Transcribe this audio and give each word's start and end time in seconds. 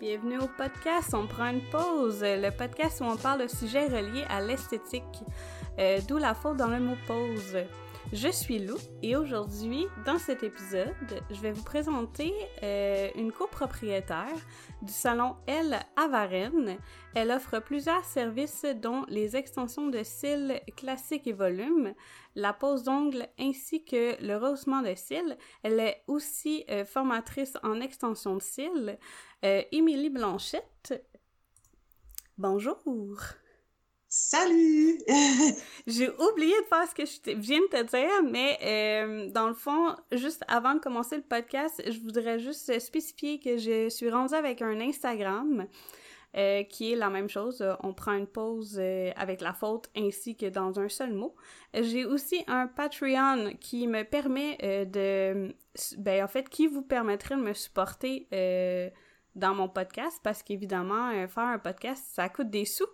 Bienvenue 0.00 0.38
au 0.38 0.46
podcast 0.46 1.12
On 1.12 1.26
prend 1.26 1.48
une 1.48 1.60
pause, 1.72 2.20
le 2.22 2.50
podcast 2.50 3.00
où 3.00 3.04
on 3.04 3.16
parle 3.16 3.42
de 3.42 3.48
sujets 3.48 3.86
reliés 3.86 4.24
à 4.30 4.40
l'esthétique, 4.40 5.02
euh, 5.76 5.98
d'où 6.06 6.18
la 6.18 6.34
faute 6.34 6.56
dans 6.56 6.68
le 6.68 6.78
mot 6.78 6.94
pause. 7.08 7.56
Je 8.12 8.28
suis 8.28 8.58
Lou 8.58 8.78
et 9.02 9.16
aujourd'hui, 9.16 9.84
dans 10.06 10.18
cet 10.18 10.42
épisode, 10.42 10.94
je 11.30 11.40
vais 11.40 11.52
vous 11.52 11.62
présenter 11.62 12.32
euh, 12.62 13.10
une 13.14 13.32
copropriétaire 13.32 14.34
du 14.80 14.92
salon 14.92 15.36
Elle 15.46 15.78
à 15.94 16.08
Varennes. 16.08 16.78
Elle 17.14 17.30
offre 17.30 17.58
plusieurs 17.58 18.04
services 18.06 18.64
dont 18.76 19.04
les 19.08 19.36
extensions 19.36 19.88
de 19.88 20.02
cils 20.02 20.58
classiques 20.74 21.26
et 21.26 21.34
volumes, 21.34 21.92
la 22.34 22.54
pose 22.54 22.82
d'ongles 22.82 23.28
ainsi 23.38 23.84
que 23.84 24.16
le 24.24 24.38
rehaussement 24.38 24.80
de 24.80 24.94
cils. 24.94 25.36
Elle 25.62 25.78
est 25.78 26.02
aussi 26.06 26.64
euh, 26.70 26.86
formatrice 26.86 27.58
en 27.62 27.78
extension 27.78 28.36
de 28.36 28.42
cils. 28.42 28.98
Euh, 29.44 29.62
Émilie 29.70 30.08
Blanchette. 30.10 31.04
Bonjour. 32.38 32.78
Salut! 34.10 34.98
J'ai 35.86 36.08
oublié 36.08 36.54
de 36.62 36.66
faire 36.66 36.88
ce 36.88 36.94
que 36.94 37.04
je 37.04 37.38
viens 37.38 37.60
de 37.60 37.66
te 37.66 37.82
dire, 37.82 38.22
mais 38.24 38.58
euh, 38.62 39.30
dans 39.30 39.48
le 39.48 39.54
fond, 39.54 39.94
juste 40.12 40.42
avant 40.48 40.74
de 40.74 40.80
commencer 40.80 41.16
le 41.16 41.22
podcast, 41.22 41.82
je 41.86 42.00
voudrais 42.00 42.38
juste 42.38 42.78
spécifier 42.78 43.38
que 43.38 43.58
je 43.58 43.90
suis 43.90 44.08
rendue 44.08 44.32
avec 44.32 44.62
un 44.62 44.80
Instagram 44.80 45.66
euh, 46.38 46.62
qui 46.62 46.90
est 46.90 46.96
la 46.96 47.10
même 47.10 47.28
chose. 47.28 47.62
On 47.82 47.92
prend 47.92 48.14
une 48.14 48.26
pause 48.26 48.78
euh, 48.80 49.10
avec 49.14 49.42
la 49.42 49.52
faute 49.52 49.90
ainsi 49.94 50.36
que 50.36 50.46
dans 50.46 50.80
un 50.80 50.88
seul 50.88 51.12
mot. 51.12 51.36
J'ai 51.74 52.06
aussi 52.06 52.42
un 52.46 52.66
Patreon 52.66 53.56
qui 53.60 53.86
me 53.86 54.04
permet 54.04 54.56
de... 54.86 55.54
Ben, 55.98 56.24
en 56.24 56.28
fait, 56.28 56.48
qui 56.48 56.66
vous 56.66 56.82
permettrait 56.82 57.36
de 57.36 57.42
me 57.42 57.52
supporter 57.52 58.26
dans 59.34 59.54
mon 59.54 59.68
podcast 59.68 60.18
parce 60.24 60.42
qu'évidemment, 60.42 61.10
faire 61.28 61.44
un 61.44 61.58
podcast, 61.58 62.02
ça 62.14 62.30
coûte 62.30 62.48
des 62.48 62.64
sous. 62.64 62.86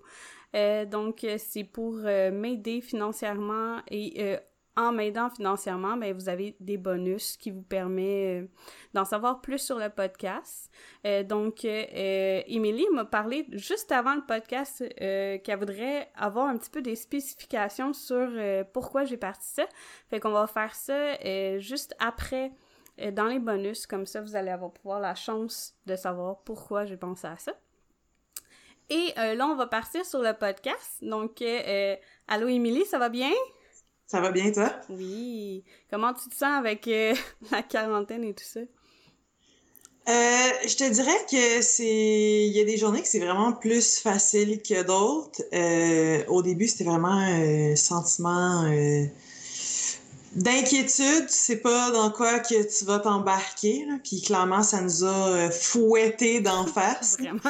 Euh, 0.54 0.84
donc, 0.84 1.24
euh, 1.24 1.36
c'est 1.38 1.64
pour 1.64 1.96
euh, 2.04 2.30
m'aider 2.30 2.80
financièrement 2.80 3.80
et 3.90 4.36
en 4.76 4.92
m'aidant 4.92 5.30
financièrement, 5.30 5.96
ben, 5.96 6.12
vous 6.12 6.28
avez 6.28 6.56
des 6.58 6.76
bonus 6.76 7.36
qui 7.36 7.52
vous 7.52 7.62
permettent 7.62 8.50
d'en 8.92 9.04
savoir 9.04 9.40
plus 9.40 9.58
sur 9.58 9.78
le 9.78 9.88
podcast. 9.88 10.68
donc, 11.28 11.64
Émilie 11.64 12.86
m'a 12.92 13.04
parlé 13.04 13.46
juste 13.52 13.92
avant 13.92 14.16
le 14.16 14.26
podcast 14.26 14.84
qu'elle 14.98 15.58
voudrait 15.60 16.10
avoir 16.16 16.48
un 16.48 16.56
petit 16.56 16.70
peu 16.70 16.82
des 16.82 16.96
spécifications 16.96 17.92
sur 17.92 18.28
pourquoi 18.72 19.04
j'ai 19.04 19.16
parti 19.16 19.46
ça. 19.46 19.64
Fait 20.10 20.18
qu'on 20.18 20.32
va 20.32 20.48
faire 20.48 20.74
ça 20.74 21.58
juste 21.60 21.94
après 22.00 22.50
dans 23.12 23.26
les 23.26 23.38
bonus. 23.38 23.86
Comme 23.86 24.06
ça, 24.06 24.22
vous 24.22 24.34
allez 24.34 24.50
avoir 24.50 24.72
pouvoir 24.72 24.98
la 24.98 25.14
chance 25.14 25.76
de 25.86 25.94
savoir 25.94 26.42
pourquoi 26.42 26.84
j'ai 26.84 26.96
pensé 26.96 27.28
à 27.28 27.36
ça. 27.36 27.52
Et 28.90 29.12
euh, 29.18 29.34
là, 29.34 29.46
on 29.46 29.56
va 29.56 29.66
partir 29.66 30.04
sur 30.04 30.20
le 30.20 30.32
podcast. 30.34 30.98
Donc, 31.00 31.40
euh, 31.40 31.60
euh 31.66 31.96
allô 32.28 32.48
Émilie, 32.48 32.84
ça 32.84 32.98
va 32.98 33.08
bien? 33.08 33.30
Ça 34.06 34.20
va 34.20 34.30
bien, 34.30 34.52
toi? 34.52 34.70
Oui. 34.90 35.64
Comment 35.90 36.12
tu 36.12 36.28
te 36.28 36.34
sens 36.34 36.58
avec 36.58 36.86
euh, 36.88 37.14
la 37.50 37.62
quarantaine 37.62 38.24
et 38.24 38.34
tout 38.34 38.44
ça? 38.44 38.60
je 40.06 40.76
te 40.76 40.90
dirais 40.90 41.16
que 41.30 41.62
c'est. 41.62 42.46
Il 42.46 42.52
y 42.52 42.60
a 42.60 42.64
des 42.64 42.76
journées 42.76 43.00
que 43.00 43.08
c'est 43.08 43.20
vraiment 43.20 43.54
plus 43.54 44.00
facile 44.00 44.60
que 44.62 44.82
d'autres. 44.82 45.40
au 46.28 46.42
début, 46.42 46.68
c'était 46.68 46.84
vraiment 46.84 47.08
un 47.08 47.74
sentiment 47.74 48.64
d'inquiétude. 50.34 51.26
Tu 51.26 51.32
sais 51.34 51.56
pas 51.56 51.90
dans 51.90 52.10
quoi 52.10 52.38
que 52.40 52.78
tu 52.78 52.84
vas 52.84 52.98
t'embarquer. 52.98 53.86
Puis 54.02 54.20
clairement, 54.20 54.62
ça 54.62 54.82
nous 54.82 55.04
a 55.04 55.50
fouetté 55.50 56.40
d'en 56.42 56.66
face. 56.74 57.16
vraiment 57.18 57.40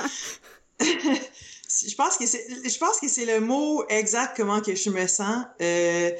je 1.86 1.94
pense 1.94 2.16
que 2.16 2.26
c'est 2.26 2.46
je 2.64 2.78
pense 2.78 2.98
que 3.00 3.08
c'est 3.08 3.24
le 3.24 3.40
mot 3.40 3.84
exact 3.88 4.36
comment 4.36 4.60
que 4.60 4.74
je 4.74 4.90
me 4.90 5.06
sens. 5.06 5.44
Euh, 5.60 6.10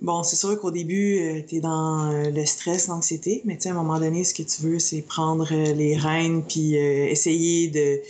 bon 0.00 0.22
c'est 0.22 0.36
sûr 0.36 0.58
qu'au 0.60 0.70
début 0.70 1.18
euh, 1.18 1.42
tu 1.46 1.56
es 1.56 1.60
dans 1.60 2.10
euh, 2.10 2.30
le 2.30 2.46
stress 2.46 2.88
l'anxiété 2.88 3.42
mais 3.44 3.56
tu 3.56 3.62
sais 3.62 3.68
à 3.68 3.72
un 3.72 3.76
moment 3.76 4.00
donné 4.00 4.24
ce 4.24 4.34
que 4.34 4.42
tu 4.42 4.62
veux 4.62 4.78
c'est 4.78 5.02
prendre 5.02 5.48
les 5.52 5.96
rênes 5.96 6.44
puis 6.44 6.74
essayer 6.74 7.68
de 7.68 8.00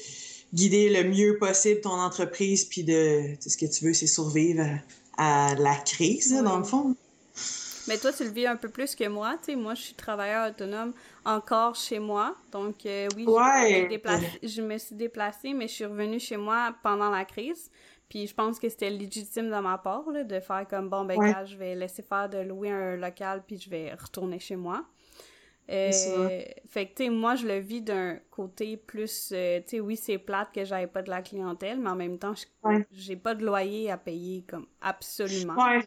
guider 0.55 0.91
le 0.91 1.09
mieux 1.09 1.39
possible 1.39 1.81
ton 1.81 1.91
entreprise 1.91 2.65
puis 2.65 2.85
de 2.85 3.23
ce 3.41 3.57
que 3.57 3.67
tu 3.67 3.85
veux 3.85 3.95
c'est 3.95 4.07
survivre 4.07 4.65
à, 5.19 5.55
la 5.57 5.75
crise 5.77 6.33
dans 6.43 6.59
le 6.59 6.65
fond 6.65 6.95
mais 7.89 7.99
toi, 7.99 8.13
tu 8.13 8.25
le 8.25 8.31
vis 8.31 8.47
un 8.47 8.57
peu 8.57 8.69
plus 8.69 8.95
que 8.95 9.09
moi. 9.09 9.37
Tu 9.39 9.53
sais, 9.53 9.57
moi, 9.57 9.75
je 9.75 9.83
suis 9.83 9.95
travailleur 9.95 10.51
autonome 10.51 10.93
encore 11.25 11.75
chez 11.75 11.99
moi. 11.99 12.35
Donc, 12.51 12.87
euh, 12.87 13.09
oui, 13.17 13.25
je, 13.27 14.63
me 14.63 14.79
suis 14.79 14.95
déplacée, 14.95 15.53
mais 15.53 15.69
je 15.69 15.73
suis 15.73 15.85
revenue 15.85 16.21
chez 16.21 16.37
moi 16.37 16.75
pendant 16.83 17.11
la 17.11 17.25
crise. 17.25 17.71
Puis 18.09 18.27
je 18.27 18.35
pense 18.35 18.59
que 18.59 18.69
c'était 18.69 18.91
légitime 18.91 19.47
de 19.47 19.59
ma 19.59 19.79
part 19.79 20.11
là, 20.11 20.23
de 20.23 20.39
faire 20.39 20.67
comme 20.69 20.91
bon, 20.91 21.05
ben, 21.05 21.17
je 21.47 21.57
vais 21.57 21.75
laisser 21.75 22.03
faire 22.03 22.29
de 22.29 22.39
louer 22.39 22.71
un 22.71 22.97
local, 22.97 23.43
puis 23.47 23.59
je 23.59 23.71
vais 23.71 23.95
retourner 23.95 24.39
chez 24.39 24.57
moi. 24.57 24.85
Euh, 25.71 25.91
fait 26.69 26.87
que, 26.87 26.95
tu 26.95 27.05
sais, 27.05 27.11
moi, 27.11 27.37
je 27.37 27.47
le 27.47 27.59
vis 27.59 27.81
d'un 27.81 28.19
côté 28.31 28.77
plus, 28.77 29.31
euh, 29.33 29.61
tu 29.61 29.69
sais, 29.69 29.81
oui, 29.81 29.97
c'est 29.97 30.19
plate 30.19 30.53
que 30.53 30.65
j'avais 30.65 30.89
pas 30.89 31.03
de 31.03 31.09
la 31.09 31.23
clientèle, 31.23 31.79
mais 31.79 31.89
en 31.89 31.97
même 31.97 32.19
temps, 32.19 32.35
j'ai 32.91 33.17
pas 33.17 33.35
de 33.35 33.45
loyer 33.45 33.91
à 33.91 33.97
payer, 33.97 34.45
comme, 34.47 34.67
absolument. 34.81 35.55
Ouais. 35.55 35.83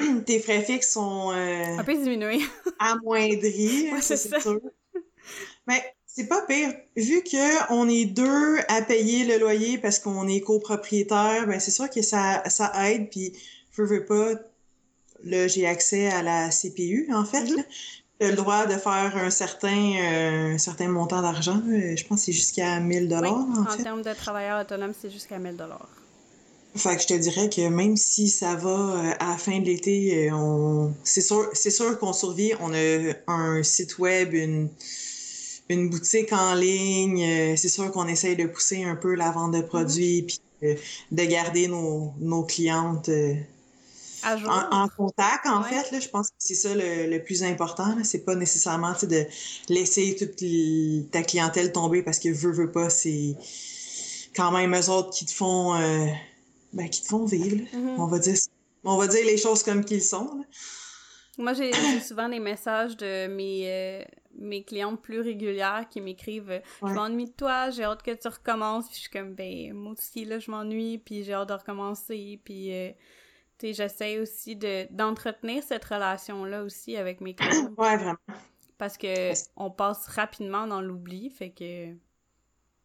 tes 0.26 0.40
frais 0.40 0.62
fixes 0.62 0.92
sont 0.92 1.32
euh, 1.32 1.78
un 1.78 1.84
peu 1.84 1.94
diminués. 1.94 2.40
amoindris, 2.78 3.90
c'est 4.00 4.40
sûr. 4.40 4.60
Mais 5.66 5.82
c'est 6.06 6.26
pas 6.26 6.42
pire. 6.42 6.74
Vu 6.96 7.22
que 7.22 7.72
on 7.72 7.88
est 7.88 8.04
deux 8.04 8.58
à 8.68 8.82
payer 8.82 9.24
le 9.24 9.38
loyer 9.38 9.78
parce 9.78 9.98
qu'on 9.98 10.26
est 10.28 10.40
copropriétaire, 10.40 11.46
ben 11.46 11.60
c'est 11.60 11.70
sûr 11.70 11.88
que 11.88 12.02
ça, 12.02 12.42
ça 12.48 12.72
aide. 12.88 13.10
Puis, 13.10 13.32
je 13.72 13.82
veux 13.82 14.04
pas, 14.04 14.32
là, 15.24 15.46
j'ai 15.48 15.66
accès 15.66 16.08
à 16.08 16.22
la 16.22 16.50
CPU, 16.50 17.08
en 17.12 17.24
fait. 17.24 17.44
Mm 17.44 17.64
le 18.30 18.36
droit 18.36 18.66
de 18.66 18.74
faire 18.74 19.16
un 19.16 19.30
certain, 19.30 19.94
euh, 20.00 20.58
certain 20.58 20.88
montant 20.88 21.22
d'argent. 21.22 21.60
Je 21.66 22.04
pense 22.06 22.20
que 22.20 22.26
c'est 22.26 22.32
jusqu'à 22.32 22.78
1000 22.78 23.08
dollars. 23.08 23.32
en, 23.32 23.62
en 23.62 23.76
termes 23.76 24.02
de 24.02 24.12
travailleurs 24.12 24.60
autonomes, 24.60 24.92
c'est 24.96 25.10
jusqu'à 25.10 25.38
1000 25.38 25.56
dollars. 25.56 25.88
Fait 26.74 26.96
que 26.96 27.02
je 27.02 27.06
te 27.06 27.14
dirais 27.14 27.50
que 27.50 27.68
même 27.68 27.98
si 27.98 28.28
ça 28.28 28.54
va 28.54 28.70
euh, 28.70 29.12
à 29.20 29.32
la 29.32 29.36
fin 29.36 29.60
de 29.60 29.66
l'été, 29.66 30.30
euh, 30.30 30.34
on 30.34 30.94
c'est 31.04 31.20
sûr, 31.20 31.50
c'est 31.52 31.70
sûr 31.70 31.98
qu'on 31.98 32.14
survit. 32.14 32.52
On 32.60 32.72
a 32.72 33.12
un 33.26 33.62
site 33.62 33.98
web, 33.98 34.32
une, 34.32 34.70
une 35.68 35.90
boutique 35.90 36.32
en 36.32 36.54
ligne. 36.54 37.22
Euh, 37.22 37.56
c'est 37.56 37.68
sûr 37.68 37.92
qu'on 37.92 38.08
essaye 38.08 38.36
de 38.36 38.46
pousser 38.46 38.84
un 38.84 38.96
peu 38.96 39.14
la 39.14 39.30
vente 39.32 39.52
de 39.52 39.58
mm-hmm. 39.58 39.66
produits 39.66 40.22
puis 40.22 40.40
de 41.10 41.24
garder 41.24 41.66
nos, 41.66 42.14
nos 42.20 42.44
clientes 42.44 43.10
en, 44.24 44.88
contact, 44.96 45.46
en 45.46 45.64
fait. 45.64 45.90
Là, 45.90 45.98
je 45.98 46.08
pense 46.08 46.28
que 46.28 46.36
c'est 46.38 46.54
ça 46.54 46.72
le, 46.72 47.10
le, 47.10 47.20
plus 47.20 47.42
important. 47.42 47.96
C'est 48.04 48.24
pas 48.24 48.36
nécessairement 48.36 48.94
de 49.02 49.26
laisser 49.68 50.14
toute 50.16 51.10
ta 51.10 51.22
clientèle 51.22 51.72
tomber 51.72 52.02
parce 52.02 52.20
que 52.20 52.28
veut, 52.28 52.52
veut 52.52 52.70
pas, 52.70 52.90
c'est 52.90 53.34
quand 54.36 54.52
même 54.52 54.72
eux 54.74 54.88
autres 54.88 55.10
qui 55.10 55.26
te 55.26 55.32
font 55.32 55.74
ben, 56.72 56.88
qui 56.88 57.02
te 57.02 57.08
font 57.08 57.24
vivre. 57.24 57.56
Mm-hmm. 57.56 57.96
On 57.98 58.06
va 58.06 58.18
dire 58.18 58.36
on 58.84 58.96
va 58.96 59.06
dire 59.06 59.24
les 59.24 59.36
choses 59.36 59.62
comme 59.62 59.84
qu'ils 59.84 60.02
sont. 60.02 60.44
Moi, 61.38 61.54
j'ai 61.54 61.72
souvent 62.00 62.28
des 62.28 62.40
messages 62.40 62.96
de 62.96 63.26
mes, 63.26 63.64
euh, 63.66 64.04
mes 64.36 64.64
clientes 64.64 65.00
plus 65.00 65.20
régulières 65.20 65.86
qui 65.88 66.00
m'écrivent 66.00 66.50
euh, 66.50 66.60
Je 66.82 66.92
m'ennuie 66.92 67.26
de 67.26 67.32
toi, 67.32 67.70
j'ai 67.70 67.84
hâte 67.84 68.02
que 68.02 68.10
tu 68.10 68.28
recommences. 68.28 68.86
Puis 68.86 68.96
je 68.96 69.00
suis 69.02 69.10
comme 69.10 69.34
Ben, 69.34 69.72
moi 69.72 69.92
aussi, 69.92 70.24
là, 70.24 70.38
je 70.38 70.50
m'ennuie, 70.50 70.98
puis 70.98 71.24
j'ai 71.24 71.32
hâte 71.32 71.48
de 71.48 71.54
recommencer. 71.54 72.40
Puis, 72.44 72.74
euh, 72.74 72.90
tu 73.58 73.68
sais, 73.68 73.72
j'essaie 73.72 74.18
aussi 74.18 74.56
d'entretenir 74.90 75.62
cette 75.62 75.84
relation-là 75.84 76.64
aussi 76.64 76.96
avec 76.96 77.20
mes 77.20 77.34
clients. 77.34 77.72
ouais, 77.78 77.96
vraiment. 77.96 78.16
Parce 78.76 78.98
que 78.98 79.32
on 79.56 79.70
passe 79.70 80.06
rapidement 80.08 80.66
dans 80.66 80.80
l'oubli, 80.80 81.30
fait 81.30 81.50
que. 81.50 81.94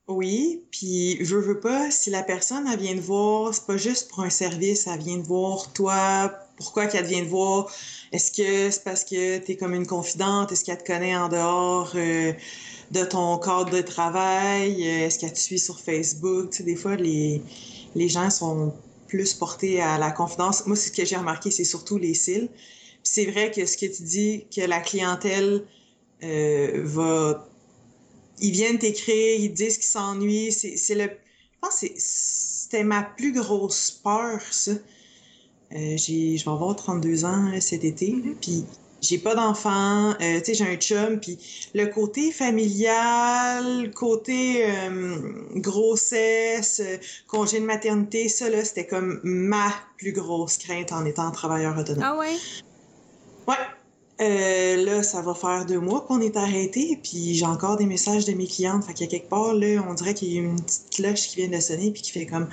Oui, 0.07 0.63
puis 0.71 1.18
je 1.25 1.36
veux 1.36 1.59
pas, 1.59 1.92
si 1.92 2.09
la 2.09 2.24
personne, 2.24 2.65
elle 2.71 2.80
vient 2.80 2.95
de 2.95 3.01
voir, 3.01 3.54
c'est 3.54 3.65
pas 3.65 3.75
juste 3.75 4.09
pour 4.09 4.21
un 4.21 4.30
service, 4.30 4.88
elle 4.88 5.00
vient 5.01 5.18
de 5.18 5.24
voir 5.27 5.74
toi, 5.74 6.31
pourquoi 6.56 6.88
qu'elle 6.88 7.06
vient 7.06 7.24
de 7.24 7.27
voir, 7.27 7.69
est-ce 8.13 8.31
que 8.31 8.71
c'est 8.71 8.83
parce 8.86 9.04
que 9.04 9.39
tu 9.39 9.51
es 9.51 9.57
comme 9.57 9.74
une 9.74 9.86
confidente, 9.86 10.50
est-ce 10.54 10.63
qu'elle 10.63 10.77
te 10.77 10.86
connaît 10.86 11.15
en 11.18 11.27
dehors 11.27 11.92
euh, 11.95 12.31
de 12.92 13.04
ton 13.04 13.38
cadre 13.39 13.69
de 13.69 13.81
travail, 13.81 14.75
euh, 14.88 15.07
est-ce 15.07 15.19
qu'elle 15.19 15.33
te 15.33 15.39
suit 15.39 15.59
sur 15.59 15.77
Facebook, 15.81 16.51
tu 16.51 16.57
sais, 16.59 16.63
des 16.63 16.77
fois, 16.77 16.95
les, 16.95 17.44
les 17.94 18.07
gens 18.07 18.30
sont 18.30 18.74
plus 19.07 19.33
portés 19.33 19.81
à 19.81 19.98
la 19.98 20.12
confidence. 20.12 20.65
Moi, 20.68 20.77
ce 20.77 20.89
que 20.89 21.04
j'ai 21.06 21.18
remarqué, 21.18 21.51
c'est 21.51 21.65
surtout 21.65 21.98
les 21.98 22.13
cils. 22.13 22.50
c'est 23.04 23.25
vrai 23.25 23.51
que 23.51 23.65
ce 23.65 23.77
que 23.77 23.86
tu 23.86 24.04
dis, 24.04 24.48
que 24.56 24.62
la 24.62 24.80
clientèle 24.81 25.65
euh, 26.24 26.81
va 26.86 27.48
ils 28.39 28.51
viennent 28.51 28.80
t'écrire, 28.80 29.39
ils 29.39 29.54
disent 29.54 29.78
qu'ils 29.78 29.88
s'ennuient. 29.88 30.51
C'est 30.51 30.95
le. 30.95 31.04
Je 31.04 31.60
pense 31.62 31.81
que 31.81 31.88
c'était 31.98 32.84
ma 32.84 33.04
plus 33.04 33.34
grosse 33.34 33.92
peur, 33.92 34.42
ça. 34.51 34.72
Euh, 34.72 35.98
j'ai, 35.98 36.38
je 36.38 36.45
vais 36.45 36.51
avoir 36.51 36.75
32 36.75 37.25
ans 37.25 37.51
cet 37.60 37.84
été, 37.84 38.16
puis 38.39 38.63
j'ai 39.01 39.18
pas 39.18 39.36
d'enfant, 39.36 40.12
euh, 40.12 40.39
tu 40.39 40.45
sais, 40.45 40.54
j'ai 40.54 40.63
un 40.66 40.75
chum, 40.78 41.19
puis 41.19 41.38
le 41.74 41.86
côté 41.88 42.31
familial, 42.31 43.92
côté 43.94 44.66
euh, 44.66 45.18
grossesse, 45.56 46.81
congé 47.28 47.60
de 47.60 47.66
maternité, 47.66 48.30
ça 48.30 48.50
là, 48.50 48.63
c'était 48.63 48.88
comme 48.88 49.19
ma 49.24 49.72
plus 49.98 50.13
grosse 50.13 50.57
crainte 50.57 50.92
en 50.92 51.06
étant 51.06 51.31
travailleur 51.31 51.78
autonome. 51.78 52.04
Ah 52.04 52.18
ouais? 52.18 52.36
Ouais. 53.48 53.56
Euh, 54.19 54.84
là, 54.84 55.04
ça 55.04 55.22
va 55.22 55.36
faire 55.36 55.66
deux 55.66 55.80
mois 55.80 56.02
qu'on 56.02 56.19
est 56.22 56.38
arrêté, 56.38 57.00
puis 57.04 57.36
j'ai 57.36 57.46
encore 57.46 57.78
des 57.78 57.86
messages 57.86 58.25
de 58.25 58.34
mes 58.34 58.48
clientes. 58.48 58.84
Fait 58.84 58.94
qu'il 58.94 59.06
y 59.06 59.10
a 59.10 59.12
quelque 59.12 59.30
part, 59.30 59.54
là, 59.54 59.84
on 59.88 59.94
dirait 59.94 60.14
qu'il 60.14 60.34
y 60.34 60.40
a 60.40 60.42
une 60.42 60.62
petite 60.62 60.90
cloche 60.96 61.28
qui 61.28 61.36
vient 61.36 61.50
de 61.56 61.62
sonner, 61.62 61.92
puis 61.92 62.02
qui 62.02 62.12
fait 62.12 62.25
comme 62.25 62.50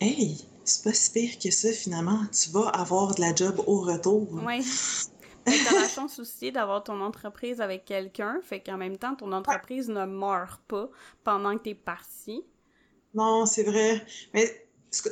Hey, 0.00 0.36
c'est 0.64 0.84
pas 0.84 0.92
si 0.92 1.10
pire 1.10 1.38
que 1.42 1.50
ça, 1.50 1.72
finalement. 1.72 2.20
Tu 2.32 2.50
vas 2.50 2.68
avoir 2.68 3.14
de 3.14 3.20
la 3.20 3.34
job 3.34 3.60
au 3.66 3.80
retour. 3.80 4.28
Oui. 4.32 4.64
T'as 5.44 5.80
la 5.80 5.88
chance 5.88 6.20
aussi 6.20 6.52
d'avoir 6.52 6.84
ton 6.84 7.00
entreprise 7.00 7.60
avec 7.60 7.84
quelqu'un, 7.84 8.40
fait 8.42 8.60
qu'en 8.60 8.76
même 8.76 8.96
temps, 8.96 9.16
ton 9.16 9.32
entreprise 9.32 9.88
ne 9.88 10.04
meurt 10.04 10.60
pas 10.68 10.88
pendant 11.24 11.56
que 11.58 11.64
t'es 11.64 11.74
parti. 11.74 12.44
Non, 13.14 13.44
c'est 13.46 13.64
vrai. 13.64 14.06
Mais 14.32 14.68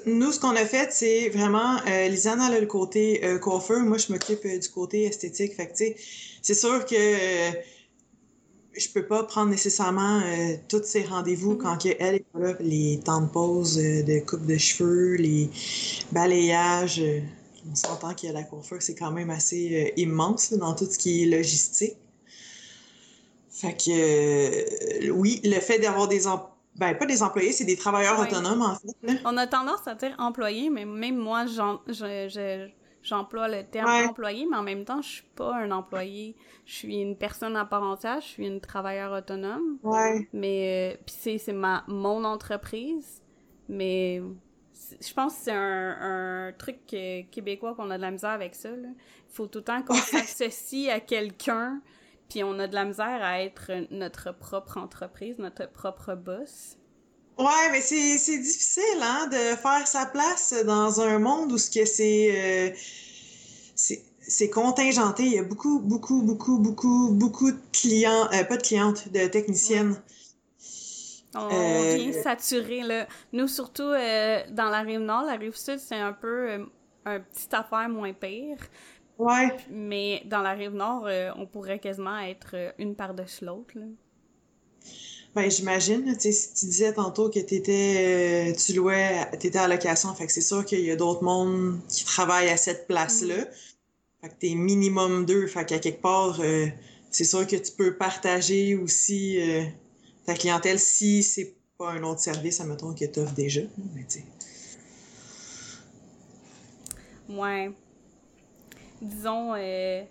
nous, 0.06 0.32
ce 0.32 0.38
qu'on 0.40 0.50
a 0.56 0.64
fait, 0.66 0.92
c'est 0.92 1.28
vraiment, 1.30 1.76
euh, 1.86 2.08
Lisanne 2.08 2.40
a 2.40 2.58
le 2.60 2.66
côté 2.66 3.24
euh, 3.24 3.38
coiffeur, 3.38 3.80
moi 3.80 3.98
je 3.98 4.12
m'occupe 4.12 4.44
euh, 4.44 4.58
du 4.58 4.68
côté 4.68 5.04
esthétique. 5.04 5.54
Fait 5.54 5.66
que, 5.68 5.72
tu 5.72 5.84
sais, 5.86 5.96
c'est 6.42 6.54
sûr 6.54 6.84
que 6.84 6.94
euh, 6.96 7.50
je 8.76 8.88
peux 8.90 9.06
pas 9.06 9.24
prendre 9.24 9.50
nécessairement 9.50 10.20
euh, 10.20 10.56
tous 10.68 10.82
ces 10.84 11.02
rendez-vous 11.04 11.52
Mhm. 11.52 11.58
quand 11.58 11.78
que 11.82 11.88
elle 11.98 12.16
est 12.16 12.24
pas 12.32 12.38
là, 12.40 12.54
les 12.60 13.00
temps 13.04 13.22
de 13.22 13.28
pause 13.28 13.78
euh, 13.78 14.02
de 14.02 14.20
coupe 14.20 14.46
de 14.46 14.58
cheveux, 14.58 15.14
les 15.16 15.50
balayages. 16.12 17.02
on 17.70 17.74
s'entend 17.74 18.14
qu'il 18.14 18.28
y 18.28 18.30
a 18.30 18.34
la 18.34 18.42
coiffeur, 18.44 18.80
c'est 18.82 18.94
quand 18.94 19.10
même 19.12 19.30
assez 19.30 19.86
euh, 19.96 20.00
immense 20.00 20.50
là, 20.50 20.58
dans 20.58 20.74
tout 20.74 20.86
ce 20.90 20.98
qui 20.98 21.22
est 21.22 21.26
logistique. 21.26 21.96
Fait 23.50 23.74
que 23.74 23.90
euh, 25.08 25.10
oui, 25.10 25.40
le 25.44 25.60
fait 25.60 25.78
d'avoir 25.78 26.08
des 26.08 26.26
employés, 26.26 26.49
ben 26.76 26.94
pas 26.96 27.06
des 27.06 27.22
employés, 27.22 27.52
c'est 27.52 27.64
des 27.64 27.76
travailleurs 27.76 28.18
Ouais. 28.20 28.26
autonomes 28.26 28.62
en 28.62 28.74
fait. 28.76 28.96
Là. 29.02 29.14
On 29.24 29.36
a 29.36 29.46
tendance 29.46 29.86
à 29.86 29.94
dire 29.94 30.14
employé, 30.18 30.70
mais 30.70 30.84
même 30.84 31.16
moi, 31.16 31.46
j'en- 31.46 31.80
je- 31.86 32.28
je- 32.28 32.68
j'emploie 33.02 33.48
le 33.48 33.64
terme 33.64 33.88
Ouais. 33.90 34.06
employé, 34.06 34.46
mais 34.50 34.56
en 34.56 34.62
même 34.62 34.84
temps, 34.84 35.02
je 35.02 35.08
suis 35.08 35.26
pas 35.34 35.54
un 35.56 35.70
employé. 35.70 36.36
Je 36.66 36.74
suis 36.74 36.96
une 37.00 37.16
personne 37.16 37.56
à 37.56 37.64
part 37.64 37.82
entière, 37.82 38.20
je 38.20 38.26
suis 38.26 38.46
une 38.46 38.60
travailleur 38.60 39.12
autonome. 39.12 39.78
Ouais. 39.82 40.28
Mais, 40.32 40.94
euh, 40.94 41.02
puis 41.04 41.38
c'est, 41.38 41.52
ma, 41.52 41.82
mon 41.88 42.24
entreprise, 42.24 43.22
mais 43.68 44.22
je 45.00 45.12
pense 45.14 45.34
que 45.34 45.40
c'est 45.44 45.52
un, 45.52 46.48
un 46.48 46.52
truc 46.52 46.78
québécois 46.86 47.74
qu'on 47.74 47.90
a 47.90 47.96
de 47.96 48.02
la 48.02 48.10
misère 48.10 48.30
avec 48.30 48.54
ça. 48.54 48.68
Il 48.70 48.94
faut 49.28 49.46
tout 49.46 49.58
le 49.60 49.64
temps 49.64 49.82
qu'on 49.82 49.94
s'associe 49.94 50.88
à 50.92 51.00
quelqu'un, 51.00 51.80
puis 52.30 52.42
on 52.44 52.58
a 52.58 52.66
de 52.66 52.74
la 52.74 52.84
misère 52.86 53.22
à 53.22 53.42
être 53.42 53.70
notre 53.90 54.32
propre 54.32 54.78
entreprise, 54.78 55.36
notre 55.38 55.70
propre 55.70 56.14
boss. 56.14 56.78
Ouais, 57.38 57.70
mais 57.72 57.80
c'est 57.80 58.18
c'est 58.18 58.38
difficile 58.38 59.00
hein, 59.02 59.26
de 59.28 59.56
faire 59.56 59.86
sa 59.86 60.06
place 60.06 60.54
dans 60.66 61.00
un 61.00 61.18
monde 61.18 61.52
où 61.52 61.58
ce 61.58 61.70
que 61.70 61.84
c'est 61.86 62.70
euh, 62.70 62.76
c'est 63.74 64.02
c'est 64.20 64.50
contingenté. 64.50 65.24
Il 65.24 65.32
y 65.32 65.38
a 65.38 65.42
beaucoup, 65.42 65.80
beaucoup, 65.80 66.22
beaucoup, 66.22 66.58
beaucoup, 66.58 67.10
beaucoup 67.12 67.50
de 67.50 67.60
clients, 67.72 68.28
euh, 68.32 68.44
pas 68.44 68.56
de 68.58 68.62
clientes, 68.62 69.08
de 69.12 69.26
techniciennes. 69.26 69.96
On 71.34 71.48
Euh, 71.50 71.94
vient 71.96 72.12
saturer, 72.22 72.82
là. 72.82 73.06
Nous, 73.32 73.48
surtout 73.48 73.82
euh, 73.84 74.40
dans 74.50 74.68
la 74.68 74.80
rive 74.80 75.00
nord, 75.00 75.24
la 75.24 75.36
rive 75.36 75.56
sud, 75.56 75.78
c'est 75.78 75.96
un 75.98 76.12
peu 76.12 76.66
un 77.06 77.20
petite 77.20 77.54
affaire 77.54 77.88
moins 77.88 78.12
pire. 78.12 78.58
Ouais. 79.20 79.54
Mais 79.70 80.22
dans 80.24 80.40
la 80.40 80.52
rive 80.52 80.72
nord, 80.72 81.06
euh, 81.06 81.30
on 81.36 81.44
pourrait 81.44 81.78
quasiment 81.78 82.18
être 82.20 82.52
euh, 82.54 82.72
une 82.78 82.94
par-dessus 82.94 83.44
l'autre. 83.44 83.74
Ben, 85.34 85.50
j'imagine, 85.50 86.04
tu 86.14 86.20
sais, 86.20 86.32
si 86.32 86.54
tu 86.54 86.66
disais 86.66 86.94
tantôt 86.94 87.28
que 87.28 87.38
t'étais, 87.38 88.50
euh, 88.50 88.54
tu 88.54 88.72
louais, 88.72 89.26
t'étais 89.38 89.58
à 89.58 89.68
location, 89.68 90.14
fait 90.14 90.26
que 90.26 90.32
c'est 90.32 90.40
sûr 90.40 90.64
qu'il 90.64 90.80
y 90.80 90.90
a 90.90 90.96
d'autres 90.96 91.22
mondes 91.22 91.78
qui 91.88 92.04
travaillent 92.06 92.48
à 92.48 92.56
cette 92.56 92.86
place-là. 92.86 93.44
Fait 94.22 94.28
que 94.30 94.34
t'es 94.40 94.54
minimum 94.54 95.26
deux, 95.26 95.46
fait 95.46 95.66
qu'à 95.66 95.78
quelque 95.78 96.00
part, 96.00 96.40
euh, 96.40 96.66
c'est 97.10 97.24
sûr 97.24 97.46
que 97.46 97.56
tu 97.56 97.72
peux 97.72 97.96
partager 97.96 98.74
aussi 98.74 99.38
ta 100.24 100.34
clientèle 100.34 100.78
si 100.78 101.22
c'est 101.22 101.54
pas 101.76 101.90
un 101.90 102.02
autre 102.04 102.20
service, 102.20 102.60
admettons, 102.60 102.94
que 102.94 103.04
t'offres 103.04 103.34
déjà. 103.34 103.62
Mais 103.94 104.04
tu 104.08 104.20
sais. 104.20 104.24
Ouais. 107.28 107.70
Disons, 109.00 109.54
euh, 109.56 110.02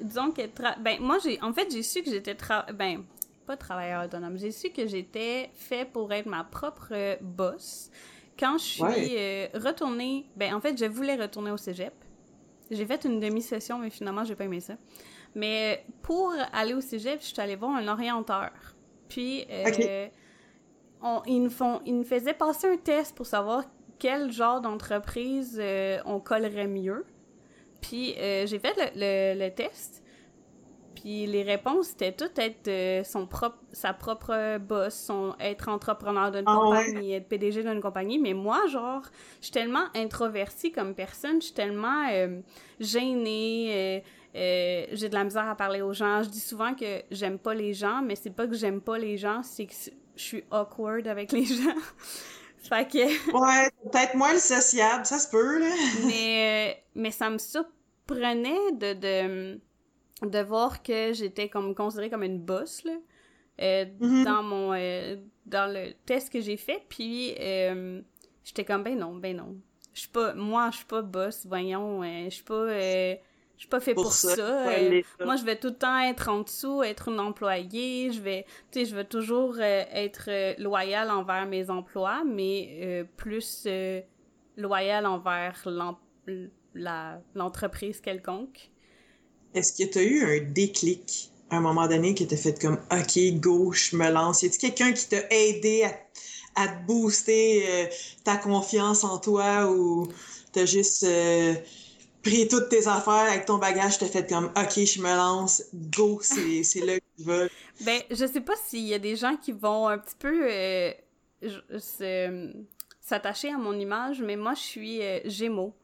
disons 0.00 0.30
que, 0.30 0.42
ben, 0.80 1.00
moi, 1.00 1.18
j'ai, 1.22 1.40
en 1.42 1.52
fait, 1.52 1.70
j'ai 1.70 1.82
su 1.82 2.02
que 2.02 2.10
j'étais, 2.10 2.36
ben, 2.74 3.04
pas 3.46 3.56
travailleur 3.56 4.04
autonome, 4.04 4.38
j'ai 4.38 4.50
su 4.50 4.70
que 4.70 4.86
j'étais 4.86 5.50
fait 5.54 5.84
pour 5.90 6.12
être 6.12 6.26
ma 6.26 6.44
propre 6.44 6.88
euh, 6.92 7.16
boss 7.20 7.90
quand 8.38 8.58
je 8.58 8.64
suis 8.64 8.82
Ouais. 8.82 9.50
euh, 9.54 9.58
retournée, 9.58 10.26
ben, 10.36 10.54
en 10.54 10.60
fait, 10.60 10.76
je 10.78 10.86
voulais 10.86 11.14
retourner 11.16 11.50
au 11.50 11.56
cégep. 11.56 11.92
J'ai 12.70 12.86
fait 12.86 13.04
une 13.04 13.20
demi-session, 13.20 13.78
mais 13.78 13.90
finalement, 13.90 14.24
j'ai 14.24 14.34
pas 14.34 14.44
aimé 14.44 14.60
ça. 14.60 14.74
Mais 15.36 15.84
pour 16.02 16.32
aller 16.52 16.74
au 16.74 16.80
cégep, 16.80 17.20
je 17.20 17.26
suis 17.26 17.40
allée 17.40 17.56
voir 17.56 17.72
un 17.76 17.86
orienteur. 17.88 18.50
Puis, 19.08 19.44
euh, 19.50 20.08
on, 21.02 21.22
ils, 21.26 21.42
nous 21.42 21.50
font, 21.50 21.80
ils 21.84 21.94
nous 21.96 22.04
faisaient 22.04 22.32
passer 22.34 22.66
un 22.66 22.76
test 22.76 23.14
pour 23.14 23.26
savoir 23.26 23.64
quel 23.98 24.32
genre 24.32 24.60
d'entreprise 24.60 25.58
euh, 25.62 25.98
on 26.06 26.18
collerait 26.20 26.66
mieux. 26.66 27.04
Puis, 27.86 28.14
euh, 28.18 28.46
j'ai 28.46 28.58
fait 28.58 28.74
le, 28.76 29.34
le- 29.36 29.44
le 29.44 29.50
test. 29.54 30.02
Puis 30.94 31.26
les 31.26 31.42
réponses, 31.42 31.88
c'était 31.88 32.12
tout 32.12 32.30
être 32.36 32.68
euh, 32.68 33.04
son 33.04 33.26
propre, 33.26 33.58
sa 33.72 33.92
propre 33.92 34.58
boss, 34.58 34.94
son, 34.94 35.34
être 35.40 35.68
entrepreneur 35.68 36.30
d'une 36.30 36.46
Ah 36.46 36.58
ouais? 36.60 36.92
compagnie, 36.92 37.12
être 37.14 37.28
PDG 37.28 37.62
d'une 37.64 37.80
compagnie. 37.80 38.18
Mais 38.18 38.32
moi, 38.32 38.66
genre, 38.68 39.02
je 39.40 39.46
suis 39.46 39.52
tellement 39.52 39.86
introvertie 39.94 40.72
comme 40.72 40.94
personne, 40.94 41.40
je 41.40 41.46
suis 41.46 41.54
tellement 41.54 42.08
euh, 42.12 42.40
gênée, 42.80 44.02
j'ai 44.34 45.08
de 45.08 45.14
la 45.14 45.24
misère 45.24 45.48
à 45.48 45.56
parler 45.56 45.82
aux 45.82 45.92
gens. 45.92 46.22
Je 46.22 46.28
dis 46.28 46.40
souvent 46.40 46.74
que 46.74 47.02
j'aime 47.10 47.38
pas 47.38 47.54
les 47.54 47.74
gens, 47.74 48.00
mais 48.02 48.14
c'est 48.16 48.30
pas 48.34 48.46
que 48.46 48.54
j'aime 48.54 48.80
pas 48.80 48.98
les 48.98 49.16
gens, 49.18 49.42
c'est 49.42 49.66
que 49.66 49.74
je 50.16 50.22
suis 50.22 50.44
awkward 50.52 51.06
avec 51.08 51.32
les 51.32 51.44
gens. 51.44 51.74
Fait 52.68 52.88
que... 52.90 53.32
Ouais, 53.32 53.70
peut-être 53.90 54.14
moins 54.14 54.32
le 54.32 54.38
sociable, 54.38 55.04
ça 55.06 55.18
se 55.18 55.28
peut, 55.28 55.58
là. 55.60 55.74
mais, 56.06 56.72
euh, 56.72 56.80
mais 56.94 57.10
ça 57.10 57.30
me 57.30 57.38
surprenait 57.38 58.72
de, 58.72 58.92
de, 58.94 59.60
de 60.28 60.38
voir 60.42 60.82
que 60.82 61.12
j'étais 61.12 61.48
comme 61.48 61.74
considérée 61.74 62.10
comme 62.10 62.22
une 62.22 62.38
boss, 62.40 62.84
là, 62.84 62.92
euh, 63.60 63.84
Mhm. 64.00 64.24
dans 64.24 64.42
mon 64.42 64.72
euh, 64.74 65.16
dans 65.46 65.72
le 65.72 65.92
test 66.06 66.30
que 66.32 66.40
j'ai 66.40 66.56
fait. 66.56 66.82
Puis, 66.88 67.34
euh, 67.40 68.00
j'étais 68.44 68.64
comme, 68.64 68.82
ben 68.82 68.98
non, 68.98 69.14
ben 69.16 69.36
non. 69.36 69.56
Je 69.92 70.00
suis 70.00 70.08
pas, 70.08 70.34
moi, 70.34 70.70
je 70.72 70.78
suis 70.78 70.86
pas 70.86 71.02
boss, 71.02 71.46
voyons. 71.46 72.02
euh, 72.02 72.24
je 72.24 72.30
suis 72.34 72.44
pas... 72.44 72.54
je 73.56 73.62
suis 73.62 73.68
pas 73.68 73.80
fait 73.80 73.94
pour, 73.94 74.12
ça. 74.12 74.34
Euh, 74.36 75.02
moi, 75.24 75.36
je 75.36 75.44
vais 75.44 75.56
tout 75.56 75.68
le 75.68 75.74
temps 75.74 75.98
être 75.98 76.28
en 76.28 76.40
dessous, 76.40 76.82
être 76.82 77.08
une 77.08 77.20
employée. 77.20 78.10
Je 78.12 78.20
vais, 78.20 78.44
tu 78.72 78.80
sais, 78.80 78.84
je 78.84 78.96
vais 78.96 79.04
toujours 79.04 79.54
euh, 79.58 79.84
être 79.92 80.28
euh, 80.28 80.54
loyale 80.58 81.10
envers 81.10 81.46
mes 81.46 81.70
emplois, 81.70 82.24
mais 82.24 82.78
euh, 82.82 83.04
plus 83.16 83.68
loyale 84.56 85.06
envers 85.06 85.66
l'entreprise 87.34 88.00
quelconque. 88.00 88.70
Est-ce 89.54 89.72
que 89.72 89.88
tu 89.88 89.98
as 89.98 90.02
eu 90.02 90.24
un 90.24 90.50
déclic 90.50 91.30
à 91.50 91.56
un 91.56 91.60
moment 91.60 91.86
donné 91.86 92.14
qui 92.14 92.26
t'a 92.26 92.36
fait 92.36 92.60
comme 92.60 92.80
OK, 92.90 93.40
go, 93.40 93.72
je 93.72 93.96
me 93.96 94.10
lance? 94.10 94.42
Y 94.42 94.46
a-t-il 94.46 94.74
quelqu'un 94.74 94.92
qui 94.92 95.08
t'a 95.08 95.22
aidé 95.30 95.84
à, 95.84 96.62
à 96.62 96.68
te 96.68 96.86
booster 96.86 97.88
ta 98.24 98.36
confiance 98.36 99.04
en 99.04 99.18
toi 99.18 99.70
ou 99.70 100.08
t'as 100.52 100.66
juste 100.66 101.06
pris 102.24 102.48
toutes 102.48 102.68
tes 102.68 102.88
affaires 102.88 103.30
avec 103.30 103.44
ton 103.44 103.58
bagage, 103.58 103.98
t'as 103.98 104.06
fait 104.06 104.28
comme 104.28 104.46
OK, 104.56 104.84
je 104.84 105.00
me 105.00 105.14
lance, 105.14 105.62
go, 105.72 106.18
c'est 106.22 106.80
là 106.84 106.98
que 106.98 107.04
je 107.18 107.24
vais. 107.24 107.50
Ben, 107.84 108.00
je 108.10 108.26
sais 108.26 108.40
pas 108.40 108.56
s'il 108.56 108.86
y 108.86 108.94
a 108.94 108.98
des 108.98 109.14
gens 109.14 109.36
qui 109.36 109.52
vont 109.52 109.86
un 109.88 109.98
petit 109.98 110.16
peu 110.18 110.46
euh, 110.50 110.92
se- 111.78 112.52
s'attacher 113.00 113.50
à 113.50 113.58
mon 113.58 113.78
image, 113.78 114.22
mais 114.22 114.36
moi, 114.36 114.54
je 114.54 114.62
suis 114.62 115.02
euh, 115.02 115.20
Gémeaux. 115.26 115.74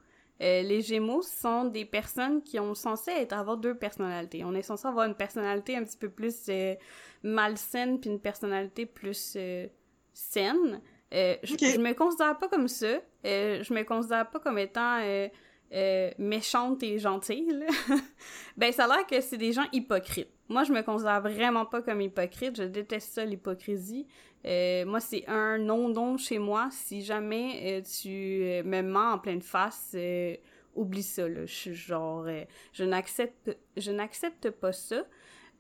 Euh, 0.42 0.62
les 0.62 0.80
Gémeaux 0.80 1.23
sont 1.23 1.66
des 1.66 1.85
personnes 1.85 2.42
qui 2.42 2.59
ont 2.59 2.75
censé 2.75 3.11
être 3.11 3.35
avoir 3.35 3.59
deux 3.59 3.75
personnalités. 3.75 4.42
On 4.42 4.54
est 4.54 4.62
censé 4.62 4.88
avoir 4.88 5.06
une 5.06 5.14
personnalité 5.14 5.76
un 5.76 5.85
petit 5.85 5.99
peu 5.99 6.09
plus 6.09 6.35
euh, 6.49 6.75
malsaine 7.23 8.00
puis 8.00 8.09
une 8.09 8.20
personnalité 8.20 8.87
plus 8.87 9.35
euh, 9.37 9.66
saine. 10.14 10.80
Euh, 11.12 11.37
je, 11.42 11.78
me 11.78 11.92
considère 11.92 12.38
pas 12.38 12.49
comme 12.49 12.68
ça. 12.68 13.00
Euh, 13.26 13.62
je 13.62 13.75
me 13.75 13.82
considère 13.82 14.30
pas 14.30 14.38
comme 14.38 14.59
étant 14.59 15.00
euh, 15.73 16.11
méchante 16.19 16.83
et 16.83 16.99
gentille. 16.99 17.65
ben, 18.57 18.73
ça 18.73 18.85
a 18.85 18.89
l'air 18.89 19.07
que 19.07 19.21
c'est 19.21 19.37
des 19.37 19.53
gens 19.53 19.67
hypocrites. 19.73 20.31
Moi, 20.49 20.65
je 20.65 20.73
me 20.73 20.83
considère 20.83 21.21
vraiment 21.21 21.65
pas 21.65 21.81
comme 21.81 22.00
hypocrite. 22.00 22.57
Je 22.57 22.65
déteste 22.65 23.12
ça, 23.12 23.25
l'hypocrisie. 23.25 24.07
Euh, 24.47 24.85
moi, 24.85 24.99
c'est 24.99 25.25
un 25.29 25.59
non-don 25.59 26.17
chez 26.17 26.39
moi. 26.39 26.69
Si 26.73 27.03
jamais 27.03 27.61
euh, 27.65 27.83
tu 27.83 28.69
me 28.69 28.83
mens 28.83 29.12
en 29.12 29.19
pleine 29.19 29.43
face, 29.43 29.97
oublie 30.75 31.05
ça, 31.05 31.29
là. 31.29 31.47
Je 31.47 31.55
suis 31.55 31.75
genre, 31.75 32.27
je 32.73 32.85
n'accepte, 32.85 33.57
je 33.77 33.93
n'accepte 33.93 34.50
pas 34.50 34.73
ça. 34.73 35.05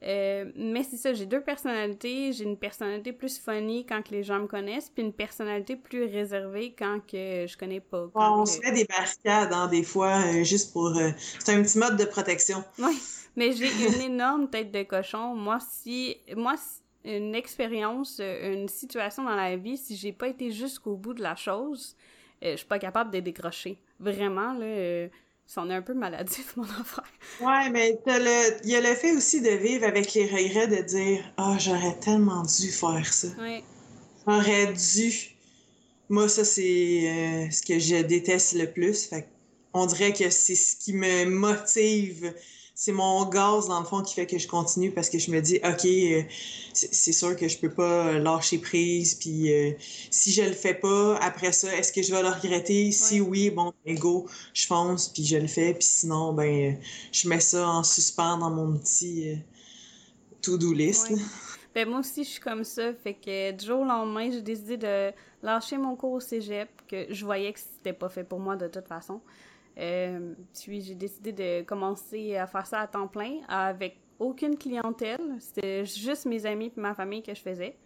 Euh, 0.02 0.50
mais 0.56 0.82
c'est 0.82 0.96
ça, 0.96 1.12
j'ai 1.12 1.26
deux 1.26 1.42
personnalités. 1.42 2.32
J'ai 2.32 2.44
une 2.44 2.56
personnalité 2.56 3.12
plus 3.12 3.38
funny 3.38 3.84
quand 3.84 4.02
que 4.02 4.12
les 4.12 4.22
gens 4.22 4.38
me 4.38 4.46
connaissent, 4.46 4.90
puis 4.90 5.02
une 5.02 5.12
personnalité 5.12 5.76
plus 5.76 6.04
réservée 6.04 6.74
quand 6.78 7.00
que 7.00 7.46
je 7.46 7.56
connais 7.56 7.80
pas. 7.80 8.08
on 8.14 8.46
se 8.46 8.60
fait 8.60 8.72
des 8.72 8.84
barricades, 8.84 9.52
hein, 9.52 9.68
des 9.68 9.82
fois, 9.82 10.22
euh, 10.26 10.42
juste 10.42 10.72
pour... 10.72 10.94
c'est 11.38 11.52
un 11.52 11.62
petit 11.62 11.78
mode 11.78 11.96
de 11.96 12.04
protection. 12.04 12.64
Oui, 12.78 12.98
mais 13.36 13.52
j'ai 13.52 13.68
une 13.94 14.12
énorme 14.12 14.48
tête 14.48 14.72
de 14.72 14.82
cochon. 14.82 15.34
Moi, 15.34 15.58
si... 15.60 16.16
Moi, 16.34 16.54
une 17.04 17.34
expérience, 17.34 18.20
une 18.20 18.68
situation 18.68 19.24
dans 19.24 19.34
la 19.34 19.56
vie, 19.56 19.78
si 19.78 19.96
j'ai 19.96 20.12
pas 20.12 20.28
été 20.28 20.50
jusqu'au 20.50 20.96
bout 20.96 21.14
de 21.14 21.22
la 21.22 21.34
chose, 21.34 21.96
je 22.42 22.56
suis 22.56 22.66
pas 22.66 22.78
capable 22.78 23.10
de 23.10 23.20
décrocher. 23.20 23.78
Vraiment, 23.98 24.52
là 24.52 25.08
c'en 25.52 25.68
est 25.68 25.74
un 25.74 25.82
peu 25.82 25.94
maladif, 25.94 26.54
mon 26.56 26.62
affaire. 26.62 27.04
Ouais, 27.40 27.70
mais 27.70 27.98
il 28.06 28.70
y 28.70 28.76
a 28.76 28.80
le 28.80 28.94
fait 28.94 29.12
aussi 29.16 29.40
de 29.40 29.50
vivre 29.50 29.84
avec 29.84 30.14
les 30.14 30.26
regrets 30.26 30.68
de 30.68 30.82
dire 30.82 31.24
Ah, 31.36 31.56
j'aurais 31.58 31.98
tellement 31.98 32.42
dû 32.42 32.70
faire 32.70 33.12
ça. 33.12 33.28
Ouais. 33.38 33.64
J'aurais 34.26 34.72
dû. 34.72 35.36
Moi, 36.08 36.28
ça, 36.28 36.44
c'est 36.44 36.62
euh, 37.08 37.50
ce 37.50 37.62
que 37.62 37.78
je 37.78 38.02
déteste 38.02 38.54
le 38.54 38.70
plus. 38.70 39.06
Fait 39.06 39.28
on 39.72 39.86
dirait 39.86 40.12
que 40.12 40.30
c'est 40.30 40.56
ce 40.56 40.76
qui 40.76 40.92
me 40.92 41.24
motive 41.26 42.34
c'est 42.80 42.92
mon 42.92 43.26
gaz, 43.26 43.68
dans 43.68 43.78
le 43.78 43.84
fond, 43.84 44.00
qui 44.00 44.14
fait 44.14 44.26
que 44.26 44.38
je 44.38 44.48
continue 44.48 44.90
parce 44.90 45.10
que 45.10 45.18
je 45.18 45.30
me 45.30 45.42
dis, 45.42 45.56
OK, 45.56 45.84
euh, 45.84 46.22
c'est 46.72 47.12
sûr 47.12 47.36
que 47.36 47.46
je 47.46 47.58
peux 47.58 47.68
pas 47.68 48.14
lâcher 48.14 48.56
prise. 48.56 49.16
Puis 49.16 49.52
euh, 49.52 49.72
si 50.10 50.32
je 50.32 50.40
le 50.40 50.52
fais 50.52 50.72
pas, 50.72 51.16
après 51.16 51.52
ça, 51.52 51.76
est-ce 51.76 51.92
que 51.92 52.00
je 52.00 52.10
vais 52.10 52.22
le 52.22 52.30
regretter? 52.30 52.90
Si 52.90 53.20
oui, 53.20 53.50
bon, 53.50 53.74
ben 53.84 53.98
go, 53.98 54.26
je 54.54 54.66
fonce, 54.66 55.08
puis 55.08 55.26
je 55.26 55.36
le 55.36 55.46
fais. 55.46 55.74
Puis 55.74 55.84
sinon, 55.84 56.32
ben, 56.32 56.78
je 57.12 57.28
mets 57.28 57.40
ça 57.40 57.68
en 57.68 57.82
suspens 57.82 58.38
dans 58.38 58.48
mon 58.48 58.78
petit 58.78 59.28
euh, 59.28 59.36
to-do 60.40 60.72
list. 60.72 61.12
Ben, 61.74 61.86
moi 61.86 61.98
aussi, 61.98 62.24
je 62.24 62.30
suis 62.30 62.40
comme 62.40 62.64
ça. 62.64 62.94
Fait 62.94 63.12
que 63.12 63.52
du 63.52 63.66
jour 63.66 63.80
au 63.80 63.84
lendemain, 63.84 64.30
j'ai 64.30 64.40
décidé 64.40 64.78
de 64.78 65.12
lâcher 65.42 65.76
mon 65.76 65.96
cours 65.96 66.12
au 66.12 66.20
cégep, 66.20 66.70
que 66.88 67.12
je 67.12 67.26
voyais 67.26 67.52
que 67.52 67.60
c'était 67.60 67.92
pas 67.92 68.08
fait 68.08 68.24
pour 68.24 68.40
moi 68.40 68.56
de 68.56 68.68
toute 68.68 68.88
façon. 68.88 69.20
Euh, 69.78 70.34
puis 70.62 70.82
j'ai 70.82 70.94
décidé 70.94 71.32
de 71.32 71.62
commencer 71.62 72.36
à 72.36 72.46
faire 72.46 72.66
ça 72.66 72.80
à 72.80 72.86
temps 72.86 73.08
plein 73.08 73.38
avec 73.48 73.98
aucune 74.18 74.56
clientèle. 74.56 75.36
C'était 75.38 75.84
juste 75.84 76.26
mes 76.26 76.44
amis 76.46 76.72
et 76.76 76.80
ma 76.80 76.94
famille 76.94 77.22
que 77.22 77.34
je 77.34 77.40
faisais. 77.40 77.76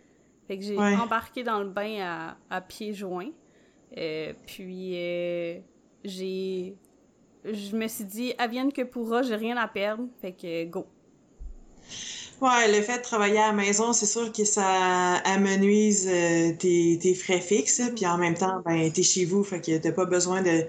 Fait 0.49 0.59
que 0.59 0.65
j'ai 0.65 0.79
embarqué 0.79 1.43
dans 1.43 1.61
le 1.61 1.69
bain 1.69 2.01
à, 2.01 2.37
à 2.51 2.61
pieds 2.61 2.93
joints. 2.93 3.31
Euh, 3.97 4.33
puis 4.47 4.93
euh, 4.95 5.59
j'ai. 6.05 6.77
Je 7.45 7.77
me 7.77 7.87
suis 7.89 8.05
dit, 8.05 8.33
vienne 8.51 8.73
que 8.73 8.83
pourra, 8.83 9.23
j'ai 9.23 9.37
rien 9.37 9.57
à 9.57 9.69
perdre. 9.69 10.05
Fait 10.21 10.33
que 10.33 10.65
go. 10.65 10.87
Ouais, 12.41 12.73
le 12.73 12.83
fait 12.83 12.99
de 12.99 13.03
travailler 13.03 13.39
à 13.39 13.49
la 13.49 13.53
maison, 13.53 13.93
c'est 13.93 14.07
sûr 14.07 14.33
que 14.33 14.45
ça 14.45 15.17
amenuise 15.25 16.07
tes, 16.59 16.99
tes, 17.01 17.15
frais 17.15 17.41
fixes. 17.41 17.83
Puis 17.95 18.07
en 18.07 18.19
même 18.19 18.35
temps, 18.35 18.63
ben, 18.65 18.91
t'es 18.91 19.03
chez 19.03 19.25
vous, 19.25 19.45
fait 19.45 19.61
que 19.61 19.79
t'as 19.79 19.93
pas 19.93 20.07
besoin 20.07 20.43
de 20.43 20.67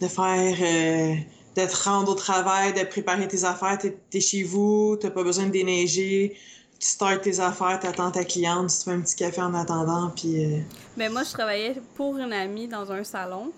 de 0.00 0.06
faire, 0.06 0.56
euh, 0.60 1.14
de 1.56 1.66
te 1.66 1.84
rendre 1.84 2.12
au 2.12 2.14
travail, 2.14 2.72
de 2.72 2.84
préparer 2.84 3.26
tes 3.28 3.44
affaires. 3.44 3.78
T'es 3.78 3.96
es 4.12 4.20
chez 4.20 4.42
vous, 4.42 4.96
t'as 5.00 5.10
pas 5.10 5.22
besoin 5.22 5.46
de 5.46 5.50
déneiger. 5.50 6.36
Tu 6.78 6.86
startes 6.86 7.22
tes 7.22 7.40
affaires, 7.40 7.80
t'attends 7.80 8.12
ta 8.12 8.24
cliente, 8.24 8.70
tu 8.70 8.78
te 8.78 8.84
fais 8.84 8.92
un 8.92 9.00
petit 9.00 9.16
café 9.16 9.40
en 9.40 9.52
attendant, 9.54 10.10
puis... 10.14 10.44
Euh... 10.44 10.60
Ben 10.96 11.12
moi, 11.12 11.24
je 11.24 11.32
travaillais 11.32 11.74
pour 11.96 12.16
une 12.18 12.32
amie 12.32 12.68
dans 12.68 12.92
un 12.92 13.02
salon. 13.02 13.52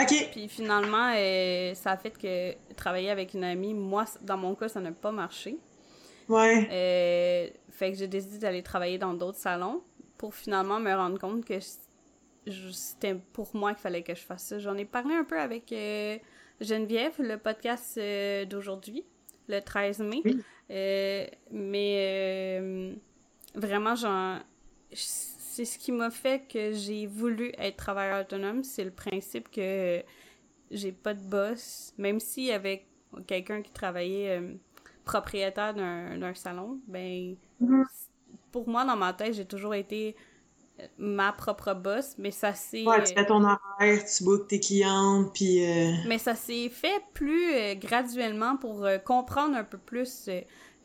OK. 0.00 0.28
Puis 0.32 0.48
finalement, 0.48 1.12
euh, 1.14 1.74
ça 1.74 1.92
a 1.92 1.96
fait 1.96 2.10
que 2.10 2.74
travailler 2.74 3.10
avec 3.10 3.34
une 3.34 3.44
amie, 3.44 3.74
moi, 3.74 4.06
dans 4.22 4.36
mon 4.36 4.56
cas, 4.56 4.68
ça 4.68 4.80
n'a 4.80 4.90
pas 4.90 5.12
marché. 5.12 5.56
Ouais. 6.28 6.68
Euh, 6.70 7.48
fait 7.70 7.92
que 7.92 7.98
j'ai 7.98 8.08
décidé 8.08 8.38
d'aller 8.38 8.62
travailler 8.62 8.98
dans 8.98 9.14
d'autres 9.14 9.38
salons 9.38 9.82
pour 10.16 10.34
finalement 10.34 10.80
me 10.80 10.92
rendre 10.92 11.18
compte 11.18 11.44
que 11.44 11.54
c'était 12.72 13.14
pour 13.32 13.54
moi 13.54 13.72
qu'il 13.72 13.80
fallait 13.80 14.02
que 14.02 14.14
je 14.14 14.20
fasse 14.20 14.44
ça. 14.44 14.58
J'en 14.58 14.76
ai 14.76 14.84
parlé 14.84 15.14
un 15.14 15.24
peu 15.24 15.38
avec 15.38 15.72
euh, 15.72 16.18
Geneviève, 16.60 17.14
le 17.18 17.36
podcast 17.36 17.98
euh, 17.98 18.44
d'aujourd'hui, 18.44 19.04
le 19.48 19.60
13 19.60 20.00
mai. 20.00 20.22
Euh, 20.70 21.26
mais 21.50 22.60
vraiment, 23.54 23.94
c'est 24.92 25.64
ce 25.64 25.78
qui 25.78 25.92
m'a 25.92 26.10
fait 26.10 26.46
que 26.46 26.72
j'ai 26.72 27.06
voulu 27.06 27.52
être 27.56 27.78
travailleur 27.78 28.20
autonome. 28.20 28.62
C'est 28.64 28.84
le 28.84 28.90
principe 28.90 29.50
que 29.50 30.02
j'ai 30.70 30.92
pas 30.92 31.14
de 31.14 31.22
boss. 31.22 31.94
Même 31.96 32.20
si 32.20 32.52
avec 32.52 32.86
quelqu'un 33.26 33.62
qui 33.62 33.70
travaillait 33.70 34.42
propriétaire 35.06 35.72
d'un 35.72 36.34
salon, 36.34 36.78
ben, 36.86 37.34
mm-hmm. 37.62 37.84
pour 38.52 38.68
moi, 38.68 38.84
dans 38.84 38.96
ma 38.96 39.14
tête, 39.14 39.32
j'ai 39.32 39.46
toujours 39.46 39.74
été 39.74 40.14
ma 40.98 41.32
propre 41.32 41.74
boss, 41.74 42.14
mais 42.18 42.30
ça 42.30 42.54
s'est... 42.54 42.84
Ouais, 42.84 43.02
tu 43.04 43.14
fais 43.14 43.26
ton 43.26 43.42
horaire, 43.44 44.04
tu 44.04 44.24
bookes 44.24 44.48
tes 44.48 44.60
clientes, 44.60 45.32
puis... 45.34 45.64
Euh, 45.64 45.92
mais 46.06 46.18
ça 46.18 46.34
s'est 46.34 46.68
fait 46.68 47.02
plus 47.14 47.52
euh, 47.54 47.74
graduellement 47.74 48.56
pour 48.56 48.84
euh, 48.84 48.98
comprendre 48.98 49.56
un 49.56 49.64
peu 49.64 49.78
plus 49.78 50.28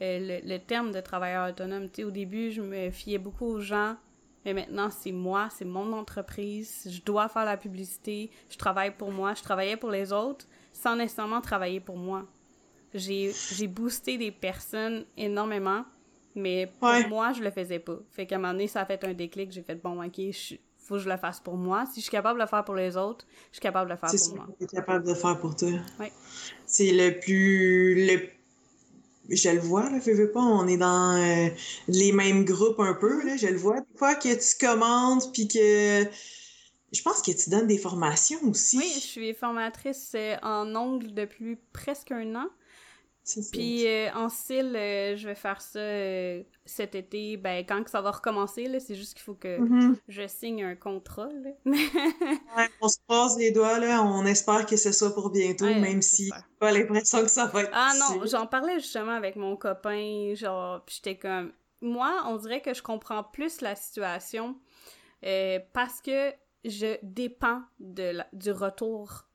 le, 0.01 0.41
le, 0.45 0.57
terme 0.57 0.91
de 0.91 0.99
travailleur 0.99 1.49
autonome. 1.49 1.89
Tu 1.89 2.01
sais, 2.01 2.03
au 2.03 2.11
début, 2.11 2.51
je 2.51 2.61
me 2.61 2.89
fiais 2.91 3.17
beaucoup 3.17 3.45
aux 3.45 3.59
gens, 3.59 3.95
mais 4.45 4.53
maintenant, 4.53 4.89
c'est 4.89 5.11
moi, 5.11 5.47
c'est 5.51 5.65
mon 5.65 5.93
entreprise, 5.93 6.87
je 6.89 7.01
dois 7.01 7.29
faire 7.29 7.45
la 7.45 7.57
publicité, 7.57 8.31
je 8.49 8.57
travaille 8.57 8.95
pour 8.95 9.11
moi, 9.11 9.33
je 9.35 9.43
travaillais 9.43 9.77
pour 9.77 9.91
les 9.91 10.11
autres, 10.11 10.47
sans 10.71 10.95
nécessairement 10.95 11.41
travailler 11.41 11.79
pour 11.79 11.97
moi. 11.97 12.25
J'ai 12.93 13.67
boosté 13.67 14.17
des 14.17 14.31
personnes 14.31 15.05
énormément, 15.17 15.83
mais 16.35 16.71
pour 16.79 16.89
moi, 17.09 17.33
je 17.33 17.41
le 17.41 17.51
faisais 17.51 17.79
pas. 17.79 17.97
Fait 18.11 18.25
qu'à 18.25 18.35
un 18.35 18.39
moment 18.39 18.53
donné, 18.53 18.67
ça 18.67 18.81
a 18.81 18.85
fait 18.85 19.03
un 19.03 19.13
déclic. 19.13 19.51
J'ai 19.51 19.61
fait, 19.61 19.75
bon, 19.75 20.03
OK, 20.03 20.17
il 20.17 20.33
faut 20.77 20.95
que 20.95 21.01
je 21.01 21.09
le 21.09 21.17
fasse 21.17 21.39
pour 21.39 21.55
moi. 21.55 21.85
Si 21.85 21.99
je 21.99 22.01
suis 22.01 22.11
capable 22.11 22.39
de 22.39 22.43
le 22.43 22.49
faire 22.49 22.63
pour 22.65 22.75
les 22.75 22.97
autres, 22.97 23.25
je 23.51 23.57
suis 23.57 23.61
capable 23.61 23.89
de 23.89 23.95
le 23.95 23.99
faire 23.99 24.09
pour 24.09 24.35
moi. 24.35 24.47
C'est 24.59 24.69
capable 24.69 25.05
de 25.05 25.09
le 25.09 25.15
faire 25.15 25.39
pour 25.39 25.55
toi. 25.55 25.69
Oui. 25.99 26.07
C'est 26.65 26.91
le 26.91 27.19
plus... 27.19 28.07
Le... 28.07 28.21
Je 29.29 29.49
le 29.49 29.59
vois, 29.59 29.89
là, 29.89 30.01
fais, 30.01 30.27
pas, 30.27 30.41
on 30.41 30.67
est 30.67 30.77
dans 30.77 31.15
euh, 31.15 31.47
les 31.87 32.11
mêmes 32.11 32.43
groupes 32.43 32.81
un 32.81 32.93
peu, 32.93 33.25
là, 33.25 33.37
je 33.37 33.47
le 33.47 33.57
vois. 33.57 33.79
Des 33.79 33.97
fois 33.97 34.15
que 34.15 34.33
tu 34.33 34.65
commandes, 34.65 35.31
puis 35.31 35.47
que... 35.47 36.03
Je 36.91 37.01
pense 37.01 37.21
que 37.21 37.31
tu 37.31 37.49
donnes 37.49 37.65
des 37.65 37.77
formations 37.77 38.39
aussi. 38.43 38.77
Oui, 38.77 38.91
je 38.93 38.99
suis 38.99 39.33
formatrice 39.33 40.11
euh, 40.13 40.35
en 40.43 40.75
ongles 40.75 41.13
depuis 41.13 41.57
presque 41.71 42.11
un 42.11 42.35
an. 42.35 42.49
Puis 43.51 43.87
euh, 43.87 44.09
en 44.13 44.27
style, 44.27 44.75
euh, 44.75 45.15
je 45.15 45.27
vais 45.27 45.35
faire 45.35 45.61
ça 45.61 45.79
euh, 45.79 46.43
cet 46.65 46.93
été, 46.93 47.37
ben 47.37 47.65
quand 47.65 47.81
que 47.83 47.89
ça 47.89 48.01
va 48.01 48.11
recommencer, 48.11 48.67
là, 48.67 48.81
c'est 48.81 48.95
juste 48.95 49.13
qu'il 49.13 49.23
faut 49.23 49.33
que 49.33 49.59
mm-hmm. 49.59 49.95
je 50.09 50.27
signe 50.27 50.63
un 50.63 50.75
contrat. 50.75 51.29
Là. 51.31 51.51
ouais, 51.65 52.69
on 52.81 52.89
se 52.89 52.97
passe 53.07 53.37
les 53.37 53.51
doigts, 53.51 53.79
là, 53.79 54.03
on 54.03 54.25
espère 54.25 54.65
que 54.65 54.75
ce 54.75 54.91
soit 54.91 55.13
pour 55.13 55.29
bientôt, 55.29 55.65
même 55.65 56.01
si 56.01 56.31
pas 56.59 56.71
l'impression 56.71 57.21
que 57.21 57.31
ça 57.31 57.45
va 57.45 57.61
être 57.61 57.71
Ah 57.73 57.93
non, 57.97 58.25
j'en 58.25 58.45
parlais 58.45 58.79
justement 58.79 59.13
avec 59.13 59.37
mon 59.37 59.55
copain, 59.55 60.33
genre, 60.35 60.85
j'étais 60.89 61.17
comme... 61.17 61.53
Moi, 61.79 62.23
on 62.27 62.37
dirait 62.37 62.61
que 62.61 62.73
je 62.73 62.81
comprends 62.81 63.23
plus 63.23 63.61
la 63.61 63.75
situation 63.75 64.57
parce 65.21 66.01
que 66.01 66.33
je 66.65 66.97
dépends 67.03 67.61
de 67.79 68.19
du 68.33 68.51
retour 68.51 69.27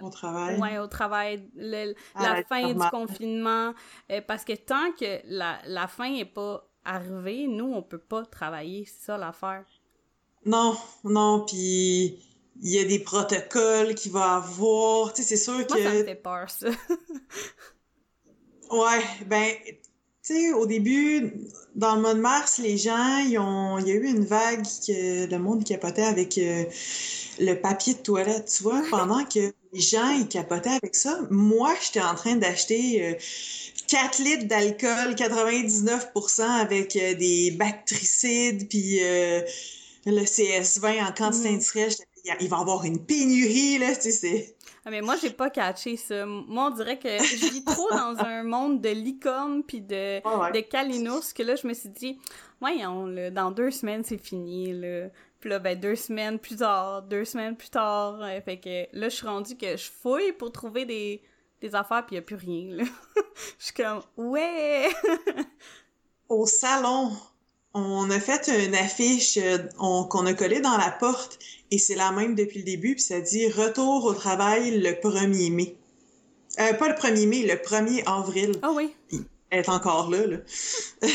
au 0.00 0.10
travail. 0.10 0.58
Oui, 0.60 0.78
au 0.78 0.86
travail. 0.86 1.48
la 1.54 2.42
fin 2.44 2.72
du 2.72 2.78
confinement. 2.90 3.74
Euh, 4.10 4.20
parce 4.26 4.44
que 4.44 4.54
tant 4.54 4.92
que 4.92 5.20
la, 5.24 5.58
la 5.66 5.88
fin 5.88 6.10
n'est 6.10 6.24
pas 6.24 6.68
arrivée, 6.84 7.46
nous, 7.46 7.72
on 7.72 7.82
peut 7.82 7.98
pas 7.98 8.24
travailler. 8.24 8.84
C'est 8.86 9.06
ça 9.06 9.18
l'affaire. 9.18 9.64
Non, 10.44 10.76
non. 11.04 11.44
Puis 11.46 12.18
il 12.60 12.72
y 12.72 12.78
a 12.78 12.84
des 12.84 12.98
protocoles 12.98 13.94
qu'il 13.94 14.12
va 14.12 14.36
avoir. 14.36 15.12
Tu 15.12 15.22
sais, 15.22 15.36
c'est 15.36 15.44
sûr 15.44 15.66
que. 15.66 15.72
Moi, 15.72 15.82
ça 15.82 15.98
me 15.98 16.04
fait 16.04 16.14
peur, 16.14 16.50
ça. 16.50 16.68
ouais, 18.70 19.04
ben, 19.26 19.54
tu 19.66 19.87
sais, 20.34 20.52
au 20.52 20.66
début, 20.66 21.32
dans 21.74 21.94
le 21.94 22.00
mois 22.00 22.14
de 22.14 22.20
mars, 22.20 22.58
les 22.58 22.76
gens, 22.76 23.18
ils 23.18 23.38
ont, 23.38 23.78
il 23.78 23.88
y 23.88 23.92
a 23.92 23.94
eu 23.94 24.06
une 24.06 24.24
vague 24.24 24.64
que 24.64 25.30
le 25.30 25.38
monde 25.38 25.64
capotait 25.64 26.02
avec 26.02 26.36
euh, 26.38 26.64
le 27.38 27.54
papier 27.54 27.94
de 27.94 28.00
toilette, 28.00 28.52
tu 28.56 28.62
vois, 28.62 28.82
pendant 28.90 29.24
que 29.24 29.52
les 29.72 29.80
gens, 29.80 30.10
ils 30.10 30.28
capotaient 30.28 30.76
avec 30.82 30.94
ça. 30.94 31.20
Moi, 31.30 31.72
j'étais 31.80 32.00
en 32.00 32.14
train 32.14 32.36
d'acheter 32.36 33.16
4 33.86 34.20
euh, 34.20 34.24
litres 34.24 34.44
d'alcool, 34.46 35.14
99% 35.14 36.42
avec 36.42 36.96
euh, 36.96 37.14
des 37.14 37.52
bactricides, 37.52 38.68
puis 38.68 39.00
le 39.00 40.22
CS20 40.22 41.08
en 41.08 41.12
quantité 41.12 41.50
mm. 41.50 41.54
industrielle. 41.54 41.92
Il 42.40 42.48
va 42.48 42.58
y 42.58 42.60
avoir 42.60 42.84
une 42.84 42.98
pénurie, 42.98 43.78
là, 43.78 43.94
tu 43.94 44.12
sais, 44.12 44.56
mais 44.90 45.00
moi, 45.00 45.16
j'ai 45.20 45.30
pas 45.30 45.50
catché 45.50 45.96
ça. 45.96 46.24
Moi, 46.26 46.66
on 46.66 46.70
dirait 46.70 46.98
que 46.98 47.08
je 47.08 47.50
vis 47.50 47.64
trop 47.64 47.88
dans 47.90 48.18
un 48.24 48.42
monde 48.42 48.80
de 48.80 48.88
licorne 48.90 49.62
puis 49.62 49.80
de, 49.80 50.20
Ah 50.24 50.38
ouais. 50.40 50.52
de 50.52 50.60
calinours 50.60 51.32
que 51.34 51.42
là, 51.42 51.56
je 51.56 51.66
me 51.66 51.74
suis 51.74 51.88
dit, 51.88 52.18
voyons, 52.60 53.06
là, 53.06 53.30
dans 53.30 53.50
deux 53.50 53.70
semaines, 53.70 54.04
c'est 54.04 54.18
fini, 54.18 54.72
là. 54.72 55.08
Puis 55.40 55.50
là, 55.50 55.58
ben, 55.60 55.78
deux 55.78 55.94
semaines 55.94 56.38
plus 56.38 56.56
tard, 56.56 57.02
deux 57.02 57.24
semaines 57.24 57.56
plus 57.56 57.70
tard. 57.70 58.20
euh, 58.22 58.40
fait 58.40 58.58
que 58.58 58.86
là, 58.98 59.08
je 59.08 59.14
suis 59.14 59.26
rendue 59.26 59.56
que 59.56 59.76
je 59.76 59.88
fouille 59.90 60.32
pour 60.32 60.50
trouver 60.50 60.84
des, 60.84 61.22
des 61.60 61.74
affaires 61.74 62.04
puis 62.06 62.16
y 62.16 62.18
a 62.18 62.22
plus 62.22 62.36
rien, 62.36 62.74
là. 62.76 62.84
Je 63.58 63.64
suis 63.66 63.74
comme, 63.74 64.02
ouais! 64.16 64.88
Au 66.28 66.44
salon, 66.44 67.12
on 67.74 68.10
a 68.10 68.18
fait 68.20 68.48
une 68.66 68.74
affiche 68.74 69.36
euh, 69.36 69.58
on- 69.78 70.04
qu'on 70.04 70.26
a 70.26 70.34
collée 70.34 70.60
dans 70.60 70.76
la 70.76 70.90
porte 70.90 71.38
et 71.70 71.78
c'est 71.78 71.94
la 71.94 72.10
même 72.12 72.34
depuis 72.34 72.60
le 72.60 72.64
début, 72.64 72.94
puis 72.94 73.02
ça 73.02 73.20
dit 73.20 73.48
Retour 73.48 74.04
au 74.04 74.14
travail 74.14 74.78
le 74.78 74.92
1er 74.92 75.50
mai. 75.52 75.76
Euh, 76.58 76.72
pas 76.74 76.88
le 76.88 76.94
1er 76.94 77.26
mai, 77.26 77.42
le 77.42 77.54
1er 77.56 78.02
avril. 78.06 78.56
Ah 78.62 78.70
oui! 78.72 78.94
Elle 79.50 79.60
est 79.60 79.68
encore 79.68 80.10
là, 80.10 80.26
là. 80.26 80.38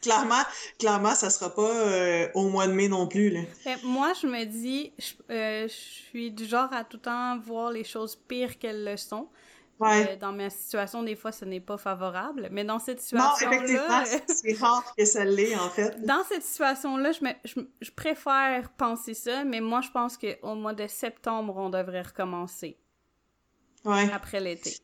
clairement, 0.00 0.42
clairement, 0.78 1.14
ça 1.14 1.30
sera 1.30 1.54
pas 1.54 1.70
euh, 1.70 2.28
au 2.34 2.48
mois 2.48 2.66
de 2.66 2.72
mai 2.72 2.88
non 2.88 3.06
plus, 3.06 3.30
là. 3.30 3.40
Fait, 3.62 3.82
moi, 3.82 4.12
je 4.20 4.26
me 4.26 4.44
dis, 4.44 4.92
je, 4.98 5.12
euh, 5.32 5.68
je 5.68 5.72
suis 5.72 6.30
du 6.30 6.46
genre 6.46 6.72
à 6.72 6.84
tout 6.84 6.96
le 6.98 7.02
temps 7.02 7.38
voir 7.38 7.70
les 7.72 7.84
choses 7.84 8.16
pires 8.28 8.58
qu'elles 8.58 8.84
le 8.84 8.96
sont. 8.96 9.28
Ouais. 9.80 10.12
Euh, 10.12 10.16
dans 10.16 10.32
ma 10.32 10.50
situation, 10.50 11.02
des 11.02 11.16
fois, 11.16 11.32
ce 11.32 11.44
n'est 11.44 11.60
pas 11.60 11.76
favorable. 11.76 12.48
Mais 12.52 12.64
dans 12.64 12.78
cette 12.78 12.98
non, 13.12 13.22
situation-là, 13.34 13.56
effectivement, 13.56 14.00
euh, 14.00 14.18
c'est 14.34 14.52
rare 14.58 14.94
que 14.96 15.04
ça 15.04 15.24
l'est, 15.24 15.56
en 15.56 15.68
fait. 15.68 16.04
dans 16.04 16.22
cette 16.28 16.44
situation-là, 16.44 17.10
je, 17.12 17.24
me- 17.24 17.34
je, 17.44 17.60
je 17.80 17.90
préfère 17.90 18.70
penser 18.76 19.14
ça, 19.14 19.42
mais 19.44 19.60
moi, 19.60 19.80
je 19.80 19.90
pense 19.90 20.16
qu'au 20.16 20.54
mois 20.54 20.74
de 20.74 20.86
septembre, 20.86 21.54
on 21.56 21.70
devrait 21.70 22.02
recommencer 22.02 22.78
Ouais. 23.84 24.08
après 24.12 24.40
l'été. 24.40 24.76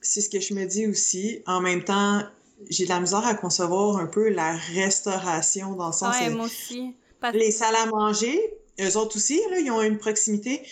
C'est 0.00 0.20
ce 0.20 0.28
que 0.28 0.40
je 0.40 0.52
me 0.54 0.66
dis 0.66 0.86
aussi. 0.86 1.42
En 1.46 1.60
même 1.60 1.82
temps, 1.82 2.22
j'ai 2.68 2.84
de 2.84 2.90
la 2.90 3.00
misère 3.00 3.24
à 3.26 3.34
concevoir 3.34 3.96
un 3.96 4.06
peu 4.06 4.28
la 4.28 4.54
restauration 4.56 5.74
dans 5.74 5.86
le 5.88 5.92
sens 5.92 6.14
Ouais, 6.20 6.28
moi 6.30 6.44
aussi. 6.46 6.94
Parce- 7.20 7.34
les 7.34 7.50
salles 7.50 7.76
à 7.76 7.86
manger, 7.86 8.38
eux 8.80 8.96
autres 8.98 9.16
aussi, 9.16 9.40
là, 9.50 9.58
ils 9.58 9.70
ont 9.70 9.80
une 9.82 9.96
proximité. 9.98 10.62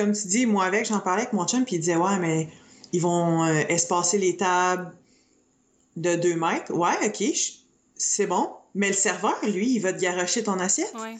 Comme 0.00 0.12
tu 0.12 0.28
dis, 0.28 0.46
moi 0.46 0.64
avec, 0.64 0.86
j'en 0.86 1.00
parlais 1.00 1.22
avec 1.22 1.32
mon 1.34 1.46
chum, 1.46 1.64
puis 1.64 1.76
il 1.76 1.80
disait 1.80 1.96
Ouais, 1.96 2.18
mais 2.18 2.48
ils 2.92 3.00
vont 3.02 3.44
euh, 3.44 3.62
espacer 3.68 4.18
les 4.18 4.36
tables 4.36 4.92
de 5.96 6.16
deux 6.16 6.36
mètres. 6.36 6.72
Ouais, 6.72 6.96
ok, 7.06 7.22
c'est 7.96 8.26
bon. 8.26 8.50
Mais 8.74 8.88
le 8.88 8.94
serveur, 8.94 9.36
lui, 9.44 9.74
il 9.74 9.80
va 9.80 9.92
te 9.92 10.00
garocher 10.00 10.42
ton 10.42 10.58
assiette. 10.58 10.92
Ouais. 10.94 11.16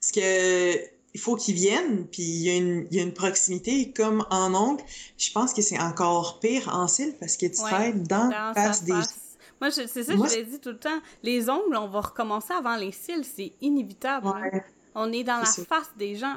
Parce 0.00 0.12
que 0.12 0.76
il 1.14 1.20
faut 1.20 1.36
qu'ils 1.36 1.54
viennent, 1.56 2.06
puis 2.06 2.22
il 2.22 2.42
y, 2.42 2.48
a 2.50 2.56
une, 2.56 2.86
il 2.90 2.96
y 2.96 3.00
a 3.00 3.02
une 3.02 3.12
proximité 3.12 3.92
comme 3.92 4.24
en 4.30 4.54
ongle. 4.54 4.82
Je 5.18 5.30
pense 5.30 5.52
que 5.52 5.60
c'est 5.60 5.78
encore 5.78 6.40
pire 6.40 6.70
en 6.72 6.88
cils 6.88 7.14
parce 7.20 7.36
que 7.36 7.46
tu 7.46 7.60
Ouais, 7.62 7.92
dans, 7.92 8.30
dans 8.30 8.54
face 8.54 8.82
des 8.84 8.92
face. 8.92 9.14
Moi, 9.60 9.70
c'est 9.70 9.86
ça, 9.86 10.14
Moi, 10.16 10.26
je 10.28 10.36
l'ai 10.36 10.44
dit 10.44 10.58
tout 10.58 10.70
le 10.70 10.78
temps. 10.78 11.00
Les 11.22 11.50
ongles, 11.50 11.76
on 11.76 11.88
va 11.88 12.00
recommencer 12.00 12.52
avant 12.52 12.76
les 12.76 12.92
cils, 12.92 13.24
c'est 13.24 13.52
inévitable. 13.60 14.26
hein. 14.28 14.60
On 14.94 15.12
est 15.12 15.24
dans 15.24 15.38
la 15.38 15.44
face 15.46 15.90
des 15.96 16.16
gens. 16.16 16.36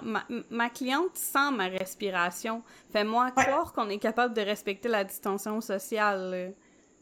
Ma, 0.50 0.70
cliente 0.70 1.16
sent 1.16 1.52
ma 1.52 1.68
respiration. 1.68 2.64
Fais-moi 2.92 3.32
Ouais. 3.36 3.44
croire 3.44 3.74
qu'on 3.74 3.90
est 3.90 3.98
capable 4.00 4.34
de 4.34 4.42
respecter 4.42 4.88
la 4.88 5.04
distanciation 5.04 5.60
sociale. 5.62 6.32
là. 6.32 6.48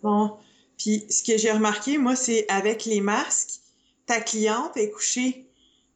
Bon. 0.02 0.38
Puis 0.78 1.06
ce 1.10 1.24
que 1.24 1.38
j'ai 1.38 1.52
remarqué, 1.52 1.98
moi, 1.98 2.16
c'est 2.16 2.46
avec 2.50 2.86
les 2.86 3.02
masques, 3.02 3.60
ta 4.06 4.20
cliente 4.20 4.76
est 4.76 4.90
couchée. 4.90 5.48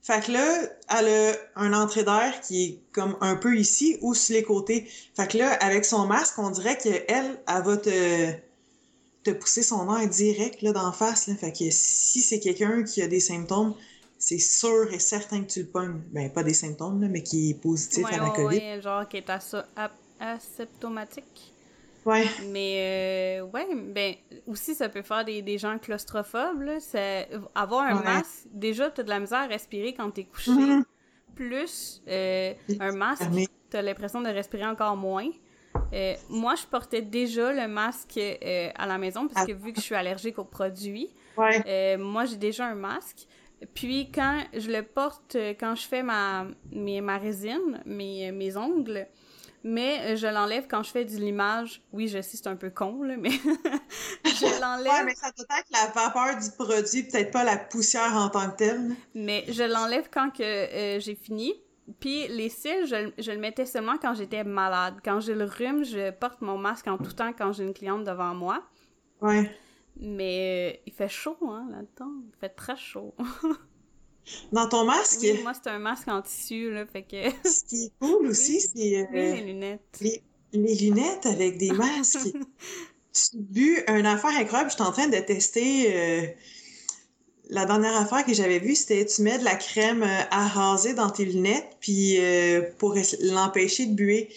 Fait 0.02 0.24
que 0.24 0.32
là, 0.32 0.62
elle 0.98 1.08
a 1.08 1.34
un 1.56 1.74
entrée 1.74 2.04
d'air 2.04 2.40
qui 2.42 2.64
est 2.64 2.80
comme 2.94 3.18
un 3.20 3.36
peu 3.36 3.58
ici 3.58 3.98
ou 4.02 4.14
sur 4.14 4.36
les 4.36 4.44
côtés. 4.44 4.88
Fait 5.16 5.28
que 5.28 5.38
là, 5.40 5.52
avec 5.54 5.84
son 5.84 6.06
masque, 6.06 6.38
on 6.40 6.50
dirait 6.52 6.78
qu'elle, 6.78 7.04
elle 7.48 7.64
va 7.64 7.76
te, 7.78 8.32
te 9.24 9.32
pousser 9.32 9.64
son 9.64 9.94
air 9.98 10.08
direct 10.08 10.62
là, 10.62 10.72
d'en 10.72 10.93
face. 10.93 11.28
Là. 11.28 11.36
Fait 11.36 11.52
que 11.52 11.65
si 11.72 12.22
c'est 12.22 12.39
quelqu'un 12.39 12.84
qui 12.84 13.02
a 13.02 13.08
des 13.08 13.20
symptômes, 13.20 13.76
c'est 14.17 14.39
sûr 14.39 14.91
et 14.91 14.99
certain 14.99 15.43
que 15.43 15.49
tu 15.49 15.60
le 15.62 15.67
pognes. 15.67 16.01
Ben, 16.12 16.32
pas 16.32 16.43
des 16.43 16.53
symptômes, 16.53 17.01
là, 17.01 17.08
mais 17.08 17.23
qui 17.23 17.51
est 17.51 17.62
positif 17.62 18.06
Ouais, 18.06 18.13
à 18.15 18.23
la 18.23 18.30
COVID. 18.32 18.58
ouais, 18.58 18.82
genre 18.82 19.08
qui 19.08 19.17
est 19.17 19.30
asymptomatique. 20.19 21.53
Ouais. 22.06 22.25
Mais, 22.49 23.39
euh, 23.41 23.45
ouais, 23.47 23.67
ben, 23.75 24.15
aussi, 24.47 24.75
ça 24.75 24.88
peut 24.88 25.01
faire 25.01 25.25
des, 25.25 25.41
des 25.41 25.58
gens 25.58 25.77
claustrophobes, 25.77 26.62
là. 26.62 26.80
C'est, 26.80 27.27
avoir 27.53 27.84
un 27.84 27.97
Ouais. 27.97 28.03
masque, 28.03 28.45
déjà, 28.51 28.89
t'as 28.89 29.03
de 29.03 29.10
la 29.10 29.19
misère 29.19 29.39
à 29.39 29.47
respirer 29.47 29.93
quand 29.93 30.10
t'es 30.12 30.23
couché. 30.23 30.51
Mhm. 30.51 30.86
Plus, 31.36 32.01
euh, 32.08 32.53
un 32.80 32.91
masque, 32.93 33.23
t'as 33.69 33.82
l'impression 33.82 34.21
de 34.21 34.30
respirer 34.30 34.65
encore 34.65 34.95
moins. 34.95 35.30
Euh, 35.93 36.15
moi, 36.30 36.56
je 36.56 36.65
portais 36.65 37.01
déjà 37.03 37.51
le 37.53 37.67
masque 37.67 38.17
euh, 38.17 38.69
à 38.73 38.88
la 38.88 38.97
maison 38.97 39.27
parce 39.27 39.45
que 39.45 39.51
vu 39.51 39.71
que 39.73 39.80
je 39.80 39.86
suis 39.86 39.93
allergique 39.95 40.39
aux 40.39 40.45
produits, 40.45 41.10
Ouais. 41.38 41.97
moi, 41.97 42.25
j'ai 42.25 42.38
déjà 42.38 42.65
un 42.65 42.73
masque. 42.75 43.27
Puis 43.74 44.12
quand 44.12 44.43
je 44.54 44.72
le 44.72 44.84
porte, 44.84 45.36
euh, 45.36 45.54
quand 45.60 45.76
je 45.76 45.88
fais 45.88 46.04
ma, 46.04 46.48
mes- 46.72 47.02
ma 47.02 47.17
résine, 47.17 47.82
mes, 47.86 48.32
mes 48.32 48.56
ongles, 48.58 49.08
mais 49.63 50.13
euh, 50.13 50.15
je 50.15 50.28
l'enlève 50.28 50.67
quand 50.70 50.84
je 50.84 50.91
fais 50.91 51.06
du 51.06 51.17
limage. 51.17 51.82
Oui, 51.93 52.08
je 52.08 52.22
sais, 52.22 52.38
c'est 52.38 52.48
un 52.48 52.56
peu 52.56 52.70
con, 52.70 53.04
là, 53.04 53.17
mais 53.17 53.32
je 54.26 54.46
Ouais, 54.46 54.62
l'enlève, 54.62 55.06
mais 55.06 55.15
ça 55.15 55.32
doit 55.38 55.46
être 55.60 55.70
la 55.72 55.88
vapeur 55.91 56.39
du 56.41 56.50
produit, 56.52 57.04
peut-être 57.04 57.32
pas 57.32 57.43
la 57.43 57.58
poussière 57.58 58.15
en 58.15 58.30
tant 58.30 58.50
que 58.52 58.58
telle. 58.58 58.96
mais 59.13 59.46
je 59.50 59.63
l'enlève 59.63 60.10
quand 60.12 60.30
que 60.32 60.43
euh, 60.43 61.00
j'ai 61.00 61.15
fini. 61.15 61.54
Puis 62.00 62.28
les 62.28 62.50
cils, 62.50 62.86
je, 62.86 63.12
je 63.17 63.32
le 63.32 63.38
mettais 63.39 63.65
seulement 63.65 63.98
quand 63.98 64.13
j'étais 64.13 64.43
malade. 64.43 64.96
Quand 65.04 65.20
j'ai 65.22 65.36
le 65.36 65.46
rhume, 65.46 65.86
je 65.86 66.12
porte 66.12 66.41
mon 66.41 66.58
masque 66.58 66.88
en 66.88 66.98
tout 66.98 67.13
temps 67.13 67.32
quand 67.34 67.54
j'ai 67.54 67.63
une 67.63 67.74
cliente 67.74 68.04
devant 68.04 68.34
moi. 68.36 68.63
Ouais. 69.22 69.56
Mais 69.99 70.75
euh, 70.77 70.81
il 70.86 70.93
fait 70.93 71.10
chaud, 71.10 71.38
hein, 71.43 71.67
là-dedans. 71.71 72.12
Il 72.27 72.39
fait 72.39 72.49
très 72.49 72.75
chaud. 72.77 73.15
Dans 74.51 74.67
ton 74.67 74.83
masque, 74.86 75.19
Oui, 75.21 75.41
moi, 75.41 75.53
c'est 75.53 75.69
un 75.69 75.79
masque 75.79 76.07
en 76.10 76.21
tissu, 76.21 76.71
là, 76.71 76.86
fait 76.86 77.03
que... 77.03 77.29
ce 77.49 77.63
qui 77.63 77.86
est 77.86 77.91
cool 77.99 78.27
aussi, 78.27 78.60
c'est 78.60 78.97
euh, 79.01 79.05
Oui, 79.13 79.33
les 79.33 79.41
lunettes. 79.41 79.97
les, 80.01 80.21
les 80.53 80.75
lunettes 80.75 81.25
avec 81.25 81.57
des 81.57 81.71
masques. 81.71 82.29
Tu 83.13 83.38
bu 83.38 83.83
une 83.88 84.05
affaire 84.05 84.29
incroyable. 84.38 84.69
Je 84.69 84.75
suis 84.75 84.83
en 84.83 84.91
train 84.91 85.07
de 85.07 85.17
tester. 85.17 85.91
euh, 85.95 86.27
la 87.49 87.65
dernière 87.65 87.95
affaire 87.95 88.23
que 88.25 88.33
j'avais 88.33 88.60
vue, 88.60 88.75
c'était 88.75 89.05
tu 89.05 89.21
mets 89.23 89.39
de 89.39 89.43
la 89.43 89.55
crème 89.55 90.03
euh, 90.03 90.21
à 90.29 90.47
raser 90.47 90.93
dans 90.93 91.10
tes 91.10 91.25
lunettes, 91.25 91.77
puis 91.79 92.17
euh, 92.19 92.62
pour 92.77 92.95
l'empêcher 93.21 93.88
de 93.88 93.93
buer. 93.93 94.29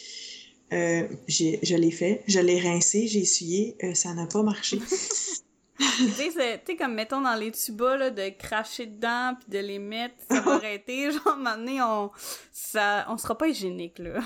Euh, 0.72 1.08
je 1.26 1.74
l'ai 1.74 1.90
fait, 1.90 2.22
je 2.28 2.38
l'ai 2.38 2.60
rincé, 2.60 3.08
j'ai 3.08 3.18
essuyé, 3.20 3.76
euh, 3.82 3.92
ça 3.94 4.14
n'a 4.14 4.26
pas 4.26 4.42
marché. 4.42 4.78
Tu 5.80 6.14
sais, 6.14 6.30
c'est- 6.30 6.58
tu 6.64 6.72
sais, 6.72 6.76
comme 6.76 6.94
mettons 6.94 7.20
dans 7.20 7.34
les 7.34 7.52
tubas, 7.52 7.96
là, 7.96 8.10
de 8.10 8.28
cracher 8.30 8.86
dedans 8.86 9.34
puis 9.38 9.50
de 9.50 9.58
les 9.58 9.78
mettre, 9.78 10.14
ça 10.28 10.40
va 10.40 10.52
arrêter. 10.56 11.10
Genre, 11.12 11.36
maintenant, 11.36 12.06
on, 12.06 12.10
ça, 12.52 13.06
on 13.08 13.18
sera 13.18 13.36
pas 13.36 13.48
hygiénique, 13.48 13.98
là. 13.98 14.20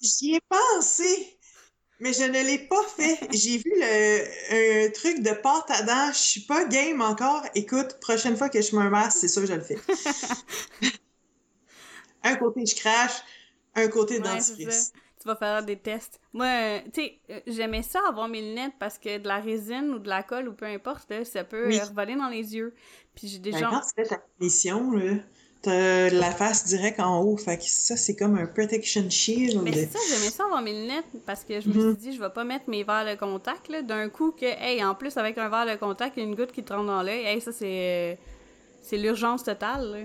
J'y 0.00 0.36
ai 0.36 0.40
pensé, 0.48 1.38
mais 2.00 2.12
je 2.12 2.22
ne 2.24 2.42
l'ai 2.44 2.58
pas 2.68 2.82
fait. 2.96 3.18
J'ai 3.32 3.58
vu 3.58 3.72
le, 3.76 4.86
un 4.88 4.90
truc 4.92 5.20
de 5.22 5.32
pâte 5.32 5.70
à 5.70 5.82
dents. 5.82 6.12
Je 6.12 6.18
suis 6.18 6.40
pas 6.42 6.64
game 6.66 7.00
encore. 7.02 7.42
Écoute, 7.54 7.98
prochaine 8.00 8.36
fois 8.36 8.48
que 8.50 8.60
je 8.62 8.76
me 8.76 8.82
un 8.82 8.90
masque, 8.90 9.18
c'est 9.20 9.28
sûr 9.28 9.42
que 9.42 9.48
je 9.48 9.54
le 9.54 9.62
fais. 9.62 9.78
un 12.22 12.36
côté, 12.36 12.64
je 12.66 12.76
crache. 12.76 13.22
Un 13.74 13.88
côté, 13.88 14.20
dentifrice. 14.20 14.92
Tu 15.26 15.32
vas 15.32 15.36
faire 15.36 15.64
des 15.64 15.76
tests. 15.76 16.20
Moi, 16.32 16.46
euh, 16.46 16.78
tu 16.94 17.02
sais, 17.02 17.18
euh, 17.30 17.40
j'aimais 17.48 17.82
ça 17.82 17.98
avoir 18.08 18.28
mes 18.28 18.40
lunettes 18.42 18.74
parce 18.78 18.96
que 18.96 19.18
de 19.18 19.26
la 19.26 19.38
résine 19.40 19.90
ou 19.94 19.98
de 19.98 20.08
la 20.08 20.22
colle 20.22 20.48
ou 20.48 20.52
peu 20.52 20.66
importe, 20.66 21.10
là, 21.10 21.24
ça 21.24 21.42
peut 21.42 21.66
Oui. 21.66 21.80
euh, 21.80 21.84
revoler 21.84 22.14
dans 22.14 22.28
les 22.28 22.54
yeux. 22.54 22.74
Puis 23.16 23.26
j'ai 23.26 23.38
Ben, 23.38 23.50
déjà... 23.52 23.66
quand 23.68 23.80
tu 23.80 23.88
fais 23.96 24.04
ta 24.04 24.22
mission, 24.40 24.92
là, 24.92 25.16
t'as 25.62 26.10
la 26.10 26.30
face 26.30 26.64
direct 26.66 27.00
en 27.00 27.22
haut. 27.22 27.36
Fait 27.36 27.58
que 27.58 27.64
ça, 27.64 27.96
c'est 27.96 28.14
comme 28.14 28.38
un 28.38 28.46
protection 28.46 29.10
shield. 29.10 29.60
Mais 29.64 29.72
c'est 29.72 29.86
ça, 29.92 29.98
j'aimais 30.08 30.30
ça 30.30 30.44
avoir 30.44 30.62
mes 30.62 30.72
lunettes 30.80 31.06
parce 31.26 31.42
que 31.42 31.60
je 31.60 31.68
me 31.68 31.74
Mhm. 31.74 31.94
suis 31.96 32.10
dit, 32.10 32.16
je 32.16 32.20
vais 32.20 32.30
pas 32.30 32.44
mettre 32.44 32.70
mes 32.70 32.84
verres 32.84 33.06
de 33.06 33.18
contact, 33.18 33.68
là, 33.68 33.82
d'un 33.82 34.08
coup 34.08 34.30
que, 34.30 34.46
hey, 34.46 34.84
en 34.84 34.94
plus, 34.94 35.16
avec 35.16 35.38
un 35.38 35.48
verre 35.48 35.66
de 35.66 35.74
contact, 35.74 36.16
il 36.16 36.22
y 36.22 36.26
a 36.26 36.28
une 36.28 36.36
goutte 36.36 36.52
qui 36.52 36.62
te 36.62 36.72
rentre 36.72 36.86
dans 36.86 37.02
l'œil. 37.02 37.24
Hey, 37.24 37.40
ça, 37.40 37.50
c'est... 37.50 38.16
c'est 38.80 38.96
l'urgence 38.96 39.42
totale, 39.42 39.90
là. 39.90 39.98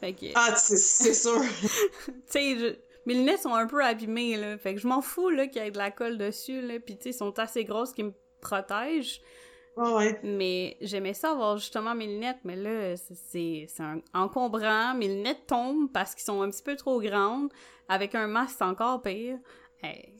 Fait 0.00 0.12
que... 0.12 0.26
Ah, 0.34 0.54
c'est 0.56 0.76
c'est 0.76 1.14
sûr. 1.14 1.40
tu 2.06 2.12
sais, 2.26 2.58
je- 2.58 2.76
mes 3.08 3.14
lunettes 3.14 3.40
sont 3.40 3.54
un 3.54 3.66
peu 3.66 3.82
abîmées, 3.82 4.36
là. 4.36 4.58
Fait 4.58 4.74
que 4.74 4.80
je 4.80 4.86
m'en 4.86 5.00
fous, 5.00 5.30
là, 5.30 5.46
qu'il 5.46 5.62
y 5.62 5.66
ait 5.66 5.70
de 5.70 5.78
la 5.78 5.90
colle 5.90 6.18
dessus, 6.18 6.60
là. 6.60 6.78
Puis, 6.78 6.96
tu 6.98 7.04
sais, 7.04 7.10
ils 7.10 7.14
sont 7.14 7.38
assez 7.38 7.64
grosses 7.64 7.92
qui 7.94 8.02
me 8.02 8.12
protègent. 8.42 9.22
Ouais. 9.76 10.20
Mais 10.22 10.76
j'aimais 10.82 11.14
ça 11.14 11.30
avoir 11.30 11.56
justement 11.56 11.94
mes 11.94 12.06
lunettes, 12.06 12.40
mais 12.44 12.56
là, 12.56 12.96
c'est- 12.96 13.66
encombrant. 14.12 14.92
Mes 14.94 15.08
lunettes 15.08 15.46
tombent 15.46 15.90
parce 15.90 16.14
qu'ils 16.14 16.24
sont 16.24 16.42
un 16.42 16.50
petit 16.50 16.62
peu 16.62 16.76
trop 16.76 17.00
grandes. 17.00 17.50
Avec 17.88 18.14
un 18.14 18.26
masque, 18.26 18.56
c'est 18.58 18.64
encore 18.64 19.00
pire. 19.00 19.38
Hey. 19.82 20.14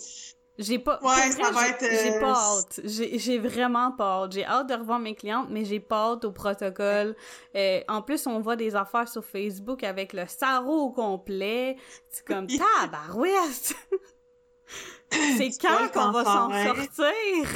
J'ai 0.59 0.79
pas. 0.81 0.99
vrai, 1.01 1.31
va 1.53 1.53
j'ai- 1.63 1.71
être, 1.71 1.85
J'ai 2.03 2.17
euh, 2.17 2.21
pas 2.21 2.33
hâte. 2.35 2.81
J'ai 2.85 3.19
j'ai 3.19 3.39
vraiment 3.39 3.93
pas 3.93 4.25
hâte. 4.25 4.33
J'ai 4.33 4.45
hâte 4.45 4.69
de 4.69 4.75
revoir 4.75 4.99
mes 4.99 5.15
clientes, 5.15 5.47
mais 5.51 5.65
j'ai 5.65 5.79
pas 5.79 6.13
hâte 6.13 6.25
au 6.25 6.33
protocole. 6.33 7.15
Euh, 7.55 7.81
en 7.89 8.03
plus, 8.03 8.27
on 8.27 8.41
voit 8.41 8.57
des 8.57 8.75
affaires 8.75 9.09
sur 9.09 9.25
Facebook 9.25 9.85
avec 9.85 10.13
le 10.13 10.27
sarreau 10.27 10.87
au 10.87 10.91
complet. 10.91 11.77
C'est 12.11 12.25
comme 12.27 12.47
tabarouette! 12.49 13.75
C'est 15.11 15.51
quand 15.61 15.91
qu'on 15.93 16.11
va 16.11 16.25
s'en 16.25 16.51
sortir? 16.51 17.49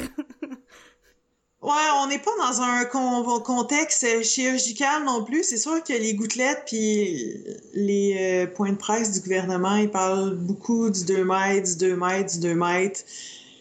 Ouais, 1.63 1.71
on 2.01 2.07
n'est 2.07 2.19
pas 2.19 2.31
dans 2.39 2.61
un 2.61 2.83
contexte 2.83 4.21
chirurgical 4.23 5.05
non 5.05 5.23
plus. 5.23 5.43
C'est 5.43 5.57
sûr 5.57 5.81
que 5.81 5.93
les 5.93 6.13
gouttelettes 6.13 6.63
puis 6.65 7.41
les 7.73 8.17
euh, 8.19 8.47
points 8.47 8.73
de 8.73 8.77
presse 8.77 9.13
du 9.13 9.21
gouvernement, 9.21 9.77
ils 9.77 9.89
parlent 9.89 10.35
beaucoup 10.35 10.89
du 10.89 11.05
2 11.05 11.23
mètres, 11.23 11.69
du 11.69 11.77
2 11.77 11.95
mètres, 11.95 12.33
du 12.33 12.39
2 12.41 12.55
mètres. 12.55 12.99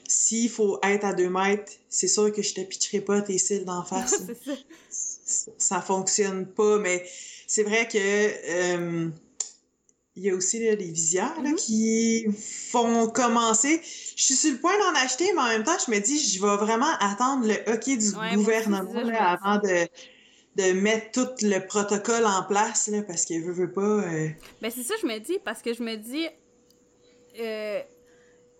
S'il 0.09 0.51
faut 0.51 0.81
être 0.83 1.05
à 1.05 1.13
2 1.13 1.29
mètres, 1.29 1.71
c'est 1.89 2.09
sûr 2.09 2.33
que 2.33 2.43
je 2.43 2.55
te 2.55 2.61
pitcherai 2.63 3.01
pas 3.01 3.21
tes 3.23 3.39
cils 3.39 3.65
d'en 3.65 3.85
face. 3.85 4.21
ça. 4.91 5.53
ça 5.57 5.81
fonctionne 5.81 6.45
pas, 6.47 6.79
mais 6.79 7.07
c'est 7.47 7.63
vrai 7.63 7.87
que 7.87 7.99
euh, 7.99 9.09
il 10.15 10.25
y 10.25 10.31
a 10.31 10.35
aussi 10.35 10.59
les 10.59 10.77
visières 10.77 11.41
mm-hmm. 11.41 11.55
qui 11.55 12.27
font 12.71 13.09
commencer. 13.09 13.81
Je 14.17 14.23
suis 14.23 14.35
sur 14.35 14.53
le 14.53 14.59
point 14.59 14.77
d'en 14.79 15.01
acheter, 15.01 15.33
mais 15.35 15.41
en 15.41 15.49
même 15.49 15.65
temps, 15.65 15.77
je 15.85 15.91
me 15.91 15.99
dis, 16.01 16.19
je 16.19 16.41
vais 16.41 16.57
vraiment 16.57 16.93
attendre 17.01 17.47
le 17.47 17.73
OK 17.73 17.85
du 17.85 18.37
gouvernement 18.37 18.85
avant 19.19 19.59
de, 19.59 19.89
de 20.57 20.73
mettre 20.73 21.13
tout 21.13 21.31
le 21.43 21.67
protocole 21.67 22.27
en 22.27 22.45
place, 22.45 22.89
là, 22.89 23.03
parce 23.03 23.25
qu'il 23.25 23.43
veut, 23.43 23.53
veut 23.53 23.73
pas. 23.73 23.81
Euh... 23.81 24.29
Ben, 24.61 24.71
c'est 24.71 24.83
ça, 24.83 24.95
je 25.01 25.07
me 25.07 25.19
dis, 25.19 25.39
parce 25.45 25.63
que 25.63 25.73
je 25.73 25.83
me 25.83 25.97
dis, 25.97 26.29
euh, 27.41 27.81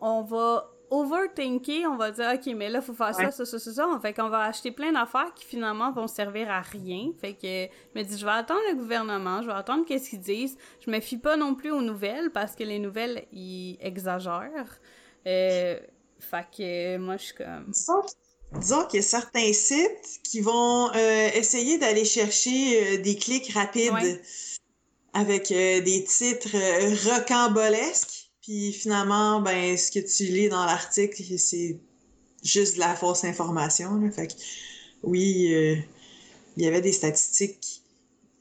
on 0.01 0.23
va 0.23 0.72
overthinker, 0.93 1.91
on 1.91 1.97
va 1.97 2.11
dire, 2.11 2.33
OK, 2.35 2.55
mais 2.55 2.69
là, 2.69 2.81
il 2.81 2.85
faut 2.85 2.93
faire 2.93 3.15
ça, 3.15 3.31
ça, 3.31 3.47
ça, 3.47 3.59
ça, 3.59 3.73
ça. 3.73 3.99
Fait 4.03 4.13
qu'on 4.13 4.29
va 4.29 4.43
acheter 4.43 4.71
plein 4.71 4.93
d'affaires 4.93 5.33
qui 5.35 5.45
finalement 5.47 5.91
vont 5.91 6.07
servir 6.07 6.51
à 6.51 6.61
rien. 6.61 7.11
Fait 7.19 7.33
que 7.33 7.67
je 7.95 7.99
me 7.99 8.03
dis, 8.05 8.19
je 8.19 8.25
vais 8.27 8.33
attendre 8.33 8.61
le 8.69 8.77
gouvernement, 8.77 9.41
je 9.41 9.47
vais 9.47 9.55
attendre 9.55 9.87
qu'est-ce 9.87 10.11
qu'ils 10.11 10.21
disent. 10.21 10.57
Je 10.85 10.91
me 10.91 11.01
fie 11.01 11.17
pas 11.17 11.37
non 11.37 11.55
plus 11.55 11.71
aux 11.71 11.81
nouvelles 11.81 12.31
parce 12.31 12.55
que 12.55 12.63
les 12.63 12.79
nouvelles, 12.79 13.25
ils 13.33 13.79
exagèrent. 13.81 14.81
Euh, 15.27 15.79
fait 16.19 16.47
que 16.57 16.99
moi, 16.99 17.17
je 17.17 17.25
suis 17.25 17.35
comme. 17.35 17.73
Disons, 18.59 18.85
qu'il 18.85 19.01
y 19.01 19.03
a 19.03 19.07
certains 19.07 19.53
sites 19.55 20.21
qui 20.23 20.43
vont 20.43 20.91
euh, 20.91 21.29
essayer 21.35 21.79
d'aller 21.79 22.05
chercher 22.05 22.99
euh, 22.99 23.03
des 23.03 23.17
clics 23.17 23.51
rapides 23.55 24.21
avec 25.15 25.49
des 25.49 26.05
titres 26.05 26.57
rocambolesques 27.09 28.22
puis 28.43 28.73
finalement, 28.73 29.41
ben, 29.41 29.77
ce 29.79 29.91
que 29.93 30.01
tu 30.01 30.25
lis 30.25 30.49
dans 30.49 30.65
l'article, 30.65 31.23
c'est 31.39 31.79
juste 32.43 32.75
de 32.75 32.81
la 32.81 32.95
fausse 32.97 33.25
information. 33.25 33.95
Là. 33.97 34.11
Fait 34.11 34.27
que, 34.27 34.33
oui, 35.05 35.55
euh, 35.55 35.77
il 36.57 36.65
y 36.65 36.67
avait 36.67 36.81
des 36.81 36.93
statistiques. 36.93 37.83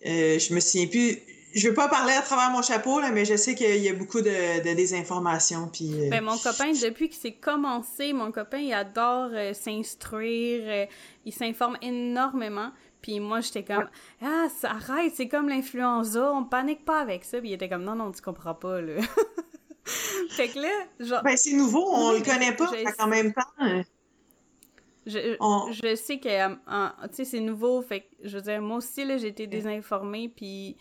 Euh, 0.06 0.40
je 0.40 0.54
me 0.56 0.60
souviens 0.60 0.88
plus. 0.88 1.20
Je 1.54 1.68
veux 1.68 1.74
pas 1.76 1.88
parler 1.88 2.14
à 2.14 2.22
travers 2.22 2.50
mon 2.50 2.64
chapeau, 2.64 3.00
là, 3.00 3.12
mais 3.12 3.26
je 3.26 3.36
sais 3.36 3.54
qu'il 3.54 3.78
y 3.78 3.90
a 3.90 3.94
beaucoup 3.94 4.22
de, 4.22 4.64
de 4.64 4.74
désinformation. 4.74 5.70
Puis, 5.72 5.92
euh, 5.94 6.10
ben, 6.10 6.24
mon 6.24 6.38
copain, 6.38 6.72
depuis 6.72 7.10
que 7.10 7.16
c'est 7.16 7.34
commencé, 7.34 8.14
mon 8.14 8.32
copain, 8.32 8.58
il 8.58 8.74
adore 8.74 9.30
s'instruire. 9.54 10.88
il 11.26 11.34
s'informe 11.34 11.78
énormément. 11.82 12.72
Puis 13.02 13.20
moi, 13.20 13.42
j'étais 13.42 13.64
comme, 13.64 13.90
ah, 14.22 14.48
arrête, 14.64 15.14
c'est 15.16 15.28
comme 15.28 15.50
l'influenza, 15.50 16.32
on 16.34 16.46
panique 16.46 16.86
pas 16.86 17.02
avec 17.02 17.26
ça. 17.26 17.40
Puis 17.40 17.50
il 17.50 17.54
était 17.54 17.70
comme, 17.70 17.84
non, 17.84 17.96
non, 17.96 18.12
tu 18.12 18.22
comprends 18.22 18.56
pas, 18.56 18.82
là. 18.82 19.02
fait 20.30 20.50
que 20.50 20.60
là, 20.60 20.88
genre. 21.00 21.24
Ben, 21.24 21.38
c'est 21.38 21.54
nouveau, 21.54 21.86
on 21.92 22.14
le 22.14 22.22
connaît 22.22 22.56
pas, 22.56 22.72
en 23.00 23.08
même 23.08 23.34
temps. 23.34 23.42
Hein. 23.58 23.84
Je, 25.06 25.36
je 25.72 25.96
sais 25.96 26.20
que, 26.20 27.08
tu 27.08 27.16
sais, 27.16 27.26
c'est 27.26 27.40
nouveau, 27.40 27.82
fait 27.82 28.02
que, 28.02 28.06
je 28.24 28.38
veux 28.38 28.44
dire, 28.44 28.62
moi 28.62 28.78
aussi, 28.78 29.04
là, 29.04 29.18
j'ai 29.18 29.30
été 29.30 29.48
désinformée, 29.48 30.30
puis 30.30 30.78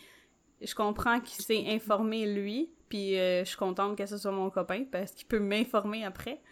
je 0.60 0.74
comprends 0.74 1.20
qu'il 1.20 1.42
s'est 1.42 1.64
informé, 1.68 2.26
lui, 2.26 2.70
puis 2.90 3.18
euh, 3.18 3.44
je 3.44 3.48
suis 3.48 3.56
contente 3.56 3.96
que 3.96 4.04
ce 4.04 4.18
soit 4.18 4.32
mon 4.32 4.50
copain, 4.50 4.84
parce 4.90 5.12
qu'il 5.12 5.26
peut 5.26 5.38
m'informer 5.38 6.04
après, 6.04 6.42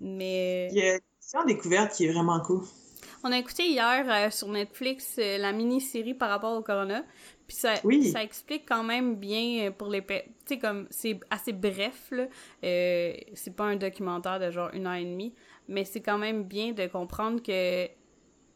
mais... 0.00 0.68
Il 0.72 0.78
y 0.78 0.88
a 0.88 0.94
une 0.94 1.46
découverte 1.46 1.94
qui 1.94 2.06
est 2.06 2.12
vraiment 2.12 2.40
cool. 2.40 2.62
On 3.24 3.30
a 3.30 3.38
écouté 3.38 3.68
hier 3.68 4.04
euh, 4.08 4.30
sur 4.30 4.48
Netflix 4.48 5.14
euh, 5.18 5.38
la 5.38 5.52
mini-série 5.52 6.14
par 6.14 6.28
rapport 6.28 6.56
au 6.58 6.62
corona, 6.62 7.04
puis 7.46 7.56
ça, 7.56 7.76
ça 7.76 8.22
explique 8.22 8.66
quand 8.68 8.82
même 8.82 9.16
bien 9.16 9.66
euh, 9.66 9.70
pour 9.70 9.88
les... 9.88 10.02
Tu 10.02 10.14
sais, 10.46 10.58
comme, 10.58 10.86
c'est 10.90 11.20
assez 11.30 11.52
bref, 11.52 12.08
là. 12.10 12.26
Euh, 12.64 13.14
c'est 13.34 13.54
pas 13.54 13.64
un 13.64 13.76
documentaire 13.76 14.40
de 14.40 14.50
genre 14.50 14.70
une 14.72 14.86
heure 14.86 14.94
et 14.94 15.04
demie, 15.04 15.34
mais 15.68 15.84
c'est 15.84 16.00
quand 16.00 16.18
même 16.18 16.44
bien 16.44 16.72
de 16.72 16.86
comprendre 16.86 17.42
que 17.42 17.88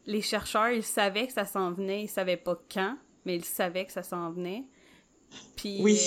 les 0.05 0.21
chercheurs, 0.21 0.69
ils 0.69 0.83
savaient 0.83 1.27
que 1.27 1.33
ça 1.33 1.45
s'en 1.45 1.71
venait, 1.71 2.03
ils 2.03 2.07
savaient 2.07 2.37
pas 2.37 2.57
quand, 2.73 2.97
mais 3.25 3.35
ils 3.35 3.45
savaient 3.45 3.85
que 3.85 3.91
ça 3.91 4.03
s'en 4.03 4.31
venait. 4.31 4.63
Puis... 5.55 5.79
Oui. 5.81 5.99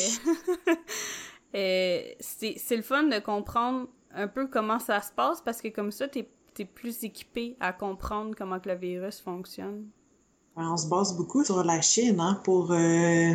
Euh, 1.55 2.01
c'est 2.21 2.77
le 2.77 2.83
fun 2.83 3.05
de 3.05 3.19
comprendre 3.19 3.89
un 4.13 4.29
peu 4.29 4.47
comment 4.47 4.79
ça 4.79 5.01
se 5.03 5.13
passe, 5.13 5.41
parce 5.43 5.61
que 5.61 5.69
comme 5.69 5.91
ça, 5.91 6.09
t'es 6.09 6.29
es 6.59 6.65
plus 6.65 7.05
équipé 7.05 7.57
à 7.59 7.73
comprendre 7.73 8.35
comment 8.37 8.61
que 8.61 8.69
le 8.69 8.75
virus 8.75 9.21
fonctionne. 9.21 9.89
On 10.69 10.77
se 10.77 10.87
base 10.87 11.15
beaucoup 11.15 11.45
sur 11.45 11.65
la 11.65 11.81
Chine 11.81 12.21
hein, 12.21 12.41
pour 12.45 12.71
euh, 12.71 13.33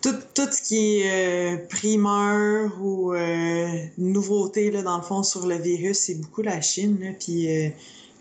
tout, 0.00 0.14
ce 0.50 0.62
qui 0.62 1.00
est 1.00 1.10
euh, 1.10 1.56
primeur 1.68 2.72
ou 2.80 3.12
euh, 3.12 3.66
nouveauté, 3.98 4.70
là, 4.70 4.82
dans 4.82 4.96
le 4.96 5.02
fond, 5.02 5.22
sur 5.22 5.46
le 5.46 5.56
virus, 5.56 5.98
c'est 5.98 6.14
beaucoup 6.14 6.42
la 6.42 6.60
Chine. 6.60 7.14
Puis 7.18 7.48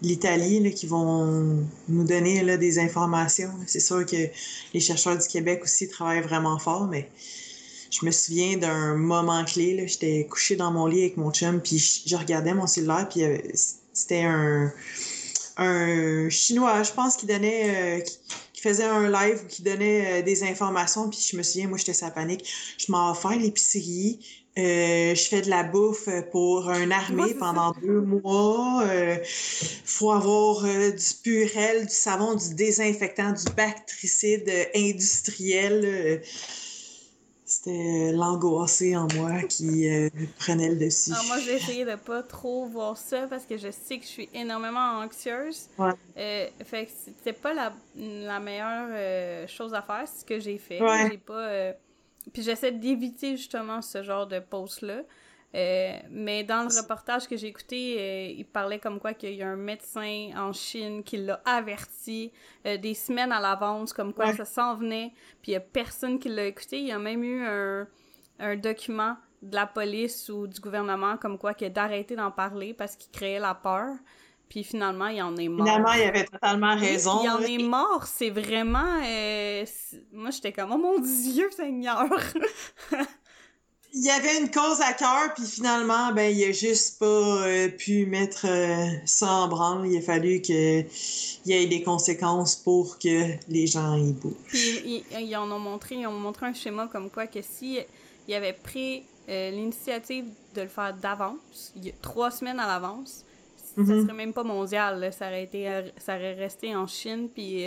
l'Italie 0.01 0.73
qui 0.73 0.85
vont 0.85 1.63
nous 1.87 2.03
donner 2.03 2.43
là, 2.43 2.57
des 2.57 2.79
informations. 2.79 3.51
C'est 3.65 3.79
sûr 3.79 4.05
que 4.05 4.27
les 4.73 4.79
chercheurs 4.79 5.17
du 5.17 5.27
Québec 5.27 5.61
aussi 5.63 5.87
travaillent 5.87 6.21
vraiment 6.21 6.59
fort, 6.59 6.87
mais 6.87 7.09
je 7.89 8.05
me 8.05 8.11
souviens 8.11 8.57
d'un 8.57 8.95
moment 8.95 9.45
clé. 9.45 9.87
J'étais 9.87 10.27
couché 10.29 10.57
dans 10.57 10.71
mon 10.71 10.87
lit 10.87 11.01
avec 11.01 11.17
mon 11.17 11.31
chum, 11.31 11.61
puis 11.61 12.03
je 12.05 12.15
regardais 12.17 12.53
mon 12.53 12.67
cellulaire, 12.67 13.07
puis 13.09 13.21
c'était 13.93 14.23
un 14.23 14.73
un 15.57 16.29
Chinois, 16.29 16.83
je 16.83 16.91
pense, 16.91 17.17
qui 17.17 17.25
donnait, 17.25 17.99
euh, 17.99 18.01
qui, 18.01 18.61
faisait 18.61 18.83
un 18.83 19.09
live 19.09 19.45
qui 19.47 19.61
donnait 19.61 20.19
euh, 20.19 20.21
des 20.21 20.43
informations. 20.43 21.09
Puis 21.09 21.27
je 21.31 21.37
me 21.37 21.43
souviens, 21.43 21.67
moi, 21.67 21.77
j'étais 21.77 21.93
sa 21.93 22.11
panique. 22.11 22.45
Je 22.77 22.91
m'en 22.91 23.13
faire 23.13 23.37
l'épicerie. 23.37 24.19
Euh, 24.57 25.15
je 25.15 25.23
fais 25.23 25.41
de 25.41 25.49
la 25.49 25.63
bouffe 25.63 26.07
pour 26.31 26.69
un 26.69 26.91
armée 26.91 27.33
pendant 27.33 27.73
deux 27.81 28.01
mois. 28.01 28.83
Euh, 28.85 29.17
faut 29.83 30.11
avoir 30.11 30.63
du 30.63 31.13
purel, 31.23 31.87
du 31.87 31.93
savon, 31.93 32.35
du 32.35 32.53
désinfectant, 32.53 33.31
du 33.31 33.51
bactricide 33.55 34.49
industriel 34.75 36.21
c'était 37.63 38.11
l'angoissé 38.11 38.95
en 38.97 39.07
moi 39.15 39.41
qui 39.43 39.87
euh, 39.87 40.09
prenait 40.37 40.69
le 40.69 40.75
dessus. 40.75 41.11
Ah, 41.13 41.21
moi, 41.27 41.39
j'ai 41.39 41.55
essayé 41.55 41.85
de 41.85 41.95
pas 41.95 42.21
trop 42.21 42.65
voir 42.65 42.97
ça 42.97 43.27
parce 43.27 43.45
que 43.45 43.57
je 43.57 43.71
sais 43.71 43.99
que 43.99 44.03
je 44.03 44.09
suis 44.09 44.29
énormément 44.33 44.99
anxieuse. 44.99 45.67
Ouais. 45.77 45.91
Euh, 46.17 46.47
fait 46.65 46.85
que 46.87 46.91
c'était 46.91 47.33
pas 47.33 47.53
la, 47.53 47.73
la 47.95 48.39
meilleure 48.39 48.89
euh, 48.91 49.47
chose 49.47 49.73
à 49.73 49.81
faire, 49.81 50.05
ce 50.07 50.25
que 50.25 50.39
j'ai 50.39 50.57
fait. 50.57 50.79
J'ai 51.09 51.17
pas. 51.17 51.73
Puis 52.31 52.41
j'essaie 52.41 52.71
d'éviter 52.71 53.37
justement 53.37 53.81
ce 53.81 54.03
genre 54.03 54.27
de 54.27 54.39
post-là. 54.39 55.01
Euh, 55.55 55.99
mais 56.09 56.43
dans 56.43 56.63
le 56.63 56.81
reportage 56.81 57.27
que 57.27 57.37
j'ai 57.37 57.47
écouté, 57.47 57.95
euh, 57.99 58.33
il 58.37 58.45
parlait 58.45 58.79
comme 58.79 58.99
quoi 58.99 59.13
qu'il 59.13 59.35
y 59.35 59.43
a 59.43 59.49
un 59.49 59.55
médecin 59.55 60.31
en 60.35 60.51
Chine 60.51 61.03
qui 61.03 61.17
l'a 61.17 61.41
averti 61.45 62.31
euh, 62.65 62.77
des 62.77 62.95
semaines 62.95 63.31
à 63.31 63.39
l'avance, 63.39 63.93
comme 63.93 64.13
quoi 64.13 64.33
ça 64.33 64.45
s'en 64.45 64.75
venait, 64.75 65.13
puis 65.43 65.51
il 65.51 65.53
y 65.53 65.57
a 65.57 65.59
personne 65.59 66.17
qui 66.17 66.29
l'a 66.29 66.45
écouté. 66.45 66.79
Il 66.79 66.87
y 66.87 66.91
a 66.91 66.97
même 66.97 67.23
eu 67.23 67.45
un, 67.45 67.87
un 68.39 68.55
document 68.55 69.15
de 69.43 69.55
la 69.55 69.67
police 69.67 70.27
ou 70.29 70.47
du 70.47 70.59
gouvernement 70.59 71.17
comme 71.17 71.37
quoi 71.37 71.51
a 71.59 71.69
d'arrêter 71.69 72.15
d'en 72.15 72.31
parler 72.31 72.73
parce 72.73 72.95
qu'il 72.95 73.11
créait 73.11 73.39
la 73.39 73.53
peur. 73.53 73.95
Puis 74.49 74.63
finalement, 74.63 75.07
il 75.07 75.21
en 75.21 75.35
est 75.37 75.47
mort. 75.49 75.65
Finalement, 75.65 75.93
il 75.93 76.03
avait 76.03 76.25
totalement 76.25 76.75
raison. 76.75 77.21
Il 77.23 77.29
en 77.29 77.39
est 77.39 77.63
mort. 77.63 78.05
C'est 78.05 78.29
vraiment... 78.29 78.99
Moi, 80.11 80.29
j'étais 80.31 80.51
comme, 80.51 80.71
oh 80.71 80.77
mon 80.77 80.99
Dieu, 80.99 81.49
Seigneur! 81.51 82.07
il 83.95 84.03
y 84.03 84.09
avait 84.09 84.39
une 84.39 84.49
cause 84.49 84.81
à 84.81 84.93
cœur, 84.93 85.33
puis 85.35 85.45
finalement, 85.45 86.11
ben, 86.13 86.35
il 86.35 86.43
a 86.45 86.51
juste 86.51 86.97
pas 86.97 87.05
euh, 87.05 87.69
pu 87.69 88.07
mettre 88.07 88.47
euh, 88.47 88.87
ça 89.05 89.31
en 89.31 89.47
branle. 89.47 89.87
Il 89.87 89.95
a 89.97 90.01
fallu 90.01 90.41
qu'il 90.41 90.87
y 91.45 91.53
ait 91.53 91.67
des 91.67 91.83
conséquences 91.83 92.55
pour 92.55 92.97
que 92.97 93.27
les 93.47 93.67
gens 93.67 93.95
y 93.95 94.11
bougent. 94.13 94.33
Puis 94.47 95.03
ils, 95.11 95.37
en 95.37 95.51
ont 95.51 95.59
montré, 95.59 95.95
ils 95.95 96.07
ont 96.07 96.19
montré 96.19 96.47
un 96.47 96.53
schéma 96.53 96.89
comme 96.91 97.11
quoi 97.11 97.27
que 97.27 97.39
si 97.43 97.77
il 98.27 98.33
avait 98.33 98.53
pris 98.53 99.03
euh, 99.29 99.51
l'initiative 99.51 100.25
de 100.55 100.61
le 100.61 100.69
faire 100.69 100.95
d'avance, 100.95 101.71
trois 102.01 102.31
semaines 102.31 102.59
à 102.59 102.65
l'avance, 102.65 103.23
ça 103.75 103.81
mhm. 103.81 104.05
serait 104.05 104.17
même 104.17 104.33
pas 104.33 104.43
mondial. 104.43 105.13
Ça 105.17 105.27
aurait 105.27 105.43
été, 105.43 105.69
ça 106.03 106.15
aurait 106.15 106.33
resté 106.33 106.75
en 106.75 106.87
Chine, 106.87 107.29
puis 107.31 107.63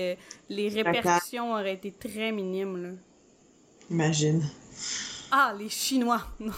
les 0.48 0.68
répercussions 0.70 1.52
auraient 1.52 1.74
été 1.74 1.92
très 1.92 2.32
minimes. 2.32 2.82
Là. 2.82 2.88
Imagine. 3.92 4.42
Ah, 5.30 5.54
les 5.58 5.68
Chinois! 5.68 6.22
Non. 6.40 6.52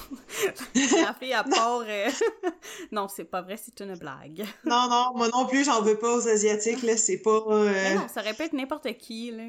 La 0.75 1.15
fille 1.15 1.33
à 1.33 1.45
part. 1.45 1.83
Euh, 1.87 2.11
non, 2.93 3.09
c'est 3.09 3.25
pas 3.25 3.43
vrai, 3.43 3.57
c'est 3.57 3.81
une 3.81 3.97
blague. 3.97 4.45
non, 4.65 4.89
non, 4.89 5.13
moi 5.17 5.29
non 5.29 5.47
plus, 5.47 5.65
j'en 5.65 5.83
veux 5.83 5.99
pas 5.99 6.17
aux 6.17 6.29
Asiatiques, 6.29 6.83
là, 6.83 6.97
c'est 6.97 7.19
pas. 7.19 7.43
Euh, 7.49 7.71
Mais 7.73 7.95
non, 7.95 8.09
ça 8.09 8.21
répète 8.21 8.53
n'importe 8.53 8.97
qui, 8.99 9.31
là. 9.31 9.45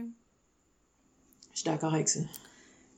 Je 1.54 1.60
suis 1.60 1.70
d'accord 1.70 1.94
avec 1.94 2.08
ça. 2.08 2.20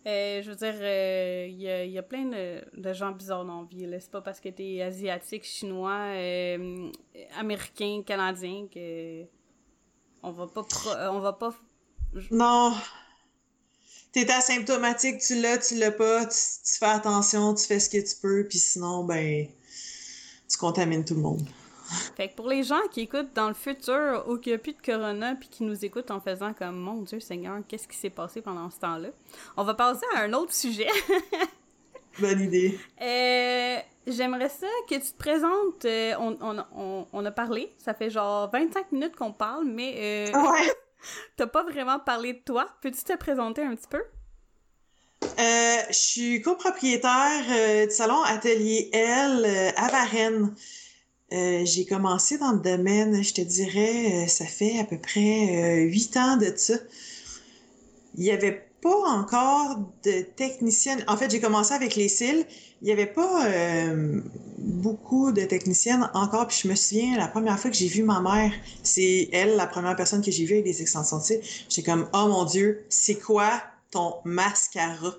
Euh, 0.08 0.42
je 0.42 0.50
veux 0.50 0.56
dire, 0.56 0.74
euh, 0.82 1.46
il 1.48 1.62
y, 1.62 1.70
a, 1.70 1.86
y, 1.86 1.98
a, 1.98 2.02
plein 2.02 2.26
de, 2.26 2.64
de, 2.76 2.94
gens 2.94 3.12
bizarres 3.12 3.46
dans 3.46 3.62
la 3.62 3.68
vie. 3.68 3.88
C'est 4.00 4.10
pas 4.10 4.22
parce 4.22 4.40
que 4.40 4.50
t'es 4.50 4.82
asiatique, 4.82 5.44
chinois, 5.44 6.16
euh, 6.16 6.92
américain, 7.38 8.02
canadien 8.04 8.68
que 8.74 9.24
on 10.24 10.32
va 10.32 10.48
pas... 10.48 10.66
on 11.12 11.20
va 11.20 11.34
pas... 11.34 11.54
Non. 12.32 12.74
T'es 14.12 14.30
asymptomatique, 14.30 15.20
tu 15.20 15.40
l'as, 15.42 15.58
tu 15.58 15.76
l'as 15.76 15.92
pas, 15.92 16.26
tu, 16.26 16.38
tu, 16.66 16.78
fais 16.78 16.86
attention, 16.86 17.54
tu 17.54 17.66
fais 17.66 17.80
ce 17.80 17.90
que 17.90 17.98
tu 17.98 18.16
peux, 18.22 18.46
puis 18.48 18.60
sinon, 18.60 19.06
ben, 19.06 19.48
tu 20.50 20.58
contamines 20.58 21.06
tout 21.06 21.16
le 21.16 21.22
monde. 21.22 21.42
Fait 22.16 22.30
que 22.30 22.36
pour 22.36 22.48
les 22.48 22.64
gens 22.64 22.80
qui 22.92 23.02
écoutent 23.02 23.34
dans 23.34 23.50
le 23.50 23.54
futur 23.54 24.24
ou 24.28 24.38
qui 24.38 24.54
a 24.54 24.58
plus 24.58 24.74
de 24.74 24.82
corona 24.82 25.36
puis 25.36 25.50
qui 25.50 25.64
nous 25.64 25.84
écoutent 25.84 26.12
en 26.12 26.22
faisant 26.22 26.54
comme 26.54 26.78
mon 26.78 27.02
Dieu 27.02 27.20
Seigneur, 27.20 27.60
qu'est-ce 27.68 27.88
qui 27.88 27.98
s'est 27.98 28.10
passé 28.10 28.42
pendant 28.42 28.70
ce 28.70 28.80
temps-là? 28.80 29.10
On 29.58 29.64
va 29.64 29.74
passer 29.74 30.06
à 30.16 30.22
un 30.22 30.34
autre 30.34 30.54
sujet. 30.54 30.88
Bonne 32.20 32.42
idée. 32.42 32.80
Euh, 33.02 33.80
J'aimerais 34.08 34.50
ça 34.50 34.68
que 34.90 34.96
tu 34.96 35.12
te 35.12 35.18
présentes. 35.18 35.86
Euh, 35.86 36.14
on, 36.20 36.36
on, 36.42 36.66
on, 36.76 37.08
on, 37.14 37.26
a 37.26 37.32
parlé, 37.32 37.72
ça 37.78 37.94
fait 37.94 38.10
genre 38.10 38.50
25 38.52 38.92
minutes 38.92 39.16
qu'on 39.16 39.32
parle, 39.32 39.66
mais 39.66 40.32
euh, 40.34 40.52
ouais. 40.52 40.74
t'as 41.38 41.48
pas 41.48 41.64
vraiment 41.64 42.00
parlé 42.00 42.34
de 42.34 42.40
toi. 42.40 42.68
Peux-tu 42.82 43.04
te 43.04 43.16
présenter 43.18 43.64
un 43.64 43.76
petit 43.76 43.88
peu? 43.90 44.02
Euh, 45.24 45.78
je 45.90 45.94
suis 45.94 46.42
copropriétaire 46.42 47.44
euh, 47.50 47.86
du 47.86 47.94
salon 47.94 48.22
Atelier 48.24 48.90
L 48.94 49.44
euh, 49.46 49.72
à 49.76 49.88
Varennes. 49.90 50.54
J'ai 51.32 51.86
commencé 51.86 52.38
dans 52.38 52.52
le 52.52 52.60
domaine, 52.60 53.24
je 53.24 53.34
te 53.34 53.40
dirais, 53.40 54.28
ça 54.28 54.44
fait 54.44 54.80
à 54.80 54.84
peu 54.84 54.98
près 54.98 55.78
huit 55.84 56.18
ans 56.18 56.36
de 56.36 56.52
ça. 56.58 56.74
Il 58.18 58.24
n'y 58.24 58.32
avait 58.32 58.70
pas 58.82 59.10
encore 59.10 59.78
de 60.04 60.22
technicienne. 60.22 61.04
En 61.08 61.16
fait, 61.16 61.30
j'ai 61.30 61.40
commencé 61.40 61.74
avec 61.74 61.96
les 61.96 62.10
cils. 62.10 62.46
Il 62.82 62.86
n'y 62.86 62.92
avait 62.92 63.06
pas 63.06 63.46
euh, 63.46 64.22
beaucoup 64.58 65.32
de 65.32 65.44
techniciennes 65.44 66.10
encore. 66.14 66.48
Puis 66.48 66.62
je 66.64 66.68
me 66.68 66.76
souviens, 66.76 67.18
la 67.18 67.28
première 67.28 67.60
fois 67.60 67.70
que 67.70 67.78
j'ai 67.78 67.88
vu 67.88 68.04
ma 68.04 68.22
mère, 68.22 68.52
c'est 68.82 69.30
elle, 69.32 69.56
la 69.56 69.68
première 69.68 69.96
personne 69.96 70.24
que 70.24 70.32
j'ai 70.32 70.46
vue 70.46 70.54
avec 70.54 70.66
des 70.66 70.82
extensions 70.82 71.20
de 71.20 71.24
cils. 71.24 71.42
J'étais 71.70 71.90
comme, 71.92 72.10
oh 72.14 72.28
mon 72.28 72.46
Dieu, 72.46 72.86
c'est 72.90 73.20
quoi 73.20 73.62
ton 73.92 74.16
mascara? 74.26 75.14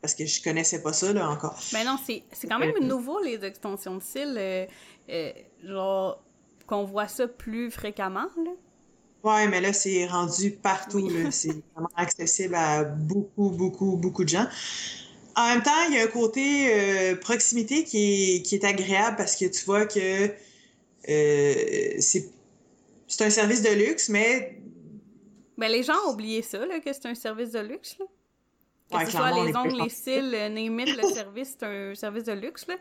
Parce 0.00 0.14
que 0.14 0.24
je 0.24 0.42
connaissais 0.42 0.80
pas 0.80 0.92
ça, 0.92 1.12
là, 1.12 1.28
encore. 1.28 1.58
Ben 1.72 1.84
non, 1.84 1.96
c'est 2.06 2.22
quand 2.48 2.58
même 2.58 2.78
nouveau, 2.80 3.20
les 3.20 3.44
extensions 3.44 3.96
de 3.96 4.02
cils. 4.02 4.36
Euh, 4.38 4.64
euh, 5.10 5.32
genre, 5.64 6.22
qu'on 6.66 6.84
voit 6.84 7.08
ça 7.08 7.26
plus 7.26 7.70
fréquemment, 7.70 8.28
là. 8.36 8.52
Ouais, 9.24 9.48
mais 9.48 9.60
là, 9.60 9.72
c'est 9.72 10.06
rendu 10.06 10.52
partout. 10.52 10.98
Oui. 10.98 11.26
C'est 11.30 11.52
vraiment 11.74 11.90
accessible 11.96 12.54
à 12.54 12.84
beaucoup, 12.84 13.50
beaucoup, 13.50 13.96
beaucoup 13.96 14.24
de 14.24 14.28
gens. 14.28 14.46
En 15.34 15.48
même 15.48 15.62
temps, 15.62 15.70
il 15.88 15.94
y 15.94 15.98
a 15.98 16.04
un 16.04 16.08
côté 16.08 16.72
euh, 16.72 17.16
proximité 17.16 17.84
qui 17.84 18.36
est, 18.36 18.42
qui 18.42 18.56
est 18.56 18.64
agréable 18.64 19.16
parce 19.16 19.36
que 19.36 19.44
tu 19.44 19.64
vois 19.64 19.86
que 19.86 20.30
euh, 21.08 21.94
c'est 21.98 22.30
un 23.20 23.30
service 23.30 23.62
de 23.62 23.70
luxe, 23.70 24.08
mais. 24.08 24.58
Ben, 25.56 25.70
les 25.70 25.82
gens 25.82 25.94
ont 26.06 26.12
oublié 26.12 26.42
ça, 26.42 26.64
là, 26.66 26.80
que 26.80 26.92
c'est 26.92 27.06
un 27.06 27.14
service 27.14 27.52
de 27.52 27.60
luxe. 27.60 27.96
Là. 27.98 28.06
Que 28.90 28.96
ouais, 28.96 29.06
ce 29.06 29.12
soit 29.12 29.44
les 29.44 29.54
ongles, 29.54 29.82
les 29.82 29.88
cils, 29.90 30.34
euh, 30.34 30.48
name 30.48 30.80
it, 30.80 30.96
le 30.96 31.08
service, 31.12 31.56
c'est 31.58 31.66
un 31.66 31.94
service 31.94 32.24
de 32.24 32.32
luxe. 32.32 32.66
Là. 32.66 32.76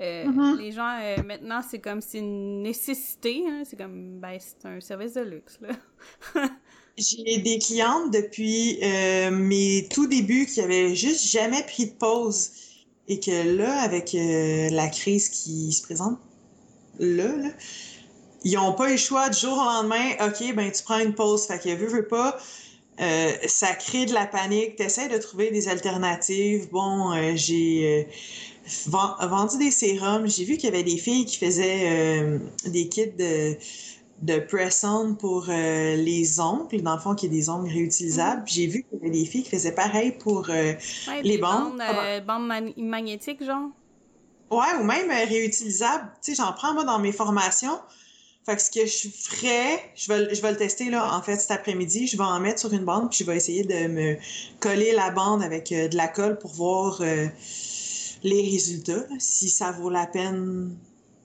Euh, 0.00 0.26
mm 0.26 0.38
-hmm. 0.38 0.58
Les 0.58 0.72
gens, 0.72 0.98
euh, 1.02 1.22
maintenant, 1.24 1.60
c'est 1.68 1.80
comme 1.80 2.00
c'est 2.00 2.18
une 2.18 2.62
nécessité. 2.62 3.42
Hein? 3.48 3.62
C'est 3.64 3.76
comme, 3.76 4.20
ben, 4.20 4.38
c'est 4.38 4.68
un 4.68 4.80
service 4.80 5.14
de 5.14 5.22
luxe. 5.22 5.58
J'ai 6.96 7.38
des 7.38 7.58
clientes 7.58 8.12
depuis 8.12 8.78
euh, 8.82 9.30
mes 9.30 9.86
tout 9.88 10.06
débuts 10.06 10.46
qui 10.46 10.60
avaient 10.60 10.94
juste 10.96 11.30
jamais 11.30 11.62
pris 11.62 11.86
de 11.86 11.92
pause 11.92 12.50
et 13.06 13.20
que 13.20 13.56
là, 13.56 13.82
avec 13.82 14.16
la 14.80 14.88
crise 14.88 15.28
qui 15.28 15.72
se 15.72 15.82
présente, 15.82 16.18
là, 16.98 17.28
là 17.36 17.50
ils 18.44 18.54
n'ont 18.54 18.72
pas 18.72 18.88
eu 18.88 18.92
le 18.92 18.98
choix 18.98 19.28
du 19.28 19.38
jour 19.38 19.52
au 19.52 19.64
lendemain. 19.64 20.06
OK, 20.26 20.54
ben, 20.54 20.70
tu 20.72 20.82
prends 20.82 20.98
une 20.98 21.14
pause. 21.14 21.46
Fait 21.46 21.60
que, 21.62 21.74
veux, 21.76 21.86
veux 21.86 22.08
pas. 22.08 22.36
Euh, 23.00 23.32
ça 23.46 23.74
crée 23.74 24.04
de 24.06 24.14
la 24.14 24.26
panique. 24.26 24.76
Tu 24.76 24.82
essaies 24.82 25.08
de 25.08 25.18
trouver 25.18 25.50
des 25.50 25.68
alternatives. 25.68 26.68
Bon, 26.70 27.14
j'ai 27.36 28.08
vendu 28.86 29.58
des 29.58 29.70
sérums. 29.70 30.26
J'ai 30.28 30.44
vu 30.44 30.56
qu'il 30.56 30.70
y 30.70 30.72
avait 30.72 30.82
des 30.82 30.98
filles 30.98 31.24
qui 31.24 31.38
faisaient 31.38 31.82
euh, 31.84 32.38
des 32.66 32.88
kits 32.88 33.06
de, 33.18 33.56
de 34.22 34.38
press-on 34.38 35.14
pour 35.14 35.46
euh, 35.48 35.96
les 35.96 36.40
ongles. 36.40 36.82
Dans 36.82 36.94
le 36.94 37.00
fond, 37.00 37.14
qu'il 37.14 37.32
y 37.32 37.36
a 37.36 37.38
des 37.38 37.48
ongles 37.48 37.70
réutilisables. 37.70 38.42
Mm 38.42 38.44
-hmm. 38.44 38.54
J'ai 38.54 38.66
vu 38.66 38.84
qu'il 38.84 38.98
y 38.98 39.00
avait 39.02 39.18
des 39.20 39.26
filles 39.26 39.44
qui 39.44 39.50
faisaient 39.50 39.74
pareil 39.74 40.12
pour 40.12 40.50
euh, 40.50 40.72
ouais, 41.08 41.22
les 41.22 41.38
bandes. 41.38 41.78
Bandes, 41.78 42.26
bandes 42.26 42.46
man 42.46 42.72
magnétiques, 42.76 43.42
genre? 43.44 43.70
Ouais, 44.50 44.72
ou 44.80 44.84
même 44.84 45.10
réutilisables. 45.10 46.08
Tu 46.22 46.34
sais, 46.34 46.42
j'en 46.42 46.52
prends 46.52 46.72
moi 46.74 46.84
dans 46.84 47.00
mes 47.06 47.12
formations. 47.12 47.78
Fait 48.46 48.56
que 48.56 48.62
ce 48.62 48.70
que 48.70 48.86
je 48.86 49.08
ferais, 49.26 49.72
je 49.94 50.06
vais, 50.10 50.34
je 50.34 50.40
vais 50.40 50.52
le 50.52 50.56
tester 50.56 50.86
là, 50.88 51.00
en 51.18 51.22
fait, 51.26 51.36
cet 51.44 51.50
après-midi. 51.58 52.00
Je 52.10 52.16
vais 52.16 52.24
en 52.36 52.40
mettre 52.40 52.60
sur 52.64 52.72
une 52.78 52.86
bande, 52.90 53.06
puis 53.10 53.18
je 53.20 53.24
vais 53.28 53.36
essayer 53.42 53.64
de 53.74 53.80
me 53.98 54.16
coller 54.66 54.92
la 54.92 55.10
bande 55.10 55.42
avec 55.42 55.64
de 55.68 55.96
la 56.02 56.08
colle 56.08 56.38
pour 56.38 56.52
voir 56.52 57.02
les 58.22 58.42
résultats, 58.42 59.04
si 59.18 59.48
ça 59.48 59.72
vaut 59.72 59.90
la 59.90 60.06
peine 60.06 60.76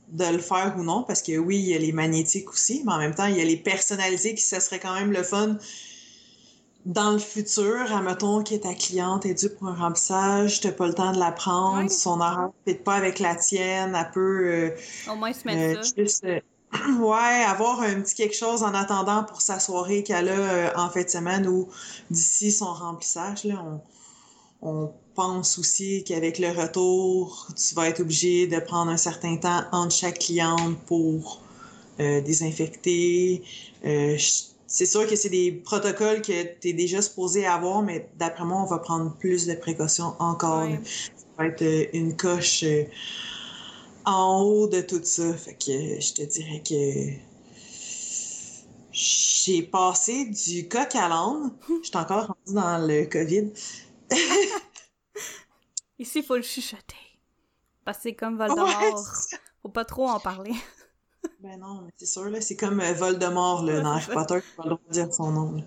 de 0.10 0.26
le 0.26 0.40
faire 0.40 0.76
ou 0.78 0.84
non, 0.84 1.04
parce 1.04 1.22
que 1.22 1.38
oui, 1.38 1.58
il 1.58 1.70
y 1.70 1.76
a 1.76 1.80
les 1.80 1.92
magnétiques 1.92 2.50
aussi, 2.50 2.84
mais 2.86 2.94
en 2.94 3.00
même 3.00 3.16
temps, 3.16 3.26
il 3.26 3.38
y 3.38 3.42
a 3.42 3.46
les 3.46 3.58
personnalisés 3.58 4.36
qui, 4.36 4.44
ça 4.44 4.60
serait 4.60 4.80
quand 4.80 4.94
même 4.94 5.12
le 5.12 5.24
fun 5.24 5.58
dans 6.86 7.12
le 7.12 7.20
futur, 7.20 7.92
admettons 7.92 8.44
que 8.44 8.56
ta 8.56 8.74
cliente 8.74 9.26
est 9.26 9.34
due 9.34 9.50
pour 9.50 9.70
un 9.70 9.76
remplissage, 9.76 10.60
t'as 10.60 10.72
pas 10.72 10.88
le 10.88 10.94
temps 10.94 11.14
de 11.14 11.20
la 11.20 11.32
prendre, 11.32 11.84
oui. 11.84 11.90
son 11.90 12.20
horaire 12.20 12.50
ne 12.68 12.74
pas 12.74 12.96
avec 12.96 13.20
la 13.20 13.36
tienne, 13.36 13.96
elle 13.98 14.12
peut... 14.12 14.46
Euh, 14.46 15.12
Au 15.12 15.16
moins 15.16 15.32
se 15.32 15.46
mettre 15.46 15.80
euh, 15.80 15.84
ça. 15.84 15.92
Juste, 15.98 16.24
euh, 16.26 16.40
ouais, 17.00 17.44
avoir 17.48 17.82
un 17.82 18.02
petit 18.02 18.16
quelque 18.16 18.36
chose 18.36 18.64
en 18.64 18.74
attendant 18.74 19.24
pour 19.24 19.42
sa 19.42 19.60
soirée 19.60 20.04
qu'elle 20.04 20.28
a 20.28 20.74
en 20.76 20.90
fin 20.90 21.04
de 21.04 21.10
semaine 21.10 21.48
ou 21.48 21.70
d'ici 22.10 22.52
son 22.52 22.74
remplissage, 22.74 23.46
là, 23.46 23.64
on, 23.66 23.80
on 24.64 24.92
pense 25.14 25.60
aussi 25.60 26.04
qu'avec 26.04 26.40
le 26.40 26.50
retour, 26.50 27.48
tu 27.56 27.76
vas 27.76 27.90
être 27.90 28.00
obligé 28.00 28.48
de 28.48 28.60
prendre 28.60 28.90
un 28.90 28.98
certain 28.98 29.38
temps 29.38 29.62
entre 29.72 29.94
chaque 29.94 30.20
cliente 30.20 30.78
pour 30.88 31.42
euh, 32.00 32.22
désinfecter. 32.22 33.44
Euh, 33.86 34.18
c'est 34.66 34.86
sûr 34.86 35.08
que 35.08 35.16
c'est 35.16 35.30
des 35.30 35.52
protocoles 35.52 36.22
que 36.22 36.44
tu 36.60 36.70
es 36.70 36.74
déjà 36.74 37.02
supposé 37.02 37.46
avoir, 37.46 37.84
mais 37.84 38.10
d'après 38.18 38.46
moi, 38.46 38.64
on 38.64 38.66
va 38.66 38.80
prendre 38.80 39.14
plus 39.18 39.46
de 39.46 39.54
précautions 39.54 40.16
encore. 40.20 40.68
Ça 40.84 41.24
va 41.38 41.48
être 41.48 41.90
une 41.94 42.16
coche 42.16 42.64
euh, 42.64 42.86
en 44.06 44.42
haut 44.42 44.68
de 44.68 44.82
tout 44.82 45.02
ça. 45.04 45.34
Fait 45.34 45.54
que 45.54 46.02
je 46.02 46.14
te 46.14 46.24
dirais 46.24 46.64
que 46.68 47.12
j'ai 48.92 49.64
passé 49.64 50.26
du 50.26 50.68
coq 50.68 50.96
à 50.96 51.10
l'âne. 51.10 51.52
Je 51.84 51.90
suis 51.90 51.98
encore 51.98 52.28
rendue 52.28 52.56
dans 52.56 52.88
le 52.88 53.06
COVID. 53.06 53.52
Ici, 56.00 56.20
il 56.20 56.26
faut 56.26 56.36
le 56.36 56.42
chuchoter. 56.42 56.96
Parce 57.86 57.98
que 57.98 58.04
c'est 58.04 58.16
comme 58.16 58.38
Voldemort. 58.38 58.68
Ouais, 58.68 59.38
faut 59.62 59.70
pas 59.70 59.86
trop 59.86 60.08
en 60.08 60.20
parler. 60.20 60.54
ben 61.40 61.60
non, 61.60 61.82
mais 61.84 61.92
c'est 61.98 62.06
sûr, 62.06 62.30
là, 62.30 62.42
c'est 62.42 62.56
comme 62.56 62.80
euh, 62.80 62.94
Voldemort 62.94 63.64
là, 63.64 63.82
dans 63.82 63.92
Harry 63.94 64.14
Potter, 64.14 64.42
qui 64.42 64.56
pas 64.56 64.64
le 64.64 64.70
droit 64.70 64.82
de 64.88 64.94
dire 64.94 65.14
son 65.14 65.32
nom. 65.32 65.52
Là. 65.54 65.64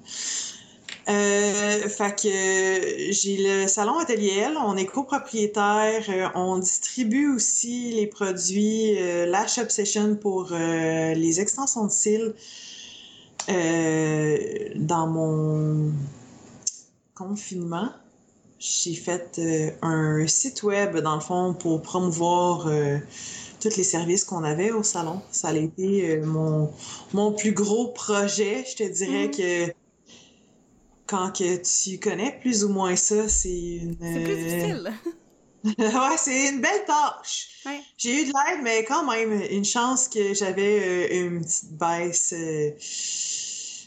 Euh, 1.08 1.88
fait 1.88 2.20
que 2.20 2.26
euh, 2.26 3.12
j'ai 3.12 3.36
le 3.38 3.68
salon 3.68 3.98
Atelier 3.98 4.38
L, 4.38 4.56
on 4.60 4.76
est 4.76 4.86
copropriétaire, 4.86 6.02
euh, 6.08 6.28
on 6.34 6.58
distribue 6.58 7.32
aussi 7.32 7.92
les 7.92 8.08
produits 8.08 8.94
Lash 9.26 9.58
Obsession 9.58 10.16
pour 10.16 10.50
les 10.50 11.40
extensions 11.40 11.86
de 11.86 11.92
cils 11.92 12.34
dans 14.74 15.06
mon 15.06 15.92
confinement 17.14 17.90
j'ai 18.58 18.94
fait 18.94 19.38
euh, 19.38 19.70
un 19.82 20.26
site 20.26 20.62
web, 20.62 20.96
dans 20.98 21.14
le 21.14 21.20
fond, 21.20 21.54
pour 21.54 21.82
promouvoir 21.82 22.66
euh, 22.66 22.98
tous 23.60 23.76
les 23.76 23.84
services 23.84 24.24
qu'on 24.24 24.44
avait 24.44 24.70
au 24.70 24.82
salon. 24.82 25.20
Ça 25.30 25.48
a 25.48 25.54
été 25.54 26.10
euh, 26.10 26.24
mon, 26.24 26.72
mon 27.12 27.32
plus 27.32 27.52
gros 27.52 27.88
projet. 27.88 28.64
Je 28.68 28.76
te 28.76 28.90
dirais 28.90 29.28
mmh. 29.28 29.30
que 29.30 29.72
quand 31.06 31.32
que 31.38 31.56
tu 31.56 31.98
connais 31.98 32.38
plus 32.40 32.64
ou 32.64 32.70
moins 32.70 32.96
ça, 32.96 33.28
c'est 33.28 33.50
une... 33.50 33.96
C'est 34.00 34.24
plus 34.24 34.36
difficile. 34.36 34.92
ouais, 35.78 36.16
c'est 36.16 36.48
une 36.48 36.60
belle 36.60 36.84
tâche. 36.86 37.48
Ouais. 37.66 37.80
J'ai 37.98 38.22
eu 38.22 38.24
de 38.26 38.32
l'aide, 38.32 38.62
mais 38.62 38.84
quand 38.84 39.04
même, 39.08 39.42
une 39.50 39.64
chance 39.64 40.08
que 40.08 40.32
j'avais 40.34 41.18
une 41.18 41.44
petite 41.44 41.72
baisse 41.72 42.32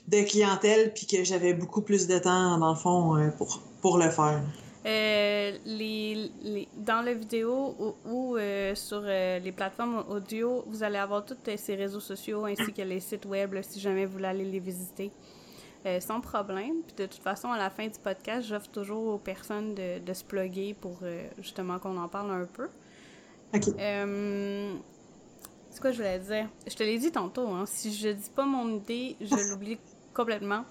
de 0.08 0.22
clientèle 0.24 0.94
puis 0.94 1.08
que 1.08 1.24
j'avais 1.24 1.54
beaucoup 1.54 1.82
plus 1.82 2.08
de 2.08 2.20
temps, 2.20 2.58
dans 2.58 2.72
le 2.72 2.78
fond, 2.78 3.32
pour 3.38 3.62
pour 3.82 3.98
le 3.98 4.10
faire? 4.10 4.42
Euh, 4.86 5.58
les, 5.66 6.32
les, 6.42 6.70
dans 6.74 7.02
la 7.02 7.14
vidéo 7.14 7.76
ou, 7.80 7.98
ou 8.06 8.38
euh, 8.38 8.74
sur 8.76 9.02
euh, 9.04 9.40
les 9.40 9.52
plateformes 9.52 10.06
audio, 10.08 10.64
vous 10.68 10.84
allez 10.84 10.98
avoir 10.98 11.26
tous 11.26 11.36
ces 11.58 11.76
réseaux 11.76 12.00
sociaux 12.00 12.46
ainsi 12.46 12.74
que 12.74 12.82
les 12.82 13.02
sites 13.02 13.26
web 13.26 13.54
là, 13.54 13.62
si 13.64 13.80
jamais 13.82 14.06
vous 14.06 14.14
voulez 14.14 14.26
aller 14.28 14.46
les 14.46 14.60
visiter. 14.62 15.14
euh, 15.86 16.00
sans 16.02 16.22
problème. 16.22 16.84
Puis 16.88 16.96
de 16.98 17.06
toute 17.08 17.22
façon, 17.24 17.50
à 17.52 17.58
la 17.58 17.70
fin 17.70 17.88
du 17.88 18.00
podcast, 18.00 18.48
j'offre 18.48 18.70
toujours 18.72 19.16
aux 19.16 19.20
personnes 19.20 19.76
de, 19.76 20.00
de 20.00 20.14
se 20.14 20.24
plugger 20.26 20.74
pour 20.76 21.00
euh, 21.04 21.30
justement 21.40 21.80
qu'on 21.80 21.98
en 21.98 22.10
parle 22.10 22.32
un 22.32 22.46
peu. 22.48 22.70
OK. 23.54 23.70
Euh, 23.80 24.78
c'est 25.70 25.82
quoi 25.82 25.92
je 25.92 25.98
voulais 25.98 26.20
dire? 26.20 26.50
Je 26.68 26.76
te 26.76 26.84
l'ai 26.84 26.98
dit 27.00 27.12
tantôt, 27.12 27.48
hein. 27.50 27.66
Si 27.66 27.94
je 27.94 28.10
dis 28.10 28.30
pas 28.36 28.46
mon 28.46 28.70
idée, 28.78 29.18
je 29.22 29.38
l'oublie 29.40 29.80
complètement. 30.14 30.66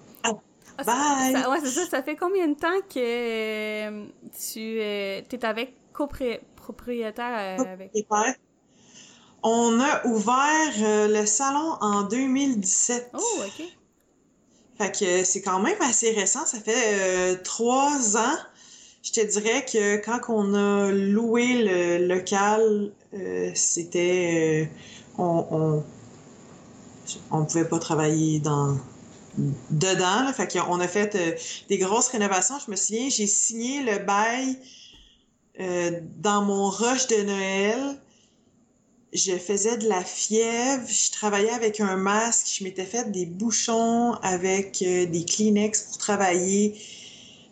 Ah, 0.77 0.83
bye! 0.83 1.33
ça- 1.33 1.49
ouais, 1.49 1.57
c'est 1.63 1.71
ça. 1.71 1.85
Ça 1.87 2.03
fait 2.03 2.15
combien 2.15 2.47
de 2.47 2.53
temps 2.55 2.79
que 2.93 2.99
euh, 2.99 4.05
tu 4.51 4.79
es 4.79 5.45
avec 5.45 5.73
copropriétaire 5.93 7.59
euh, 7.59 7.73
avec... 7.73 7.91
On 9.41 9.79
a 9.79 10.05
ouvert 10.05 10.73
euh, 10.81 11.07
le 11.07 11.25
salon 11.25 11.77
en 11.81 12.03
2017. 12.03 13.11
Oh, 13.13 13.19
OK. 13.45 13.63
Fait 14.77 14.91
que 14.97 15.23
c'est 15.23 15.41
quand 15.41 15.59
même 15.59 15.81
assez 15.81 16.11
récent. 16.11 16.45
Ça 16.45 16.59
fait 16.59 16.99
euh, 16.99 17.35
trois 17.43 18.17
ans. 18.17 18.37
Je 19.01 19.11
te 19.13 19.25
dirais 19.25 19.63
que 19.65 19.97
quand 20.03 20.19
on 20.29 20.53
a 20.53 20.91
loué 20.91 21.63
le 21.63 22.05
local, 22.07 22.91
euh, 23.13 23.51
c'était... 23.55 24.67
euh, 24.67 24.75
on, 25.17 25.45
on, 25.51 25.83
on 27.31 27.45
pouvait 27.45 27.67
pas 27.67 27.79
travailler 27.79 28.39
dans 28.39 28.77
dedans. 29.69 30.23
Là. 30.23 30.33
Fait 30.33 30.51
qu'on 30.51 30.79
a 30.79 30.87
fait 30.87 31.15
euh, 31.15 31.31
des 31.69 31.77
grosses 31.77 32.09
rénovations. 32.09 32.55
Je 32.65 32.71
me 32.71 32.75
souviens, 32.75 33.09
j'ai 33.09 33.27
signé 33.27 33.83
le 33.83 33.99
bail 33.99 34.57
euh, 35.59 35.99
dans 36.17 36.41
mon 36.43 36.69
rush 36.69 37.07
de 37.07 37.23
Noël. 37.23 37.99
Je 39.11 39.31
faisais 39.31 39.77
de 39.77 39.89
la 39.89 40.03
fièvre, 40.03 40.87
je 40.87 41.11
travaillais 41.11 41.49
avec 41.49 41.79
un 41.79 41.95
masque, 41.95 42.45
je 42.59 42.63
m'étais 42.63 42.85
fait 42.85 43.11
des 43.11 43.25
bouchons 43.25 44.13
avec 44.21 44.83
euh, 44.83 45.07
des 45.07 45.25
Kleenex 45.25 45.81
pour 45.81 45.97
travailler. 45.97 46.79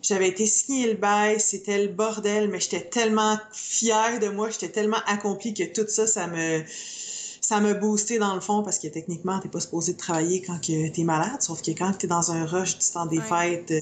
J'avais 0.00 0.28
été 0.28 0.46
signer 0.46 0.86
le 0.86 0.94
bail, 0.94 1.40
c'était 1.40 1.82
le 1.82 1.88
bordel, 1.88 2.48
mais 2.48 2.60
j'étais 2.60 2.82
tellement 2.82 3.38
fière 3.52 4.20
de 4.20 4.28
moi, 4.28 4.50
j'étais 4.50 4.68
tellement 4.68 5.02
accomplie 5.06 5.52
que 5.52 5.64
tout 5.64 5.88
ça, 5.88 6.06
ça 6.06 6.28
me 6.28 6.62
ça 7.48 7.60
me 7.62 7.72
boosté 7.72 8.18
dans 8.18 8.34
le 8.34 8.42
fond 8.42 8.62
parce 8.62 8.78
que 8.78 8.88
techniquement, 8.88 9.38
t'es 9.40 9.48
pas 9.48 9.60
supposé 9.60 9.94
de 9.94 9.96
travailler 9.96 10.42
quand 10.42 10.60
que 10.60 10.90
t'es 10.90 11.02
malade, 11.02 11.40
sauf 11.40 11.62
que 11.62 11.70
quand 11.70 11.94
t'es 11.96 12.06
dans 12.06 12.30
un 12.30 12.44
rush 12.44 12.76
du 12.76 12.86
temps 12.92 13.06
des 13.06 13.20
Ouais. 13.20 13.22
fêtes, 13.22 13.72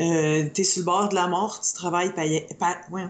euh, 0.00 0.48
t'es 0.54 0.64
sur 0.64 0.80
le 0.80 0.86
bord 0.86 1.10
de 1.10 1.14
la 1.14 1.26
mort, 1.26 1.60
tu 1.60 1.74
travailles 1.74 2.14
pareil. 2.14 2.46
Pa 2.58 2.78
ouais, 2.90 3.04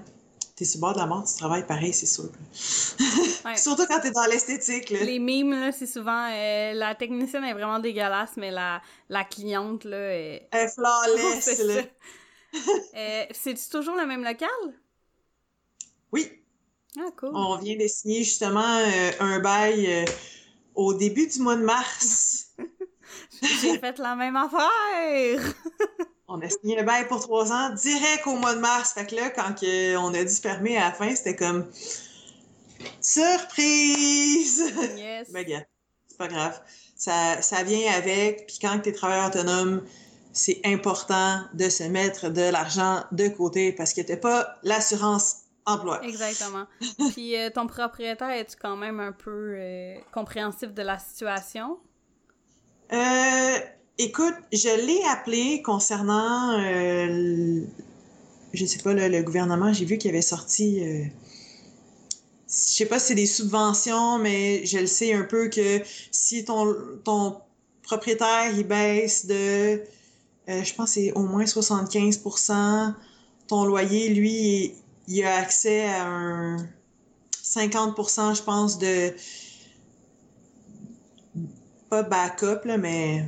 t'es 0.57 0.65
sur 0.65 0.79
le 0.79 0.81
bord 0.81 0.95
de 0.95 0.99
la 0.99 1.07
mort, 1.07 1.25
tu 1.25 1.37
travailles 1.39 1.65
pareil, 1.65 1.93
c'est 1.93 2.07
sûr. 2.07 2.25
Ouais. 3.45 3.57
Surtout 3.57 3.87
quand 3.87 4.01
t'es 4.01 4.11
dans 4.11 4.25
l'esthétique. 4.27 4.91
Les 4.91 5.19
mimes, 5.21 5.71
c'est 5.73 5.87
souvent... 5.87 6.29
euh, 6.31 6.73
la 6.75 6.95
technicienne 6.97 7.45
est 7.45 7.53
vraiment 7.55 7.79
dégueulasse, 7.79 8.37
mais 8.37 8.51
la, 8.51 8.81
la 9.09 9.25
cliente, 9.25 9.85
là, 9.85 10.15
est... 10.17 10.49
Elle 10.51 10.67
est 10.67 10.69
flawless, 10.69 11.41
C'est. 11.41 11.93
Euh, 12.95 13.25
toujours 13.71 13.97
le 13.97 14.07
même 14.07 14.25
local? 14.25 14.49
Oui, 16.13 16.42
Ah, 16.99 17.11
cool. 17.17 17.31
on 17.35 17.57
vient 17.57 17.77
de 17.77 17.87
signer 17.87 18.23
justement 18.23 18.79
euh, 18.79 19.11
un 19.21 19.41
bail 19.41 19.87
euh, 19.87 20.05
au 20.75 20.93
début 20.93 21.27
du 21.27 21.41
mois 21.41 21.57
de 21.57 21.63
mars. 21.63 22.49
J'ai 23.43 23.79
fait 23.79 23.99
la 23.99 24.15
même 24.15 24.37
affaire! 24.37 25.55
On 26.29 26.41
a 26.41 26.49
signé 26.49 26.79
un 26.79 26.83
bail 26.83 27.07
pour 27.09 27.21
trois 27.21 27.53
ans 27.53 27.75
direct 27.75 28.27
au 28.27 28.37
mois 28.37 28.55
de 28.55 28.61
mars. 28.61 28.93
Fait 28.93 29.07
que 29.07 29.15
là, 29.15 29.29
quand 29.29 29.53
que 29.53 29.97
on 29.99 30.15
a 30.15 30.25
dû 30.25 30.35
fermer 30.35 30.79
à 30.79 30.89
la 30.89 30.93
fin, 30.93 31.15
c'était 31.15 31.37
comme 31.37 31.67
surprise! 33.03 34.73
Yes. 34.97 35.29
Mais 35.33 35.45
gars, 35.45 35.65
c'est 36.09 36.17
pas 36.17 36.29
grave. 36.29 36.59
Ça, 36.97 37.43
ça 37.43 37.63
vient 37.65 37.93
avec. 37.93 38.47
Puis 38.47 38.59
quand 38.63 38.79
tu 38.81 38.89
es 38.89 38.93
travailleur 38.93 39.27
autonome, 39.27 39.83
c'est 40.33 40.63
important 40.65 41.43
de 41.53 41.69
se 41.69 41.85
mettre 41.85 42.31
de 42.31 42.51
l'argent 42.51 43.05
de 43.13 43.29
côté 43.29 43.73
parce 43.73 43.93
que 43.93 44.01
t'as 44.01 44.17
pas 44.17 44.57
l'assurance 44.63 45.42
emploi. 45.67 46.05
Exactement. 46.05 46.65
Puis 47.13 47.37
euh, 47.37 47.51
ton 47.51 47.67
propriétaire, 47.67 48.31
es-tu 48.31 48.57
quand 48.61 48.77
même 48.77 49.01
un 49.01 49.13
peu 49.13 49.55
euh, 49.57 49.95
compréhensif 50.13 50.73
de 50.73 50.83
la 50.83 50.99
situation? 50.99 51.79
Euh, 52.93 53.59
écoute, 53.99 54.35
je 54.53 54.87
l'ai 54.87 55.03
appelé 55.09 55.63
concernant, 55.63 56.59
euh, 56.59 57.07
le- 57.09 57.67
je 58.53 58.67
sais 58.67 58.79
pas, 58.81 58.93
le, 58.93 59.09
le 59.09 59.23
gouvernement, 59.23 59.73
j'ai 59.73 59.85
vu 59.87 59.97
qu'il 59.99 60.11
avait 60.11 60.21
sorti, 60.23 60.85
euh, 60.85 61.05
je 62.49 62.55
sais 62.55 62.87
pas 62.87 62.99
si 62.99 63.09
c'est 63.09 63.15
des 63.15 63.27
subventions, 63.27 64.19
mais 64.19 64.67
je 64.67 64.79
le 64.79 64.87
sais 64.87 65.15
un 65.15 65.25
peu 65.25 65.49
que 65.49 65.81
si 66.11 66.45
ton, 66.45 66.75
ton 67.05 67.39
propriétaire, 67.83 68.53
il 68.55 68.65
baisse 68.67 69.25
de, 69.27 69.81
euh, 70.49 70.63
je 70.63 70.75
pense 70.75 70.91
c'est 70.91 71.13
au 71.13 71.23
moins 71.23 71.47
75%, 71.47 72.95
ton 73.49 73.65
loyer, 73.65 74.11
lui, 74.11 74.75
il 75.07 75.25
a 75.25 75.37
accès 75.37 75.87
à 75.87 76.05
un 76.07 76.57
50%, 77.43 78.35
je 78.35 78.43
pense, 78.43 78.79
de 78.79 79.15
pas 81.89 82.03
backup, 82.03 82.65
là, 82.65 82.77
mais 82.79 83.25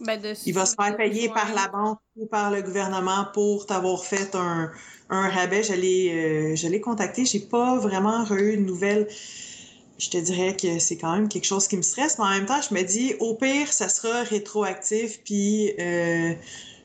Ben, 0.00 0.20
de 0.20 0.34
il 0.44 0.52
va 0.54 0.66
se 0.66 0.74
faire 0.74 0.96
payer 0.96 1.28
Ouais. 1.28 1.34
par 1.34 1.54
la 1.54 1.68
banque 1.68 1.98
ou 2.16 2.26
par 2.26 2.50
le 2.50 2.62
gouvernement 2.62 3.26
pour 3.32 3.66
t'avoir 3.66 4.04
fait 4.04 4.34
un, 4.34 4.70
un 5.08 5.28
rabais. 5.30 5.62
Je 5.62 5.72
l'ai, 5.74 6.12
euh, 6.12 6.56
je 6.56 6.68
l'ai 6.68 6.80
contacté. 6.80 7.24
J'ai 7.24 7.40
pas 7.40 7.78
vraiment 7.78 8.24
eu 8.30 8.56
de 8.56 8.62
nouvelles. 8.62 9.08
Je 9.98 10.10
te 10.10 10.18
dirais 10.18 10.56
que 10.56 10.78
c'est 10.80 10.98
quand 10.98 11.12
même 11.14 11.28
quelque 11.28 11.44
chose 11.46 11.68
qui 11.68 11.76
me 11.76 11.82
stresse, 11.82 12.18
mais 12.18 12.24
en 12.24 12.30
même 12.30 12.46
temps, 12.46 12.60
je 12.68 12.74
me 12.74 12.82
dis, 12.82 13.14
au 13.20 13.34
pire, 13.36 13.72
ça 13.72 13.88
sera 13.88 14.22
rétroactif, 14.24 15.22
puis 15.24 15.72
euh, 15.80 16.34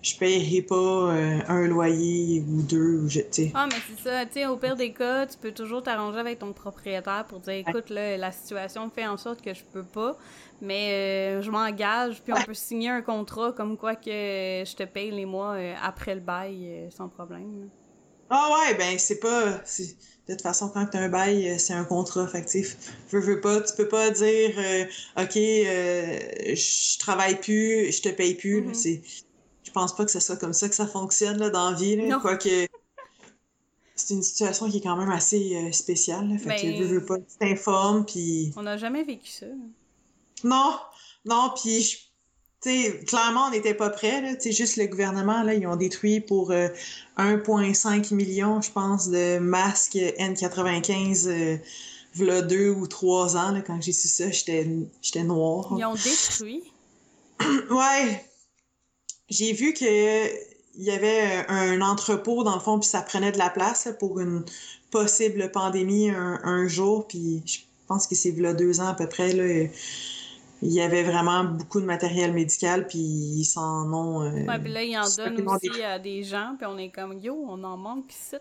je 0.01 0.17
paierai 0.17 0.62
pas 0.62 0.75
euh, 0.75 1.39
un 1.47 1.67
loyer 1.67 2.41
ou 2.47 2.62
deux. 2.62 2.99
Ou 3.03 3.09
je, 3.09 3.21
tu 3.21 3.27
sais. 3.31 3.51
Ah, 3.53 3.67
mais 3.67 3.81
c'est 3.88 3.97
ça. 3.99 4.25
Tu 4.25 4.33
sais, 4.33 4.45
au 4.45 4.57
pire 4.57 4.75
des 4.75 4.93
cas, 4.93 5.25
tu 5.27 5.38
peux 5.38 5.51
toujours 5.51 5.81
t'arranger 5.83 6.19
avec 6.19 6.39
ton 6.39 6.53
propriétaire 6.53 7.25
pour 7.27 7.39
dire 7.39 7.53
écoute, 7.53 7.89
là, 7.89 8.15
la 8.17 8.31
situation 8.31 8.89
fait 8.89 9.07
en 9.07 9.17
sorte 9.17 9.41
que 9.41 9.53
je 9.53 9.63
peux 9.63 9.85
pas, 9.85 10.17
mais 10.62 11.39
euh, 11.39 11.41
je 11.41 11.49
m'engage, 11.51 12.21
puis 12.23 12.31
on 12.33 12.43
peut 12.43 12.53
signer 12.53 12.89
un 12.89 13.01
contrat 13.01 13.51
comme 13.53 13.77
quoi 13.77 13.95
que 13.95 14.09
je 14.65 14.75
te 14.75 14.83
paye 14.83 15.12
les 15.12 15.25
mois 15.25 15.55
euh, 15.55 15.73
après 15.81 16.13
le 16.15 16.21
bail 16.21 16.88
sans 16.91 17.09
problème. 17.09 17.62
là. 17.62 17.67
Ah 18.29 18.49
ouais, 18.69 18.75
ben 18.77 18.97
c'est 18.99 19.19
pas. 19.19 19.63
De 20.27 20.33
toute 20.35 20.41
façon, 20.43 20.69
quand 20.69 20.85
t'as 20.85 20.99
un 20.99 21.09
bail, 21.09 21.59
c'est 21.59 21.73
un 21.73 21.83
contrat 21.85 22.27
factif. 22.27 22.77
Veux, 23.12 23.19
veux 23.19 23.41
pas, 23.41 23.62
tu 23.62 23.73
peux 23.75 23.88
pas 23.88 24.12
dire 24.12 24.51
euh, 24.59 24.85
OK, 25.17 25.35
euh, 25.38 26.19
je 26.55 26.99
travaille 26.99 27.39
plus, 27.39 27.91
je 27.91 28.01
te 28.03 28.09
paye 28.09 28.35
plus. 28.35 28.62
Mhm. 28.62 29.01
Je 29.69 29.73
pense 29.73 29.95
pas 29.95 30.03
que 30.03 30.10
ce 30.10 30.19
soit 30.19 30.36
comme 30.36 30.53
ça 30.53 30.67
que 30.67 30.73
ça 30.73 30.88
fonctionne 30.88 31.38
là, 31.38 31.51
dans 31.51 31.69
la 31.69 31.77
vie. 31.77 31.95
Là. 31.95 32.17
Quoique 32.19 32.49
c'est 33.95 34.13
une 34.15 34.23
situation 34.23 34.67
qui 34.67 34.77
est 34.77 34.82
quand 34.82 34.95
même 34.95 35.12
assez 35.12 35.55
euh, 35.55 35.71
spéciale. 35.71 36.27
Là. 36.27 36.38
Fait 36.39 36.49
Ben- 36.49 36.58
que 36.79 36.84
veux, 36.84 36.99
veux 36.99 37.05
pas, 37.05 37.17
tu 37.17 37.38
t'informes, 37.39 38.03
puis. 38.03 38.51
On 38.58 38.63
n'a 38.63 38.77
jamais 38.77 39.03
vécu 39.03 39.29
ça. 39.29 39.45
Non, 40.43 40.73
non, 41.25 41.51
puis 41.62 41.82
je- 41.82 41.97
tu 42.62 42.69
sais, 42.84 42.99
clairement, 43.05 43.45
on 43.47 43.51
n'était 43.51 43.75
pas 43.75 43.91
prêts. 43.91 44.21
là. 44.21 44.36
Tu 44.36 44.41
sais, 44.41 44.51
juste 44.53 44.77
le 44.77 44.88
gouvernement, 44.88 45.43
là, 45.43 45.53
ils 45.53 45.67
ont 45.67 45.75
détruit 45.75 46.19
pour 46.21 46.49
euh, 46.51 46.69
1,5 47.17 48.12
million, 48.12 48.60
je 48.62 48.71
pense, 48.71 49.10
de 49.10 49.38
masques 49.38 49.95
N95 49.95 51.27
euh, 51.27 51.58
v'là 52.15 52.41
deux 52.41 52.71
ou 52.71 52.88
trois 52.88 53.38
ans. 53.38 53.51
Là, 53.51 53.62
quand 53.62 53.79
j'ai 53.82 53.93
su 53.93 54.08
ça, 54.08 54.32
j'étais 54.32 54.67
j'étais 55.01 55.23
noire. 55.23 55.75
Ils 55.77 55.86
ont 55.86 55.93
détruit? 55.93 56.63
Ouais, 57.69 58.25
j'ai 59.29 59.53
vu 59.53 59.73
que 59.73 60.25
il 60.75 60.83
y 60.85 60.91
avait 60.91 61.45
un 61.49 61.81
entrepôt 61.81 62.43
dans 62.43 62.53
le 62.55 62.61
fond, 62.61 62.79
puis 62.79 62.87
ça 62.87 63.01
prenait 63.01 63.31
de 63.33 63.37
la 63.37 63.49
place 63.49 63.89
pour 63.99 64.19
une 64.19 64.43
possible 64.91 65.51
pandémie 65.51 66.09
un, 66.09 66.39
un 66.43 66.67
jour. 66.67 67.07
Puis 67.07 67.41
je 67.45 67.59
pense 67.87 68.07
que 68.07 68.15
c'est 68.15 68.31
là 68.31 68.53
deux 68.53 68.79
ans 68.79 68.87
à 68.87 68.93
peu 68.93 69.07
près. 69.07 69.33
Là, 69.33 69.67
il 70.61 70.71
y 70.73 70.81
avait 70.81 71.03
vraiment 71.03 71.43
beaucoup 71.43 71.79
de 71.81 71.85
matériel 71.85 72.33
médical, 72.33 72.87
puis 72.87 72.97
ils 72.99 73.45
s'en 73.45 73.91
ont. 73.93 74.21
euh, 74.23 74.45
Ouais, 74.45 74.59
puis 74.59 74.71
là, 74.71 74.83
ils 74.83 74.97
en 74.97 75.01
donnent 75.17 75.47
aussi 75.47 75.83
à 75.83 75.99
des 75.99 76.23
gens, 76.23 76.56
puis 76.58 76.65
on 76.69 76.77
est 76.77 76.89
comme 76.89 77.13
yo, 77.19 77.45
on 77.47 77.62
en 77.63 77.77
manque 77.77 78.12
ici. 78.13 78.35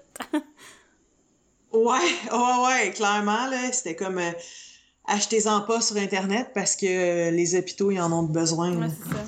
Ouais, 1.72 1.98
ouais, 2.32 2.66
ouais, 2.66 2.90
clairement, 2.92 3.46
là, 3.48 3.70
c'était 3.72 3.94
comme 3.94 4.18
euh, 4.18 4.30
achetez-en 5.06 5.60
pas 5.62 5.80
sur 5.80 5.96
Internet 5.96 6.48
parce 6.54 6.76
que 6.76 6.86
euh, 6.86 7.30
les 7.30 7.54
hôpitaux, 7.56 7.90
ils 7.90 8.00
en 8.00 8.10
ont 8.12 8.22
besoin. 8.22 8.70
là. 8.72 8.86
Ouais, 8.86 8.92
c'est 9.02 9.12
ça. 9.14 9.24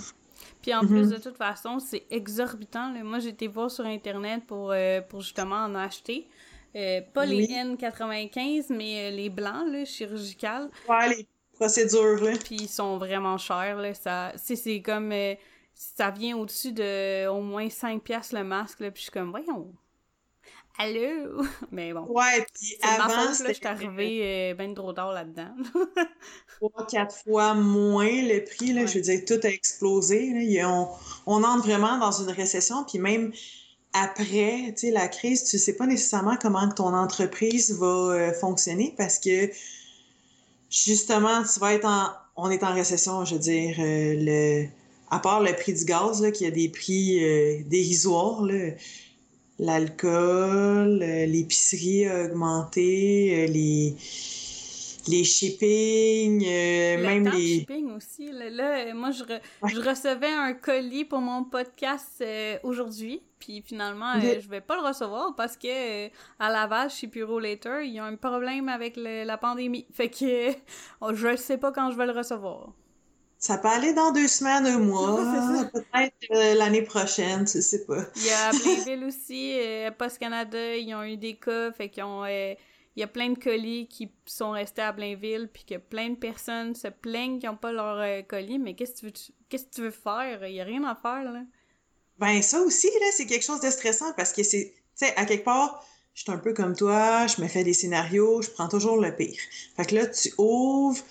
Puis 0.63 0.75
en 0.75 0.83
Mhm. 0.83 0.89
plus, 0.89 1.09
de 1.11 1.17
toute 1.19 1.37
façon, 1.37 1.79
c'est 1.79 2.05
exorbitant. 2.11 2.93
là. 2.93 3.03
Moi, 3.03 3.19
j'ai 3.19 3.31
été 3.31 3.49
voir 3.49 3.71
sur 3.71 3.85
Internet 3.87 4.45
pour, 4.47 4.73
euh, 4.73 5.01
pour 5.01 5.21
justement 5.23 5.57
en 5.65 5.75
acheter. 5.75 6.29
Euh, 6.77 7.01
pas 7.15 7.25
les 7.27 7.47
Oui. 7.47 7.55
N95, 7.55 8.67
mais 8.71 9.09
euh, 9.11 9.17
les 9.17 9.29
blancs, 9.31 9.67
là, 9.73 9.85
chirurgicales. 9.85 10.71
Ouais, 10.89 11.09
les 11.17 11.27
procédures, 11.55 12.23
là. 12.23 12.33
Puis 12.45 12.57
ils 12.57 12.69
sont 12.69 12.97
vraiment 12.99 13.37
chers, 13.39 13.77
là. 13.77 13.93
Ça, 13.95 14.33
c'est, 14.37 14.57
c'est 14.57 14.81
comme... 14.83 15.11
euh, 15.13 15.35
ça 15.75 16.11
vient 16.11 16.37
au-dessus 16.37 16.73
de 16.73 17.27
au 17.29 17.41
moins 17.41 17.69
5 17.71 18.03
piastres 18.03 18.35
le 18.37 18.45
masque, 18.45 18.81
là. 18.81 18.91
Puis 18.91 19.01
je 19.01 19.03
suis 19.05 19.13
comme, 19.13 19.31
voyons. 19.31 19.73
Allô? 20.81 21.43
Mais 21.71 21.93
bon. 21.93 22.07
Ouais, 22.09 22.45
puis 22.55 22.77
avant, 22.83 23.33
je 23.33 23.53
suis 23.53 23.67
arrivée 23.67 24.21
euh, 24.51 24.55
bien 24.55 24.73
trop 24.75 24.93
tard 24.93 25.13
là-dedans. 25.13 25.55
Trois, 26.61 26.87
quatre 26.87 27.17
fois 27.25 27.55
moins 27.55 28.05
le 28.11 28.45
prix, 28.45 28.73
là, 28.73 28.87
je 28.87 28.95
veux 28.97 29.01
dire, 29.03 29.21
tout 29.27 29.41
a 29.43 29.49
explosé. 29.49 30.31
Là. 30.33 30.89
On, 31.27 31.43
entre 31.43 31.67
vraiment 31.67 31.99
dans 31.99 32.13
une 32.13 32.31
récession, 32.31 32.85
puis 32.85 32.99
même 32.99 33.33
après, 33.93 34.75
la 34.83 35.09
crise, 35.09 35.45
tu 35.45 35.59
sais 35.59 35.75
pas 35.75 35.87
nécessairement 35.87 36.37
comment 36.41 36.69
ton 36.69 36.95
entreprise 36.95 37.77
va 37.79 37.87
euh, 37.87 38.33
fonctionner 38.33 38.95
parce 38.97 39.19
que 39.19 39.51
justement, 40.71 41.43
tu 41.43 41.59
vas 41.59 41.75
être 41.75 41.87
en, 41.87 42.07
on 42.37 42.51
est 42.51 42.63
en 42.63 42.73
récession, 42.73 43.25
je 43.25 43.35
veux 43.35 43.41
dire, 43.41 43.75
euh, 43.81 44.15
le, 44.17 44.69
à 45.11 45.19
part 45.19 45.41
le 45.43 45.53
prix 45.55 45.75
du 45.75 45.85
gaz, 45.85 46.23
là, 46.23 46.31
qui 46.31 46.47
a 46.47 46.53
des 46.53 46.69
prix 46.69 47.65
dérisoires, 47.65 48.47
l'alcool, 49.61 51.03
euh, 51.03 51.27
l'épicerie 51.27 52.07
a 52.07 52.25
augmenté, 52.25 53.47
les, 53.47 53.95
les 55.09 55.25
shipping, 55.25 56.45
même 56.45 57.29
les... 57.29 57.59
shipping 57.61 57.93
aussi. 57.93 58.31
Là, 58.33 58.93
moi, 58.95 59.11
je, 59.11 59.23
je, 59.69 59.81
recevais 59.81 60.33
un 60.33 60.55
colis 60.55 61.05
pour 61.05 61.21
mon 61.21 61.45
podcast 61.45 62.25
aujourd'hui, 62.63 63.23
puis 63.39 63.63
finalement, 63.63 64.19
je 64.21 64.49
vais 64.49 64.61
pas 64.61 64.77
le 64.77 64.87
recevoir 64.87 65.35
parce 65.37 65.57
que 65.57 66.09
à 66.39 66.51
Laval, 66.51 66.91
chez 66.91 67.07
Puro 67.07 67.39
Later, 67.39 67.81
il 67.85 67.93
y 67.93 67.99
a 67.99 68.05
un 68.05 68.17
problème 68.17 68.69
avec 68.69 68.97
la 68.97 69.37
pandémie. 69.39 69.87
Fait 69.93 70.09
que 70.09 70.53
je 71.13 71.37
sais 71.37 71.59
pas 71.59 71.71
quand 71.71 71.91
je 71.91 71.97
vais 71.97 72.07
le 72.07 72.13
recevoir. 72.13 72.73
Ça 73.41 73.57
peut 73.57 73.69
aller 73.69 73.95
dans 73.95 74.13
deux 74.13 74.29
semaines, 74.29 74.67
un 74.67 74.79
mois, 74.79 75.17
peut-être 75.73 76.15
euh, 76.31 76.55
l'année 76.57 76.83
prochaine, 76.83 77.47
tu 77.47 77.63
sais 77.63 77.87
pas. 77.87 78.05
Il 78.17 78.27
y 78.27 78.31
a 78.31 78.51
Blainville 78.85 79.05
aussi, 79.05 79.59
euh, 79.59 79.91
Post 79.93 80.19
Canada, 80.19 80.77
ils 80.77 80.95
ont 80.95 81.03
eu 81.03 81.17
des 81.17 81.37
cas, 81.37 81.73
fait 81.73 81.89
qu'ils 81.89 82.05
ont... 82.05 82.25
Euh, 82.25 82.55
il 82.97 83.01
y 83.01 83.03
a 83.03 83.07
plein 83.07 83.31
de 83.31 83.39
colis 83.39 83.87
qui 83.87 84.11
sont 84.27 84.51
restés 84.51 84.83
à 84.83 84.93
Blainville, 84.93 85.49
puis 85.51 85.65
que 85.65 85.77
plein 85.77 86.11
de 86.11 86.17
personnes 86.17 86.75
se 86.75 86.89
plaignent 86.89 87.39
qu'ils 87.39 87.49
n'ont 87.49 87.57
pas 87.57 87.73
leur 87.73 88.27
colis, 88.27 88.59
mais 88.59 88.75
qu'est-ce 88.75 89.01
que 89.01 89.09
tu 89.09 89.83
veux, 89.83 89.91
tu 89.93 89.97
faire? 89.97 90.47
Il 90.47 90.53
n'y 90.53 90.61
a 90.61 90.65
rien 90.65 90.85
à 90.85 90.95
faire, 90.95 91.33
là. 91.33 91.41
Ben, 92.19 92.43
ça 92.43 92.61
aussi, 92.61 92.89
là, 92.89 93.07
c'est 93.13 93.27
quelque 93.27 93.45
chose 93.45 93.61
de 93.61 93.71
stressant, 93.71 94.13
parce 94.17 94.33
que 94.33 94.43
c'est, 94.43 94.75
tu 94.75 95.07
sais, 95.07 95.17
à 95.17 95.25
quelque 95.25 95.45
part, 95.45 95.87
je 96.15 96.23
suis 96.23 96.33
un 96.33 96.39
peu 96.39 96.53
comme 96.53 96.77
toi, 96.77 97.27
je 97.29 97.41
me 97.41 97.49
fais 97.49 97.65
des 97.65 97.73
scénarios, 97.73 98.43
je 98.43 98.51
prends 98.51 98.69
toujours 98.69 99.01
le 99.01 99.15
pire. 99.15 99.41
Fait 99.77 99.87
que 99.87 99.95
là, 99.95 100.07
tu 100.07 100.31
ouvres 100.37 101.03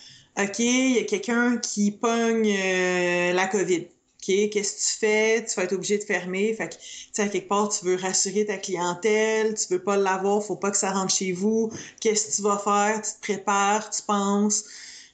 OK, 0.41 0.59
il 0.59 0.95
y 0.95 0.99
a 0.99 1.03
quelqu'un 1.03 1.57
qui 1.57 1.91
pogne 1.91 2.55
euh, 2.57 3.33
la 3.33 3.47
COVID. 3.47 3.81
OK, 3.81 4.49
qu'est-ce 4.49 4.73
que 4.73 4.79
tu 4.79 4.99
fais? 4.99 5.45
Tu 5.45 5.55
vas 5.55 5.63
être 5.63 5.73
obligé 5.73 5.97
de 5.97 6.03
fermer. 6.03 6.53
Fait 6.53 6.69
que, 6.69 6.75
tu 6.75 7.09
sais, 7.11 7.23
à 7.23 7.27
quelque 7.27 7.47
part, 7.47 7.69
tu 7.69 7.83
veux 7.85 7.95
rassurer 7.95 8.45
ta 8.45 8.57
clientèle, 8.57 9.55
tu 9.55 9.67
veux 9.73 9.83
pas 9.83 9.97
l'avoir, 9.97 10.41
faut 10.43 10.55
pas 10.55 10.71
que 10.71 10.77
ça 10.77 10.91
rentre 10.91 11.13
chez 11.13 11.33
vous. 11.33 11.71
Qu'est-ce 11.99 12.27
que 12.27 12.35
tu 12.37 12.41
vas 12.43 12.57
faire? 12.57 13.01
Tu 13.01 13.11
te 13.13 13.21
prépares, 13.21 13.89
tu 13.89 14.01
penses. 14.03 14.63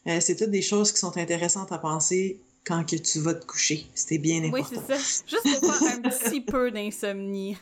Euh, 0.08 0.20
c'est 0.22 0.36
toutes 0.36 0.52
des 0.52 0.62
choses 0.62 0.92
qui 0.92 1.00
sont 1.00 1.18
intéressantes 1.18 1.72
à 1.72 1.80
penser 1.80 2.40
quand 2.64 2.84
que 2.88 2.96
tu 2.96 3.20
vas 3.20 3.34
te 3.34 3.46
coucher. 3.46 3.88
C'était 3.96 4.20
bien 4.20 4.44
important. 4.44 4.76
Oui, 4.76 4.82
c'est 4.88 4.96
ça. 4.96 5.22
Juste 5.28 5.62
pour 5.62 5.74
faire 5.76 5.98
un 5.98 6.02
petit 6.02 6.42
peu 6.42 6.70
d'insomnie. 6.72 7.58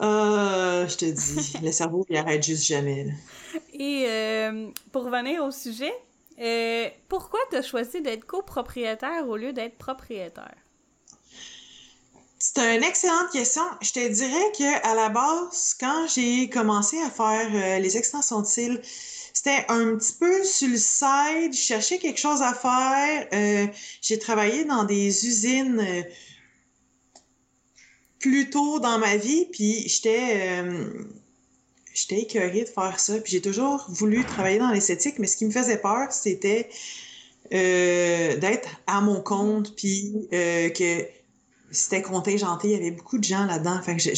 Ah, 0.00 0.86
je 0.88 0.96
te 0.96 1.04
dis, 1.06 1.54
le 1.60 1.72
cerveau, 1.72 2.06
il 2.08 2.16
arrête 2.16 2.44
juste 2.44 2.64
jamais. 2.64 3.08
Et 3.72 4.04
euh, 4.06 4.70
pour 4.92 5.04
revenir 5.04 5.44
au 5.44 5.50
sujet, 5.50 5.92
euh, 6.40 6.88
pourquoi 7.08 7.40
tu 7.50 7.56
as 7.56 7.62
choisi 7.62 8.00
d'être 8.00 8.24
copropriétaire 8.24 9.28
au 9.28 9.36
lieu 9.36 9.52
d'être 9.52 9.76
propriétaire? 9.76 10.54
C'est 12.38 12.76
une 12.76 12.84
excellente 12.84 13.30
question. 13.32 13.62
Je 13.80 13.92
te 13.92 14.08
dirais 14.08 14.52
que 14.56 14.86
à 14.86 14.94
la 14.94 15.08
base, 15.08 15.76
quand 15.78 16.06
j'ai 16.06 16.48
commencé 16.48 17.00
à 17.00 17.10
faire 17.10 17.48
euh, 17.52 17.78
les 17.80 17.96
extensions 17.96 18.40
de 18.42 18.46
cils, 18.46 18.80
c'était 19.34 19.64
un 19.68 19.96
petit 19.96 20.14
peu 20.14 20.44
sur 20.44 20.68
le 20.68 20.76
side. 20.76 21.52
Je 21.52 21.60
cherchais 21.60 21.98
quelque 21.98 22.18
chose 22.18 22.42
à 22.42 22.54
faire. 22.54 23.72
j'ai 24.00 24.18
travaillé 24.18 24.64
dans 24.64 24.84
des 24.84 25.26
usines 25.26 26.04
plus 28.18 28.50
tôt 28.50 28.80
dans 28.80 28.98
ma 28.98 29.16
vie, 29.16 29.46
puis 29.52 29.88
j'étais 29.88 30.64
j'étais 31.98 32.22
écœurée 32.22 32.62
de 32.62 32.68
faire 32.68 33.00
ça. 33.00 33.18
Puis 33.18 33.32
j'ai 33.32 33.40
toujours 33.40 33.84
voulu 33.88 34.26
travailler 34.26 34.58
dans 34.58 34.70
l'esthétique, 34.70 35.18
mais 35.18 35.26
ce 35.26 35.36
qui 35.36 35.46
me 35.46 35.50
faisait 35.50 35.78
peur, 35.78 36.12
c'était 36.12 36.68
euh, 37.52 38.36
d'être 38.36 38.68
à 38.86 39.00
mon 39.00 39.20
compte, 39.20 39.74
puis 39.74 40.28
euh, 40.32 40.68
que 40.70 41.06
c'était 41.70 42.02
contingenté. 42.02 42.68
Il 42.68 42.74
y 42.74 42.76
avait 42.76 42.90
beaucoup 42.90 43.18
de 43.18 43.24
gens 43.24 43.46
là-dedans. 43.46 43.80
Fait 43.82 43.96
que 43.96 44.02
je, 44.02 44.10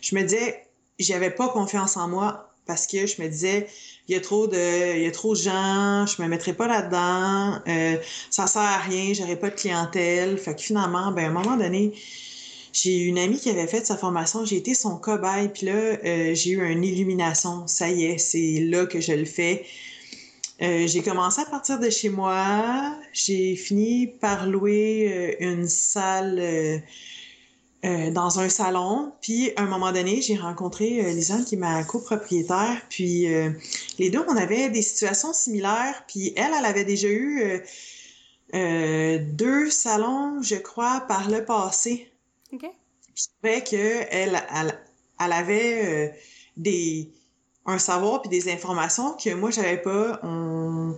je, 0.00 0.14
me 0.14 0.22
disais, 0.22 0.66
j'avais 0.98 1.30
pas 1.30 1.48
confiance 1.48 1.96
en 1.96 2.08
moi 2.08 2.50
parce 2.66 2.86
que 2.86 3.06
je 3.06 3.20
me 3.20 3.28
disais, 3.28 3.68
il 4.08 4.14
y 4.14 4.18
a 4.18 4.20
trop 4.20 4.46
de, 4.46 4.96
il 4.96 5.02
y 5.02 5.06
a 5.06 5.10
trop 5.10 5.34
de 5.34 5.40
gens, 5.40 6.06
je 6.06 6.20
me 6.22 6.28
mettrais 6.28 6.54
pas 6.54 6.66
là-dedans, 6.66 7.60
euh, 7.68 7.98
ça 8.30 8.46
sert 8.46 8.62
à 8.62 8.78
rien, 8.78 9.12
j'aurais 9.12 9.36
pas 9.36 9.50
de 9.50 9.54
clientèle. 9.54 10.38
Fait 10.38 10.54
que 10.54 10.62
finalement, 10.62 11.12
ben 11.12 11.26
à 11.26 11.28
un 11.28 11.32
moment 11.32 11.56
donné, 11.56 11.92
j'ai 12.74 12.98
une 12.98 13.18
amie 13.18 13.38
qui 13.38 13.50
avait 13.50 13.68
fait 13.68 13.86
sa 13.86 13.96
formation, 13.96 14.44
j'ai 14.44 14.56
été 14.56 14.74
son 14.74 14.96
cobaye, 14.96 15.48
puis 15.48 15.66
là, 15.66 15.72
euh, 15.72 16.34
j'ai 16.34 16.50
eu 16.50 16.72
une 16.72 16.82
illumination. 16.82 17.68
Ça 17.68 17.88
y 17.88 18.04
est, 18.04 18.18
c'est 18.18 18.60
là 18.60 18.84
que 18.86 19.00
je 19.00 19.12
le 19.12 19.24
fais. 19.24 19.64
Euh, 20.60 20.86
j'ai 20.88 21.02
commencé 21.02 21.40
à 21.40 21.44
partir 21.44 21.78
de 21.78 21.88
chez 21.88 22.08
moi. 22.08 22.98
J'ai 23.12 23.54
fini 23.54 24.08
par 24.08 24.48
louer 24.48 25.36
euh, 25.40 25.50
une 25.52 25.68
salle 25.68 26.82
dans 28.12 28.40
un 28.40 28.48
salon. 28.48 29.12
Puis, 29.20 29.52
à 29.56 29.62
un 29.62 29.66
moment 29.66 29.92
donné, 29.92 30.22
j'ai 30.22 30.36
rencontré 30.36 31.12
Lisanne, 31.12 31.44
qui 31.44 31.54
est 31.54 31.58
ma 31.58 31.84
copropriétaire. 31.84 32.80
Puis, 32.88 33.26
les 33.98 34.08
deux, 34.08 34.24
on 34.26 34.36
avait 34.36 34.70
des 34.70 34.80
situations 34.80 35.34
similaires. 35.34 36.02
Puis, 36.08 36.32
elle, 36.34 36.52
elle 36.58 36.64
avait 36.64 36.86
déjà 36.86 37.08
eu 37.08 37.60
deux 38.54 39.68
salons, 39.68 40.40
je 40.40 40.56
crois, 40.56 41.04
par 41.06 41.28
le 41.28 41.44
passé. 41.44 42.08
Je 43.14 43.24
trouvais 43.38 43.62
qu'elle 43.62 44.08
elle, 44.10 44.42
elle, 45.20 45.32
avait 45.32 45.84
euh, 45.86 46.08
des, 46.56 47.12
un 47.66 47.78
savoir 47.78 48.22
puis 48.22 48.28
des 48.28 48.52
informations 48.52 49.12
que 49.12 49.34
moi, 49.34 49.50
j'avais 49.50 49.80
pas. 49.80 50.20
On, 50.22 50.94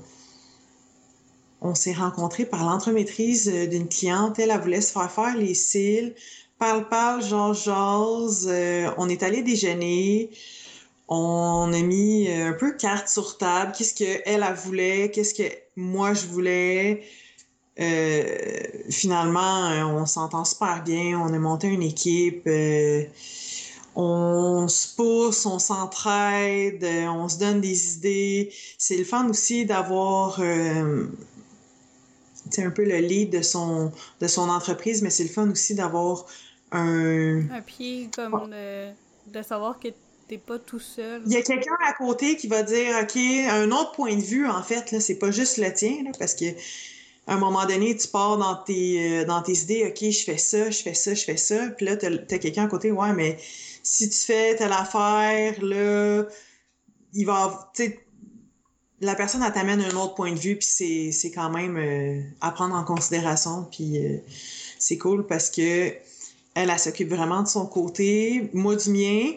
s'est 1.74 1.94
rencontrés 1.94 2.46
par 2.46 2.64
l'entremaîtrise 2.64 3.50
euh, 3.52 3.66
d'une 3.66 3.88
cliente. 3.88 4.38
Elle, 4.38 4.50
elle 4.50 4.60
voulait 4.60 4.80
se 4.80 4.92
faire 4.92 5.10
faire 5.10 5.36
les 5.36 5.54
cils. 5.54 6.14
Parle, 6.58 6.88
parle, 6.88 7.22
genre, 7.22 7.52
jase. 7.52 8.46
Euh, 8.48 8.90
on 8.98 9.08
est 9.08 9.22
allé 9.22 9.42
déjeuner. 9.42 10.30
On 11.08 11.72
a 11.72 11.82
mis 11.82 12.30
un 12.30 12.52
peu 12.52 12.72
carte 12.76 13.08
sur 13.08 13.36
table. 13.36 13.72
Qu'est-ce 13.76 13.94
qu'elle, 13.94 14.22
elle 14.24 14.54
voulait? 14.54 15.10
Qu'est-ce 15.10 15.34
que 15.34 15.42
moi, 15.76 16.14
je 16.14 16.26
voulais? 16.26 17.04
Euh, 17.78 18.62
finalement, 18.88 19.70
euh, 19.70 19.82
on 19.84 20.06
s'entend 20.06 20.44
super 20.44 20.82
bien, 20.82 21.20
on 21.20 21.32
a 21.32 21.38
monté 21.38 21.66
une 21.68 21.82
équipe, 21.82 22.46
euh, 22.46 23.04
on 23.94 24.66
se 24.68 24.94
pousse, 24.94 25.44
on 25.44 25.58
s'entraide, 25.58 26.84
on 27.08 27.28
se 27.28 27.38
donne 27.38 27.60
des 27.60 27.96
idées. 27.96 28.52
C'est 28.78 28.96
le 28.96 29.04
fun 29.04 29.28
aussi 29.28 29.66
d'avoir 29.66 30.40
c'est 32.50 32.62
un 32.62 32.70
peu 32.70 32.84
le 32.84 32.98
lead 32.98 33.30
de 33.30 33.42
son, 33.42 33.92
de 34.20 34.26
son 34.28 34.48
entreprise, 34.48 35.02
mais 35.02 35.10
c'est 35.10 35.24
le 35.24 35.28
fun 35.28 35.50
aussi 35.50 35.74
d'avoir 35.74 36.26
un... 36.72 37.40
Un 37.50 37.60
pied 37.60 38.08
comme 38.14 38.50
de, 38.50 39.42
savoir 39.42 39.80
que 39.80 39.88
t'es 40.28 40.38
pas 40.38 40.58
tout 40.58 40.78
seul. 40.78 41.22
Il 41.26 41.32
y 41.32 41.36
a 41.36 41.42
quelqu'un 41.42 41.76
à 41.86 41.92
côté 41.94 42.36
qui 42.36 42.46
va 42.46 42.62
dire, 42.62 42.94
OK, 43.02 43.16
un 43.16 43.70
autre 43.72 43.92
point 43.92 44.14
de 44.14 44.22
vue, 44.22 44.46
en 44.46 44.62
fait, 44.62 44.92
là, 44.92 45.00
c'est 45.00 45.18
pas 45.18 45.30
juste 45.30 45.58
le 45.58 45.72
tien, 45.72 46.04
là, 46.04 46.10
parce 46.18 46.34
que 46.34 46.44
à 47.26 47.34
un 47.34 47.38
moment 47.38 47.66
donné, 47.66 47.96
tu 47.96 48.08
pars 48.08 48.36
dans 48.38 48.56
tes, 48.56 49.20
euh, 49.20 49.24
dans 49.24 49.42
tes 49.42 49.54
idées, 49.54 49.86
OK, 49.88 50.10
je 50.10 50.24
fais 50.24 50.38
ça, 50.38 50.70
je 50.70 50.78
fais 50.82 50.94
ça, 50.94 51.14
je 51.14 51.24
fais 51.24 51.36
ça. 51.36 51.68
Puis 51.76 51.86
là, 51.86 51.96
tu 51.96 52.06
as, 52.06 52.38
quelqu'un 52.38 52.64
à 52.64 52.68
côté, 52.68 52.92
ouais, 52.92 53.12
mais 53.12 53.36
si 53.82 54.08
tu 54.08 54.18
fais 54.18 54.54
telle 54.56 54.72
affaire, 54.72 55.62
là, 55.62 56.24
il 57.12 57.26
va, 57.26 57.70
tu 57.74 57.98
la 59.00 59.14
personne, 59.14 59.42
elle 59.42 59.52
t'amène 59.52 59.80
un 59.80 59.94
autre 59.96 60.14
point 60.14 60.32
de 60.32 60.38
vue, 60.38 60.56
puis 60.56 60.66
c'est, 60.66 61.12
c'est 61.12 61.30
quand 61.30 61.50
même 61.50 61.76
euh, 61.76 62.22
à 62.40 62.50
prendre 62.50 62.74
en 62.74 62.84
considération. 62.84 63.66
Puis 63.70 63.98
euh, 63.98 64.18
c'est 64.78 64.96
cool 64.96 65.26
parce 65.26 65.50
que 65.50 65.92
elle, 66.54 66.70
elle 66.70 66.78
s'occupe 66.78 67.10
vraiment 67.10 67.42
de 67.42 67.48
son 67.48 67.66
côté, 67.66 68.48
moi 68.54 68.76
du 68.76 68.90
mien. 68.90 69.32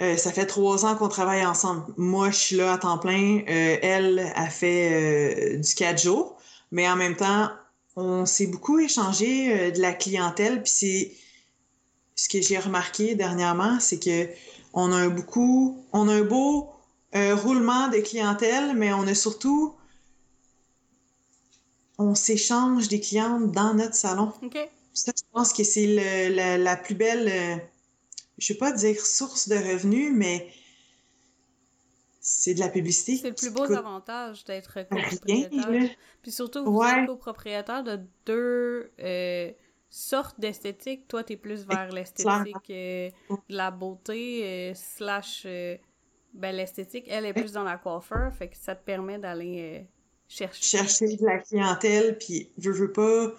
Euh, 0.00 0.16
ça 0.16 0.32
fait 0.32 0.46
trois 0.46 0.86
ans 0.86 0.96
qu'on 0.96 1.08
travaille 1.08 1.44
ensemble. 1.44 1.84
Moi, 1.96 2.30
je 2.30 2.36
suis 2.36 2.56
là 2.56 2.72
à 2.72 2.78
temps 2.78 2.98
plein. 2.98 3.40
Euh, 3.48 3.76
elle 3.82 4.32
a 4.34 4.48
fait 4.48 5.56
euh, 5.56 5.58
du 5.58 5.74
quatre 5.74 6.02
jours, 6.02 6.38
mais 6.70 6.88
en 6.88 6.96
même 6.96 7.14
temps, 7.14 7.50
on 7.94 8.24
s'est 8.24 8.46
beaucoup 8.46 8.78
échangé 8.78 9.70
de 9.70 9.80
la 9.80 9.92
clientèle. 9.92 10.62
Puis 10.62 10.72
c'est 10.72 11.12
ce 12.16 12.28
que 12.28 12.40
j'ai 12.40 12.58
remarqué 12.58 13.14
dernièrement, 13.14 13.78
c'est 13.80 13.98
que 13.98 14.28
on 14.72 14.90
a 14.92 14.96
un 14.96 15.08
beaucoup, 15.08 15.84
on 15.92 16.08
a 16.08 16.14
un 16.14 16.22
beau 16.22 16.70
roulement 17.14 17.88
de 17.88 17.98
clientèle, 17.98 18.74
mais 18.74 18.94
on 18.94 19.06
a 19.06 19.14
surtout, 19.14 19.74
on 21.98 22.14
s'échange 22.14 22.88
des 22.88 23.00
clientes 23.00 23.52
dans 23.52 23.74
notre 23.74 23.94
salon. 23.94 24.32
OK. 24.42 24.56
Ça, 24.94 25.12
je 25.14 25.22
pense 25.30 25.52
que 25.52 25.62
c'est 25.62 26.30
la, 26.30 26.56
la, 26.56 26.76
plus 26.76 26.94
belle 26.94 27.62
je 28.42 28.52
vais 28.52 28.58
pas 28.58 28.72
dire 28.72 29.00
source 29.00 29.48
de 29.48 29.54
revenus, 29.54 30.12
mais 30.12 30.48
c'est 32.18 32.54
de 32.54 32.60
la 32.60 32.68
publicité. 32.68 33.16
C'est 33.16 33.28
le 33.28 33.34
plus 33.34 33.50
beau 33.50 33.70
avantage 33.72 34.44
d'être 34.44 34.82
copropriétaire. 34.82 35.90
Puis 36.22 36.32
surtout, 36.32 36.64
vous 36.64 36.82
êtes 36.82 37.06
copropriétaire 37.06 37.84
de 37.84 38.00
deux 38.26 38.90
euh, 39.00 39.50
sortes 39.90 40.40
d'esthétique. 40.40 41.06
Toi, 41.06 41.22
tu 41.22 41.34
es 41.34 41.36
plus 41.36 41.64
vers 41.66 41.90
l'esthétique 41.92 42.70
euh, 42.70 43.10
de 43.30 43.56
la 43.56 43.70
beauté, 43.70 44.42
euh, 44.44 44.74
slash 44.74 45.44
ben, 45.44 46.56
l'esthétique. 46.56 47.04
Elle 47.08 47.26
est 47.26 47.34
plus 47.34 47.52
dans 47.52 47.64
la 47.64 47.76
coiffeur, 47.76 48.32
fait 48.34 48.48
que 48.48 48.56
ça 48.56 48.74
te 48.74 48.84
permet 48.84 49.18
d'aller 49.18 49.86
chercher. 50.26 50.62
Chercher 50.62 51.16
de 51.16 51.24
la 51.24 51.38
clientèle, 51.38 52.18
puis 52.18 52.50
je 52.58 52.70
veux 52.70 52.90
pas, 52.90 53.34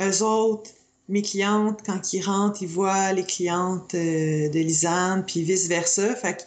eux 0.00 0.22
autres, 0.22 0.70
mes 1.08 1.22
clientes, 1.22 1.80
quand 1.86 2.12
ils 2.12 2.22
rentrent, 2.22 2.62
ils 2.62 2.68
voient 2.68 3.12
les 3.12 3.24
clientes 3.24 3.94
de 3.94 4.58
Lisanne, 4.58 5.24
puis 5.24 5.42
vice-versa. 5.42 6.14
Fait 6.16 6.36
que 6.36 6.42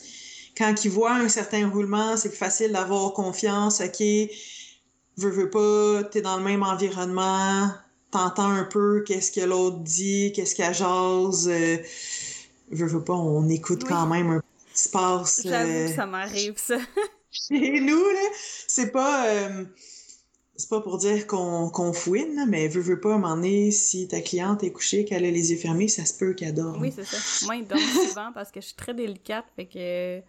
quand 0.58 0.84
ils 0.84 0.92
voient 0.92 1.14
un 1.14 1.30
certain 1.30 1.70
roulement, 1.70 2.18
c'est 2.18 2.30
plus 2.30 2.38
facile 2.38 2.74
d'avoir 2.74 3.14
confiance. 3.14 3.82
OK, 3.82 4.00
veux, 5.18 5.30
veux 5.30 5.50
pas, 5.50 6.04
t'es 6.04 6.22
dans 6.22 6.38
le 6.38 6.44
même 6.44 6.64
environnement, 6.64 7.72
t'entends 8.12 8.52
un 8.52 8.66
peu 8.66 9.04
qu'est-ce 9.06 9.32
que 9.32 9.42
l'autre 9.42 9.80
dit, 9.80 10.34
qu'est-ce 10.36 10.56
qu'elle 10.56 10.74
jase. 10.74 11.48
Euh, 11.48 11.78
veux, 12.72 12.88
veux 12.88 13.04
pas, 13.04 13.14
on 13.14 13.48
écoute 13.48 13.84
quand 13.86 14.08
même 14.08 14.30
un 14.30 14.40
peu 14.40 14.46
ce 14.74 14.74
qui 14.74 14.84
se 14.84 14.90
passe. 14.90 15.42
J'avoue 15.44 15.70
que 15.70 15.92
euh, 15.92 15.96
ça 15.96 16.06
m'arrive, 16.06 16.56
ça. 16.58 16.78
chez 17.32 17.80
nous, 17.80 18.06
là. 18.10 18.30
C'est 18.68 18.92
pas. 18.92 19.26
C'est 20.60 20.70
pas 20.70 20.82
pour 20.82 20.98
dire 20.98 21.26
qu'on 21.26 21.94
fouine, 21.94 22.46
mais 22.50 22.68
veux, 22.68 22.82
veux 22.82 23.00
pas, 23.00 23.14
à 23.14 23.16
un 23.16 23.18
moment 23.18 23.36
donné, 23.38 23.72
si 23.72 24.10
ta 24.10 24.20
cliente 24.20 24.62
est 24.62 24.74
couchée, 24.74 25.06
qu'elle 25.06 25.24
a 25.24 25.32
les 25.32 25.52
yeux 25.52 25.58
fermés, 25.58 25.88
ça 25.88 26.04
se 26.04 26.14
peut 26.14 26.34
qu'elle 26.34 26.54
dorme. 26.54 26.82
Oui, 26.82 26.92
c'est 26.94 27.06
ça. 27.06 27.46
Moi, 27.46 27.56
il 27.56 27.66
dort 27.66 27.80
souvent 27.80 28.32
parce 28.34 28.52
que 28.52 28.60
je 28.60 28.66
suis 28.66 28.76
très 28.76 28.94
délicate, 28.94 29.46
fait 29.56 29.68
que 29.68 30.20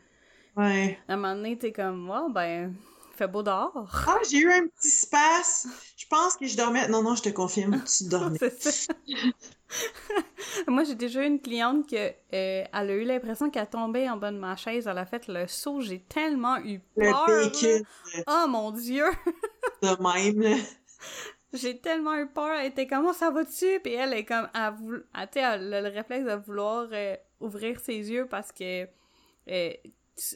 Ouais. 0.57 0.99
À 1.09 1.14
un 1.14 1.16
moment 1.16 1.35
donné, 1.35 1.59
t'es 1.59 1.72
comme, 1.72 2.09
oh, 2.14 2.31
ben, 2.33 2.72
fait 3.21 3.29
beau 3.29 3.43
dehors. 3.43 3.87
Ah, 4.07 4.18
j'ai 4.29 4.39
eu 4.39 4.51
un 4.51 4.66
petit 4.66 4.89
space. 4.89 5.68
Je 5.97 6.07
pense 6.07 6.37
que 6.37 6.47
je 6.47 6.57
dormais. 6.57 6.89
Non, 6.89 7.03
non, 7.03 7.14
je 7.14 7.23
te 7.23 7.29
confirme, 7.29 7.83
tu 7.85 8.05
dormais. 8.09 8.39
Moi, 10.66 10.85
j'ai 10.85 10.95
déjà 10.95 11.23
eu 11.23 11.27
une 11.27 11.41
cliente 11.41 11.89
que 11.89 11.97
euh, 11.97 12.14
elle 12.33 12.71
a 12.73 12.95
eu 12.95 13.05
l'impression 13.05 13.51
qu'elle 13.51 13.68
tombait 13.68 14.09
en 14.09 14.16
bas 14.16 14.33
de 14.33 14.39
ma 14.39 14.57
chaise. 14.57 14.87
Elle 14.87 14.97
a 14.97 15.05
fait 15.05 15.29
le 15.29 15.47
saut. 15.47 15.83
J'ai 15.83 16.01
tellement 16.01 16.57
eu 16.64 16.81
peur. 16.97 17.27
Le 17.29 17.83
Oh 18.27 18.49
mon 18.49 18.71
Dieu! 18.71 19.05
de 19.83 20.03
même, 20.03 20.41
là. 20.41 20.57
J'ai 21.53 21.79
tellement 21.79 22.16
eu 22.16 22.27
peur. 22.27 22.57
Elle 22.59 22.68
était 22.68 22.87
comme, 22.87 23.07
oh, 23.07 23.12
ça 23.12 23.31
va 23.31 23.45
dessus? 23.45 23.81
Puis 23.83 23.93
elle 23.93 24.14
est 24.14 24.25
comme, 24.25 24.49
elle, 24.55 25.05
elle, 25.14 25.29
elle 25.35 25.75
a 25.75 25.81
le 25.83 25.95
réflexe 25.95 26.25
de 26.25 26.35
vouloir 26.35 26.89
euh, 26.93 27.16
ouvrir 27.41 27.79
ses 27.81 28.11
yeux 28.11 28.27
parce 28.27 28.51
que 28.51 28.85
euh, 28.85 29.73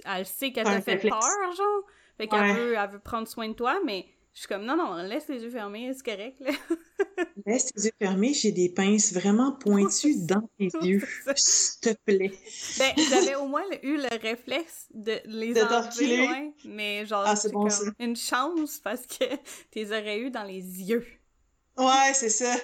elle 0.05 0.27
sait 0.27 0.53
qu'elle 0.53 0.65
t'a 0.65 0.81
fait 0.83 0.99
peur, 0.99 1.53
genre. 1.57 1.85
Fait 2.17 2.29
qu'elle 2.29 2.55
veut, 2.55 2.75
elle 2.75 2.91
veut 2.91 2.99
prendre 2.99 3.27
soin 3.27 3.49
de 3.49 3.55
toi, 3.55 3.81
mais 3.85 4.07
je 4.35 4.41
suis 4.41 4.49
comme, 4.49 4.65
non, 4.65 4.77
non, 4.77 4.97
laisse 4.97 5.29
les 5.29 5.43
yeux 5.43 5.51
fermés, 5.51 5.93
c'est 5.95 6.05
correct, 6.05 6.41
là. 6.41 6.51
laisse 7.47 7.71
les 7.77 7.87
yeux 7.87 7.93
fermés, 8.01 8.35
j'ai 8.35 8.51
des 8.51 8.69
pinces 8.69 9.13
vraiment 9.13 9.53
pointues 9.53 10.17
dans 10.25 10.49
tes 10.59 10.71
yeux. 10.83 11.03
S'il 11.37 11.81
te 11.81 11.95
plaît. 12.05 12.33
Ben, 12.79 12.93
j'avais 13.11 13.37
au 13.37 13.47
moins 13.47 13.63
eu 13.85 13.97
le 13.97 14.21
réflexe 14.21 14.87
de 14.93 15.21
les 15.27 15.61
enlever, 15.63 16.53
mais 16.65 17.07
genre, 17.07 17.23
ah, 17.25 17.37
c'est 17.37 17.53
bon, 17.53 17.69
une 18.01 18.17
chance 18.17 18.81
parce 18.83 19.07
que 19.07 19.25
tu 19.71 19.79
les 19.79 19.89
aurais 19.93 20.19
eu 20.19 20.31
dans 20.31 20.45
les 20.45 20.63
yeux. 20.83 21.07
Ouais, 21.77 22.13
c'est 22.13 22.31
ça. 22.31 22.57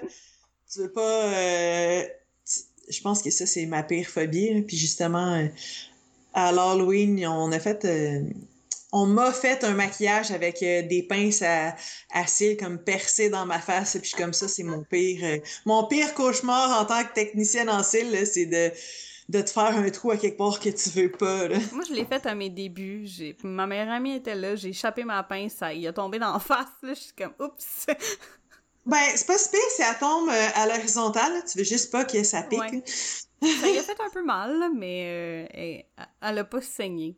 Tu 0.73 0.81
veux 0.81 0.93
pas... 0.93 1.25
Euh, 1.25 2.03
je 2.89 3.01
pense 3.01 3.23
que 3.23 3.31
ça, 3.31 3.47
c'est 3.47 3.67
ma 3.67 3.83
pire 3.83 4.09
phobie. 4.09 4.63
Puis 4.63 4.77
justement, 4.77 5.35
euh, 5.35 5.47
à 6.35 6.53
l'Halloween, 6.53 7.27
on 7.27 7.53
a 7.53 7.61
fait 7.61 7.85
euh, 7.85 8.23
on 8.93 9.07
m'a 9.07 9.33
fait 9.33 9.65
un 9.65 9.75
maquillage 9.75 10.31
avec 10.31 10.63
euh, 10.63 10.83
des 10.83 11.03
pinces 11.03 11.43
à, 11.43 11.75
à, 12.13 12.27
cils 12.27 12.57
comme 12.57 12.79
percées 12.79 13.31
dans 13.31 13.47
ma 13.47 13.59
face 13.59 13.95
et 13.95 14.01
puis 14.01 14.13
comme 14.17 14.33
ça 14.33 14.49
c'est 14.49 14.63
mon 14.63 14.83
pire 14.83 15.21
euh, 15.25 15.39
mon 15.65 15.87
pire 15.87 16.15
cauchemar 16.15 16.81
en 16.81 16.85
tant 16.85 17.05
que 17.05 17.13
technicienne 17.13 17.71
en 17.71 17.83
cils 17.83 18.27
c'est 18.27 18.47
de 18.47 18.71
de 19.29 19.41
te 19.43 19.51
faire 19.51 19.77
un 19.77 19.89
trou 19.91 20.11
à 20.11 20.17
quelque 20.17 20.39
part 20.39 20.59
que 20.59 20.71
tu 20.71 20.91
veux 20.91 21.13
pas 21.13 21.49
Moi 21.73 21.85
je 21.89 21.95
l'ai 21.95 22.05
fait 22.05 22.27
à 22.27 22.35
mes 22.35 22.51
débuts, 22.51 23.03
j'ai 23.05 23.37
ma 23.45 23.65
meilleure 23.65 23.91
amie 23.91 24.17
était 24.17 24.35
là, 24.35 24.57
j'ai 24.57 24.71
échappé 24.71 25.05
ma 25.05 25.23
pince, 25.23 25.53
ça 25.53 25.73
il 25.73 25.87
a 25.87 25.93
tombé 25.93 26.19
dans 26.19 26.33
la 26.33 26.39
face 26.41 26.67
là, 26.83 26.95
je 26.95 27.01
suis 27.01 27.13
comme 27.13 27.35
oups. 27.39 27.87
ben 28.87 28.99
c'est 29.15 29.27
pas 29.27 29.39
si 29.39 29.51
pire 29.51 29.61
si 29.71 29.83
elle 29.83 29.99
tombe 29.99 30.29
à 30.31 30.67
l'horizontale, 30.67 31.45
tu 31.51 31.59
veux 31.59 31.65
juste 31.65 31.93
pas 31.93 32.05
que 32.05 32.25
ça 32.25 32.43
pique. 32.43 32.85
Ça 33.43 33.69
y 33.69 33.79
a 33.79 33.83
fait 33.83 34.01
un 34.01 34.11
peu 34.11 34.23
mal, 34.23 34.71
mais 34.75 35.47
euh, 35.55 35.83
elle, 36.21 36.39
a 36.39 36.45
pas 36.45 36.61
saigné. 36.61 37.17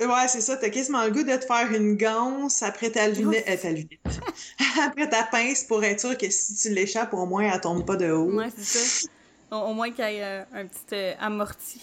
Ouais, 0.00 0.28
c'est 0.28 0.40
ça. 0.40 0.56
T'as 0.56 0.70
quasiment 0.70 1.04
le 1.04 1.10
goût 1.10 1.22
de 1.22 1.36
te 1.36 1.44
faire 1.44 1.72
une 1.72 1.96
ganse 1.96 2.62
après 2.62 2.90
ta 2.90 3.08
lunette. 3.08 3.48
Euh, 3.48 3.56
ta 3.56 3.70
lunette. 3.70 4.20
après 4.82 5.08
ta 5.08 5.24
pince 5.24 5.64
pour 5.64 5.82
être 5.84 6.00
sûr 6.00 6.16
que 6.16 6.30
si 6.30 6.54
tu 6.54 6.70
l'échappes, 6.70 7.12
au 7.14 7.26
moins, 7.26 7.52
elle 7.52 7.60
tombe 7.60 7.84
pas 7.84 7.96
de 7.96 8.10
haut. 8.10 8.32
Ouais, 8.32 8.48
c'est 8.56 8.64
ça. 8.64 9.08
Au, 9.50 9.72
moins 9.72 9.90
qu'il 9.90 10.04
y 10.04 10.16
ait 10.16 10.24
euh, 10.24 10.44
un 10.52 10.66
petit 10.66 10.94
amorti. 11.18 11.80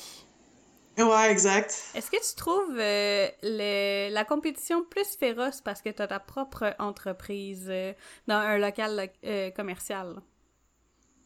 Ouais, 0.97 1.29
exact. 1.29 1.77
Est-ce 1.93 2.09
que 2.09 2.17
tu 2.17 2.35
trouves 2.35 2.73
le, 2.73 4.09
la 4.13 4.23
compétition 4.23 4.83
plus 4.83 5.17
féroce 5.19 5.59
parce 5.59 5.81
que 5.81 5.89
tu 5.89 6.01
as 6.01 6.07
ta 6.07 6.19
propre 6.19 6.73
entreprise 6.79 7.69
dans 8.27 8.35
un 8.35 8.57
local 8.57 9.09
commercial? 9.55 10.21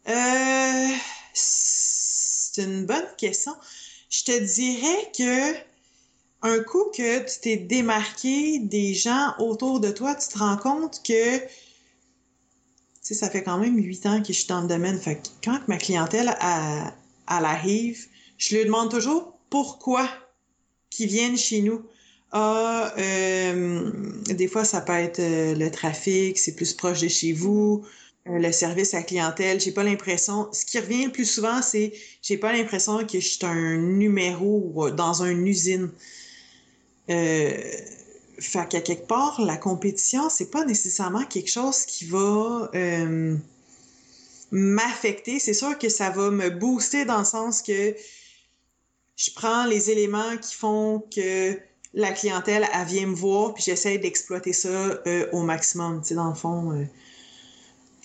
Euh 0.07 0.87
c'est 1.33 2.63
une 2.63 2.85
bonne 2.85 3.07
question. 3.17 3.55
Je 4.09 4.23
te 4.23 4.39
dirais 4.39 5.11
que 5.17 5.55
un 6.41 6.59
coup 6.63 6.85
que 6.95 7.19
tu 7.19 7.39
t'es 7.41 7.57
démarqué 7.57 8.59
des 8.59 8.93
gens 8.93 9.33
autour 9.39 9.79
de 9.79 9.91
toi, 9.91 10.15
tu 10.15 10.27
te 10.29 10.37
rends 10.37 10.57
compte 10.57 11.01
que 11.03 11.39
tu 11.39 11.47
sais, 13.01 13.13
ça 13.13 13.29
fait 13.29 13.43
quand 13.43 13.57
même 13.57 13.77
huit 13.77 14.05
ans 14.05 14.21
que 14.21 14.27
je 14.27 14.39
suis 14.39 14.47
dans 14.47 14.61
le 14.61 14.67
domaine. 14.67 14.99
Fait 14.99 15.21
quand 15.43 15.59
ma 15.67 15.77
clientèle 15.77 16.35
elle, 16.41 16.93
arrive, 17.45 18.05
je 18.37 18.55
lui 18.55 18.65
demande 18.65 18.91
toujours 18.91 19.37
pourquoi 19.49 20.07
qu'ils 20.89 21.07
viennent 21.07 21.37
chez 21.37 21.61
nous. 21.61 21.83
Ah, 22.31 22.93
euh, 22.97 23.91
des 24.29 24.47
fois, 24.47 24.63
ça 24.63 24.81
peut 24.81 24.93
être 24.93 25.19
euh, 25.19 25.55
le 25.55 25.71
trafic, 25.71 26.37
c'est 26.37 26.55
plus 26.55 26.73
proche 26.73 27.01
de 27.01 27.07
chez 27.07 27.33
vous. 27.33 27.83
Euh, 28.27 28.37
le 28.37 28.51
service 28.51 28.93
à 28.93 29.01
clientèle. 29.01 29.59
J'ai 29.59 29.71
pas 29.71 29.83
l'impression. 29.83 30.47
Ce 30.51 30.65
qui 30.65 30.79
revient 30.79 31.05
le 31.05 31.11
plus 31.11 31.25
souvent, 31.25 31.61
c'est 31.61 31.93
j'ai 32.21 32.37
pas 32.37 32.53
l'impression 32.53 33.05
que 33.05 33.19
je 33.19 33.27
suis 33.27 33.45
un 33.45 33.77
numéro 33.77 34.89
dans 34.91 35.23
une 35.23 35.47
usine. 35.47 35.89
Euh, 37.09 37.57
fait 38.39 38.67
qu'à 38.69 38.81
quelque 38.81 39.07
part, 39.07 39.41
la 39.41 39.57
compétition, 39.57 40.29
c'est 40.29 40.51
pas 40.51 40.63
nécessairement 40.65 41.25
quelque 41.25 41.49
chose 41.49 41.85
qui 41.85 42.05
va 42.05 42.69
euh, 42.73 43.35
m'affecter. 44.51 45.39
C'est 45.39 45.53
sûr 45.53 45.77
que 45.77 45.89
ça 45.89 46.09
va 46.09 46.29
me 46.29 46.49
booster 46.49 47.05
dans 47.05 47.19
le 47.19 47.25
sens 47.25 47.61
que 47.61 47.95
je 49.15 49.31
prends 49.35 49.65
les 49.65 49.91
éléments 49.91 50.37
qui 50.37 50.55
font 50.55 51.03
que 51.13 51.57
la 51.93 52.11
clientèle, 52.11 52.67
elle 52.73 52.87
vient 52.87 53.07
me 53.07 53.15
voir, 53.15 53.53
puis 53.53 53.63
j'essaie 53.63 53.97
d'exploiter 53.97 54.53
ça 54.53 54.69
euh, 54.69 55.27
au 55.33 55.41
maximum. 55.41 56.01
Tu 56.01 56.09
sais, 56.09 56.15
dans 56.15 56.29
le 56.29 56.35
fond, 56.35 56.87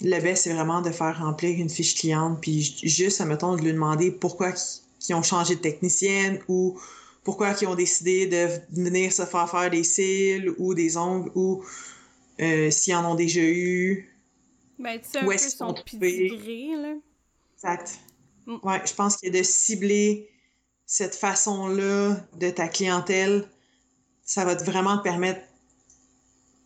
le 0.00 0.20
best, 0.20 0.44
c'est 0.44 0.52
vraiment 0.52 0.80
de 0.80 0.90
faire 0.90 1.18
remplir 1.18 1.58
une 1.58 1.70
fiche 1.70 1.94
cliente, 1.94 2.40
puis 2.40 2.62
juste, 2.82 3.20
admettons, 3.20 3.54
de 3.54 3.60
lui 3.60 3.72
demander 3.72 4.10
pourquoi 4.10 4.52
ils 5.08 5.14
ont 5.14 5.22
changé 5.22 5.54
de 5.54 5.60
technicienne 5.60 6.40
ou 6.48 6.76
pourquoi 7.24 7.54
ils 7.60 7.66
ont 7.66 7.74
décidé 7.74 8.26
de 8.26 8.48
venir 8.70 9.12
se 9.12 9.24
faire 9.24 9.50
faire 9.50 9.70
des 9.70 9.82
cils 9.82 10.54
ou 10.58 10.74
des 10.74 10.96
ongles 10.96 11.30
ou 11.34 11.64
euh, 12.40 12.70
s'ils 12.70 12.94
en 12.94 13.12
ont 13.12 13.14
déjà 13.14 13.40
eu. 13.40 14.14
Ben, 14.78 15.00
tu 15.00 15.10
sais, 15.10 15.18
un 15.18 15.26
peu 15.26 15.38
son 15.38 15.72
là. 15.72 16.94
Exact. 17.56 17.98
Mm. 18.46 18.56
Ouais, 18.62 18.82
je 18.84 18.94
pense 18.94 19.16
a 19.16 19.30
de 19.30 19.42
cibler 19.42 20.30
cette 20.86 21.14
façon-là 21.14 22.16
de 22.38 22.50
ta 22.50 22.68
clientèle, 22.68 23.48
ça 24.22 24.44
va 24.44 24.54
vraiment 24.54 24.98
te 24.98 25.02
permettre 25.02 25.40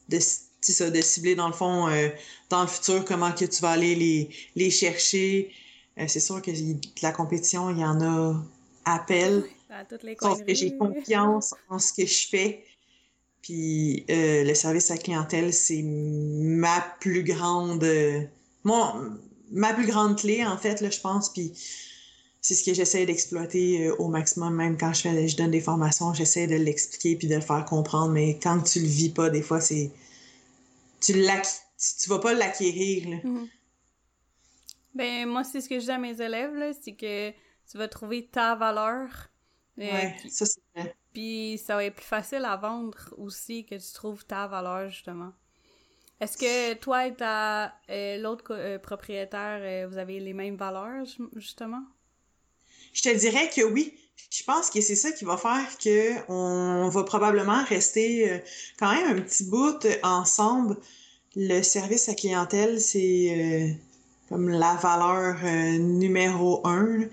de 0.09 0.19
ça, 0.61 0.91
de 0.91 1.01
cibler 1.01 1.35
dans 1.35 1.47
le 1.47 1.55
fond, 1.55 1.89
euh, 1.89 2.09
dans 2.51 2.63
le 2.63 2.69
futur, 2.69 3.05
comment 3.05 3.33
que 3.33 3.45
tu 3.45 3.63
vas 3.63 3.71
aller 3.71 3.95
les, 3.95 4.31
les 4.57 4.71
chercher. 4.71 5.53
Euh, 5.99 6.07
c'est 6.09 6.21
sûr 6.21 6.43
que 6.43 6.51
la 7.03 7.13
compétition, 7.13 7.71
il 7.71 7.79
y 7.79 7.85
en 7.85 8.01
a 8.01 8.35
appel. 8.85 9.45
Sauf 10.21 10.45
que 10.45 10.55
j'ai 10.55 10.77
confiance 10.77 11.55
en 11.69 11.79
ce 11.79 11.93
que 11.93 12.07
je 12.07 12.29
fais. 12.29 12.65
Puis 13.43 14.05
euh, 14.11 14.45
le 14.45 14.55
service 14.55 14.91
à 14.91 14.99
clientèle, 14.99 15.53
c'est 15.53 15.83
ma 15.83 16.81
plus 17.01 17.23
grande 17.23 17.85
mon, 18.65 19.19
ma 19.51 19.73
plus 19.73 19.87
grande 19.87 20.19
clé, 20.19 20.45
en 20.45 20.57
fait, 20.57 20.81
là, 20.81 20.91
je 20.91 21.01
pense. 21.01 21.33
Puis 21.33 21.53
c'est 22.41 22.55
ce 22.55 22.65
que 22.65 22.75
j'essaie 22.75 23.07
d'exploiter 23.07 23.91
au 23.93 24.09
maximum, 24.09 24.55
même 24.55 24.77
quand 24.77 24.93
je 24.93 25.03
fais 25.03 25.29
je 25.29 25.37
donne 25.37 25.51
des 25.51 25.61
formations, 25.61 26.15
j'essaie 26.15 26.47
de 26.47 26.57
l'expliquer 26.57 27.17
puis 27.17 27.29
de 27.29 27.35
le 27.35 27.41
faire 27.41 27.65
comprendre. 27.65 28.13
Mais 28.13 28.39
quand 28.43 28.61
tu 28.63 28.81
le 28.81 28.87
vis 28.87 29.11
pas, 29.11 29.31
des 29.31 29.43
fois, 29.43 29.61
c'est 29.61 29.91
tu 31.01 31.13
tu 31.13 32.09
vas 32.09 32.19
pas 32.19 32.35
l'acquérir. 32.35 33.21
Mhm. 33.25 33.49
Ben, 34.95 35.29
moi, 35.29 35.45
c'est 35.45 35.61
ce 35.61 35.69
que 35.69 35.79
je 35.79 35.85
dis 35.85 35.91
à 35.91 35.99
mes 35.99 36.21
élèves, 36.21 36.75
c'est 36.83 36.93
que 36.93 37.31
tu 37.31 37.79
vas 37.79 37.87
trouver 37.89 38.27
ta 38.27 38.57
valeur. 38.57 39.09
Euh, 39.79 39.83
ouais, 39.83 40.17
ça 40.29 40.47
c'est 40.47 40.61
vrai. 40.75 40.95
Puis 41.13 41.61
ça 41.65 41.77
va 41.77 41.85
être 41.85 41.95
plus 41.95 42.05
facile 42.05 42.45
à 42.45 42.57
vendre 42.57 42.99
aussi 43.17 43.65
que 43.65 43.75
tu 43.75 43.93
trouves 43.95 44.25
ta 44.25 44.47
valeur, 44.47 44.89
justement. 44.89 45.33
Est-ce 46.21 46.37
que 46.37 46.75
toi 46.75 47.07
et 47.07 47.15
ta 47.15 47.75
euh, 47.91 48.19
l'autre 48.19 48.45
euh, 48.51 48.79
propriétaire, 48.79 49.89
vous 49.89 49.99
avez 49.99 50.19
les 50.19 50.33
mêmes 50.33 50.57
valeurs, 50.57 51.05
justement? 51.37 51.83
Je 52.93 53.03
te 53.03 53.17
dirais 53.17 53.51
que 53.55 53.63
oui. 53.63 53.95
Je 54.31 54.43
pense 54.43 54.69
que 54.69 54.81
c'est 54.81 54.97
ça 54.97 55.13
qui 55.13 55.25
va 55.25 55.37
faire 55.37 55.79
que 55.79 56.29
on 56.29 56.89
va 56.89 57.05
probablement 57.05 57.63
rester 57.65 58.43
quand 58.79 58.93
même 58.93 59.17
un 59.17 59.23
petit 59.23 59.45
bout 59.45 59.87
ensemble. 60.03 60.77
Le 61.37 61.63
service 61.63 62.09
à 62.09 62.15
clientèle, 62.15 62.81
c'est 62.81 63.79
comme 64.29 64.49
la 64.49 64.75
valeur 64.75 65.37
numéro 65.79 66.67
un. 66.67 67.05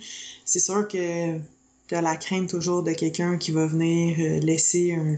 C'est 0.46 0.60
sûr 0.60 0.88
que 0.88 1.40
tu 1.88 1.96
la 1.96 2.16
crainte 2.18 2.50
toujours 2.50 2.84
de 2.84 2.94
quelqu'un 2.94 3.38
qui 3.38 3.52
va 3.52 3.68
venir 3.68 4.18
euh, 4.20 4.40
laisser 4.40 4.94
un, 4.94 5.18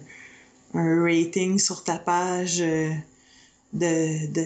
rating 0.73 1.57
sur 1.59 1.83
ta 1.83 1.97
page 1.97 2.61
euh, 2.61 2.91
de, 3.73 4.27
de 4.31 4.45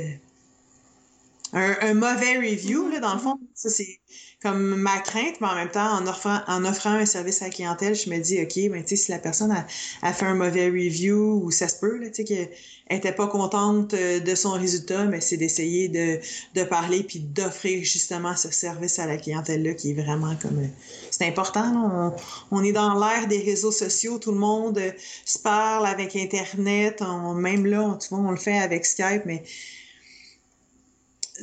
un, 1.53 1.75
un, 1.81 1.93
mauvais 1.93 2.37
review, 2.37 2.89
là, 2.89 2.99
dans 2.99 3.13
le 3.13 3.19
fond. 3.19 3.39
Ça, 3.53 3.69
c'est 3.69 3.99
comme 4.41 4.75
ma 4.75 4.97
crainte, 4.99 5.39
mais 5.39 5.47
en 5.47 5.55
même 5.55 5.69
temps, 5.69 5.93
en 5.93 6.07
offrant, 6.07 6.39
en 6.47 6.65
offrant 6.65 6.93
un 6.93 7.05
service 7.05 7.43
à 7.43 7.45
la 7.45 7.51
clientèle, 7.51 7.93
je 7.93 8.09
me 8.09 8.17
dis, 8.17 8.41
OK, 8.41 8.71
mais 8.71 8.81
tu 8.83 8.89
sais, 8.89 9.03
si 9.03 9.11
la 9.11 9.19
personne 9.19 9.51
a, 9.51 9.67
a, 10.01 10.13
fait 10.13 10.25
un 10.25 10.33
mauvais 10.33 10.67
review, 10.67 11.41
ou 11.43 11.51
ça 11.51 11.67
se 11.67 11.75
peut, 11.79 11.99
tu 12.05 12.13
sais, 12.13 12.23
qu'elle 12.23 12.49
était 12.89 13.11
pas 13.11 13.27
contente 13.27 13.93
euh, 13.93 14.19
de 14.19 14.33
son 14.33 14.53
résultat, 14.53 15.05
mais 15.05 15.21
c'est 15.21 15.37
d'essayer 15.37 15.89
de, 15.89 16.19
de 16.55 16.63
parler 16.63 17.03
puis 17.03 17.19
d'offrir 17.19 17.83
justement 17.83 18.35
ce 18.35 18.49
service 18.49 18.97
à 18.97 19.05
la 19.05 19.17
clientèle-là 19.17 19.75
qui 19.75 19.91
est 19.91 20.01
vraiment 20.01 20.35
comme... 20.41 20.57
Euh, 20.57 20.67
c'est 21.11 21.27
important, 21.27 22.15
on, 22.49 22.57
on, 22.57 22.63
est 22.63 22.71
dans 22.71 22.97
l'ère 22.97 23.27
des 23.27 23.43
réseaux 23.43 23.71
sociaux, 23.71 24.17
tout 24.17 24.31
le 24.31 24.39
monde 24.39 24.81
se 25.23 25.37
parle 25.37 25.85
avec 25.85 26.15
Internet, 26.15 27.03
on, 27.03 27.35
même 27.35 27.67
là, 27.67 27.83
on, 27.83 27.95
tu 27.95 28.09
vois, 28.09 28.19
on 28.19 28.31
le 28.31 28.37
fait 28.37 28.57
avec 28.57 28.87
Skype, 28.87 29.21
mais 29.25 29.43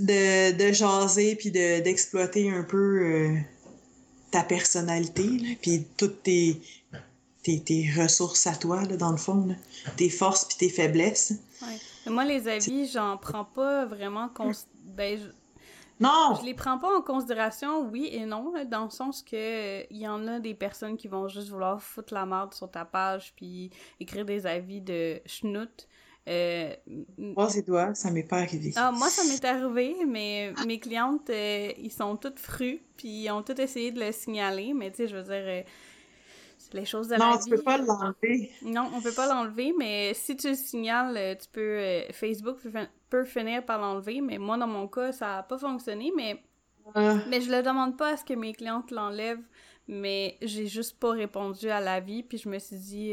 de, 0.01 0.57
de 0.57 0.73
jaser 0.73 1.37
puis 1.37 1.51
d'exploiter 1.51 2.51
un 2.51 2.63
peu 2.63 3.03
euh, 3.03 3.37
ta 4.31 4.43
personnalité, 4.43 5.59
puis 5.61 5.87
toutes 5.97 6.23
tes, 6.23 6.61
tes, 7.43 7.61
tes, 7.61 7.91
ressources 7.97 8.47
à 8.47 8.55
toi, 8.55 8.83
là, 8.85 8.97
dans 8.97 9.11
le 9.11 9.17
fond, 9.17 9.47
là, 9.47 9.55
tes 9.97 10.11
forces 10.11 10.45
puis 10.45 10.57
tes 10.59 10.69
faiblesses. 10.69 11.35
Ouais. 11.63 12.11
Moi, 12.11 12.25
les 12.25 12.49
avis, 12.49 12.87
j'en 12.87 13.17
prends 13.17 13.45
pas 13.45 13.87
vraiment... 13.87 14.31
Ben, 14.97 15.19
je... 15.19 15.25
Non! 16.01 16.37
Je 16.41 16.47
les 16.47 16.55
prends 16.55 16.79
pas 16.79 16.97
en 16.97 17.03
considération, 17.03 17.89
oui 17.89 18.09
et 18.13 18.25
non, 18.25 18.53
dans 18.67 18.85
le 18.85 18.91
sens 18.91 19.23
que 19.23 19.93
il 19.93 19.99
y 19.99 20.07
en 20.07 20.29
a 20.29 20.39
des 20.39 20.55
personnes 20.55 20.97
qui 20.97 21.09
vont 21.09 21.27
juste 21.27 21.49
vouloir 21.49 21.83
foutre 21.83 22.15
la 22.15 22.25
merde 22.25 22.55
sur 22.55 22.71
ta 22.71 22.85
page 22.85 23.33
puis 23.35 23.71
écrire 23.99 24.25
des 24.25 24.47
avis 24.47 24.81
de 24.81 25.21
schnout. 25.27 25.89
Euh, 26.29 26.75
Croise 27.33 27.57
les 27.57 27.63
doigts, 27.63 27.95
ça 27.95 28.11
m'est 28.11 28.23
pas 28.23 28.39
arrivé. 28.39 28.73
Ah, 28.77 28.93
moi, 28.93 29.09
ça 29.09 29.23
m'est 29.25 29.45
arrivé, 29.45 29.97
mais 30.07 30.53
mes 30.67 30.79
clientes, 30.79 31.31
euh, 31.31 31.73
ils 31.79 31.91
sont 31.91 32.17
toutes 32.17 32.39
frues, 32.39 32.83
puis 32.97 33.25
ils 33.25 33.31
ont 33.31 33.43
toutes 33.43 33.61
essayé 33.61 33.91
de 33.93 34.01
le 34.01 34.13
signaler, 34.13 34.75
mais 34.75 34.91
tu 34.91 34.99
sais, 34.99 35.09
je 35.09 35.17
veux 35.17 35.23
dire, 35.23 35.33
euh, 35.33 35.63
les 36.75 36.85
choses 36.85 37.09
de 37.09 37.17
non, 37.17 37.31
la 37.31 37.37
vie. 37.37 37.39
Non, 37.39 37.45
tu 37.45 37.51
peux 37.51 37.63
pas 37.63 37.79
l'enlever. 37.79 38.51
Non, 38.63 38.91
on 38.95 39.01
peut 39.01 39.15
pas 39.15 39.27
l'enlever, 39.27 39.73
mais 39.79 40.13
si 40.13 40.37
tu 40.37 40.51
le 40.51 40.55
signales, 40.55 41.17
euh, 41.17 41.35
tu 41.35 41.49
peux... 41.51 41.61
Euh, 41.61 42.03
Facebook 42.13 42.59
peut 43.09 43.25
finir 43.25 43.65
par 43.65 43.81
l'enlever, 43.81 44.21
mais 44.21 44.37
moi, 44.37 44.59
dans 44.59 44.67
mon 44.67 44.87
cas, 44.87 45.13
ça 45.13 45.39
a 45.39 45.43
pas 45.43 45.59
fonctionné, 45.59 46.13
mais... 46.15 46.43
Mais 46.95 47.43
je 47.43 47.51
le 47.51 47.63
demande 47.63 47.99
pas 47.99 48.15
à 48.15 48.17
ce 48.17 48.25
que 48.25 48.33
mes 48.33 48.55
clientes 48.55 48.91
l'enlèvent, 48.91 49.45
mais 49.89 50.39
j'ai 50.41 50.67
juste 50.67 50.99
pas 50.99 51.11
répondu 51.11 51.69
à 51.69 51.81
l'avis, 51.81 52.23
puis 52.23 52.39
je 52.39 52.49
me 52.49 52.59
suis 52.59 52.77
dit, 52.77 53.13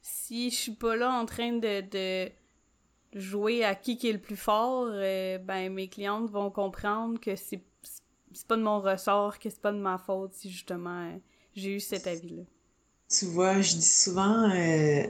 si 0.00 0.50
je 0.50 0.54
suis 0.54 0.72
pas 0.72 0.94
là 0.94 1.12
en 1.12 1.26
train 1.26 1.54
de, 1.54 1.80
de 1.80 2.30
jouer 3.14 3.64
à 3.64 3.74
qui 3.74 3.96
qui 3.96 4.08
est 4.08 4.12
le 4.12 4.20
plus 4.20 4.36
fort, 4.36 4.88
euh, 4.90 5.38
ben 5.38 5.72
mes 5.72 5.88
clientes 5.88 6.30
vont 6.30 6.50
comprendre 6.50 7.18
que 7.20 7.36
c'est 7.36 7.62
c'est 8.32 8.46
pas 8.46 8.56
de 8.56 8.62
mon 8.62 8.80
ressort, 8.80 9.38
que 9.38 9.50
c'est 9.50 9.60
pas 9.60 9.72
de 9.72 9.78
ma 9.78 9.98
faute 9.98 10.32
si 10.34 10.50
justement 10.50 11.08
euh, 11.08 11.16
j'ai 11.54 11.76
eu 11.76 11.80
cet 11.80 12.06
avis-là. 12.06 12.42
Tu 13.08 13.24
vois, 13.26 13.60
je 13.60 13.74
dis 13.74 13.82
souvent, 13.82 14.48
euh, 14.50 15.02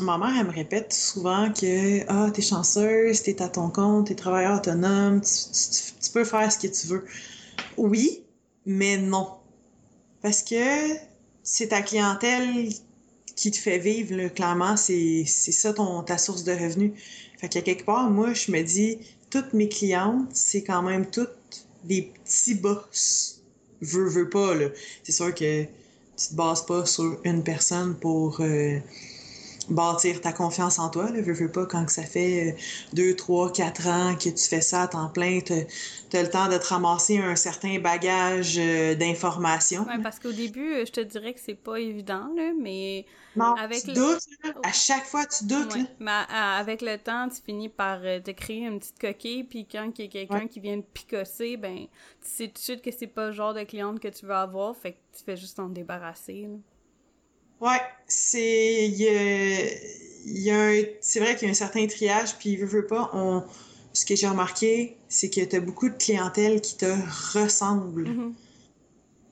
ma 0.00 0.18
mère, 0.18 0.34
elle 0.40 0.46
me 0.46 0.52
répète 0.52 0.92
souvent 0.92 1.52
que 1.52 2.04
ah, 2.08 2.30
t'es 2.32 2.42
chanceuse, 2.42 3.22
t'es 3.22 3.40
à 3.40 3.48
ton 3.48 3.70
compte, 3.70 4.08
t'es 4.08 4.16
travailleur 4.16 4.58
autonome, 4.58 5.20
tu, 5.20 5.30
tu, 5.52 5.92
tu, 6.02 6.10
peux 6.10 6.24
faire 6.24 6.50
ce 6.50 6.58
que 6.58 6.66
tu 6.66 6.88
veux. 6.88 7.04
Oui, 7.76 8.24
mais 8.64 8.96
non. 8.96 9.30
Parce 10.22 10.42
que 10.42 10.96
c'est 11.44 11.68
ta 11.68 11.82
clientèle 11.82 12.68
qui 13.36 13.50
te 13.50 13.58
fait 13.58 13.78
vivre, 13.78 14.16
là, 14.16 14.28
clairement, 14.30 14.76
c'est 14.76 15.24
ça 15.26 15.72
ton, 15.72 16.02
ta 16.02 16.18
source 16.18 16.42
de 16.42 16.52
revenus. 16.52 16.92
Fait 17.38 17.48
qu'à 17.48 17.60
quelque 17.60 17.84
part, 17.84 18.10
moi, 18.10 18.32
je 18.32 18.50
me 18.50 18.62
dis, 18.62 18.98
toutes 19.30 19.52
mes 19.52 19.68
clientes, 19.68 20.30
c'est 20.32 20.62
quand 20.62 20.82
même 20.82 21.06
toutes 21.10 21.66
des 21.84 22.10
petits 22.24 22.54
boss. 22.54 23.42
Veux, 23.82 24.08
veux 24.08 24.30
pas, 24.30 24.54
là. 24.54 24.68
C'est 25.04 25.12
sûr 25.12 25.34
que 25.34 25.64
tu 25.64 26.28
te 26.30 26.34
bases 26.34 26.64
pas 26.64 26.86
sur 26.86 27.20
une 27.24 27.44
personne 27.44 27.94
pour 27.94 28.40
euh, 28.40 28.78
bâtir 29.68 30.20
ta 30.20 30.32
confiance 30.32 30.78
en 30.78 30.90
toi. 30.90 31.10
Là. 31.10 31.20
Veux, 31.20 31.32
veux 31.32 31.50
pas, 31.50 31.66
quand 31.66 31.88
ça 31.88 32.02
fait 32.02 32.48
euh, 32.48 32.58
deux, 32.92 33.14
trois, 33.14 33.52
quatre 33.52 33.86
ans 33.86 34.14
que 34.14 34.28
tu 34.28 34.48
fais 34.48 34.60
ça 34.60 34.82
à 34.82 34.88
temps 34.88 35.08
plein, 35.08 35.40
tu 35.40 35.52
as 36.16 36.22
le 36.22 36.30
temps 36.30 36.48
de 36.48 36.56
te 36.56 36.66
ramasser 36.66 37.18
un 37.18 37.36
certain 37.36 37.78
bagage 37.78 38.56
euh, 38.58 38.94
d'informations. 38.94 39.86
Oui, 39.88 40.02
parce 40.02 40.18
qu'au 40.18 40.32
début, 40.32 40.84
je 40.86 40.92
te 40.92 41.00
dirais 41.00 41.34
que 41.34 41.40
c'est 41.40 41.54
pas 41.54 41.78
évident, 41.78 42.30
là, 42.36 42.52
mais 42.60 43.06
non, 43.36 43.54
avec 43.54 43.82
tu 43.82 43.92
doutes, 43.92 44.26
à 44.62 44.72
chaque 44.72 45.04
fois 45.04 45.26
tu 45.26 45.44
doutes. 45.44 45.74
Ouais. 45.74 45.84
Mais 46.00 46.22
avec 46.30 46.80
le 46.80 46.96
temps, 46.96 47.28
tu 47.28 47.42
finis 47.42 47.68
par 47.68 48.00
euh, 48.02 48.20
te 48.20 48.30
créer 48.30 48.66
une 48.66 48.78
petite 48.78 48.98
coquille, 48.98 49.44
puis 49.44 49.66
quand 49.70 49.90
il 49.98 50.04
y 50.04 50.08
a 50.08 50.10
quelqu'un 50.10 50.46
qui 50.46 50.60
vient 50.60 50.80
te 50.80 50.86
picosser, 50.92 51.56
ben, 51.56 51.76
tu 51.76 51.88
sais 52.20 52.46
tout 52.48 52.54
de 52.54 52.58
suite 52.58 52.82
que 52.82 52.90
c'est 52.90 53.06
pas 53.06 53.26
le 53.26 53.32
genre 53.32 53.54
de 53.54 53.62
cliente 53.64 54.00
que 54.00 54.08
tu 54.08 54.26
veux 54.26 54.34
avoir, 54.34 54.76
fait 54.76 54.92
que 54.92 54.98
tu 55.18 55.24
fais 55.24 55.36
juste 55.36 55.56
t'en 55.56 55.68
débarrasser. 55.68 56.46
Là. 56.48 56.56
Ouais, 57.60 57.80
c'est. 58.06 58.88
Il 58.88 60.42
y 60.42 60.50
a, 60.50 60.60
un... 60.60 60.82
C'est 61.00 61.20
vrai 61.20 61.36
qu'il 61.36 61.46
y 61.46 61.48
a 61.48 61.52
un 61.52 61.54
certain 61.54 61.86
triage, 61.86 62.36
puis 62.38 62.56
veut, 62.56 62.66
veut 62.66 62.86
pas, 62.86 63.10
on. 63.12 63.42
Ce 63.92 64.04
que 64.04 64.14
j'ai 64.14 64.28
remarqué, 64.28 64.98
c'est 65.08 65.30
que 65.30 65.40
tu 65.40 65.56
as 65.56 65.60
beaucoup 65.60 65.88
de 65.88 65.94
clientèle 65.94 66.60
qui 66.60 66.76
te 66.76 66.92
ressemble. 67.32 68.08
Mm-hmm. 68.08 68.32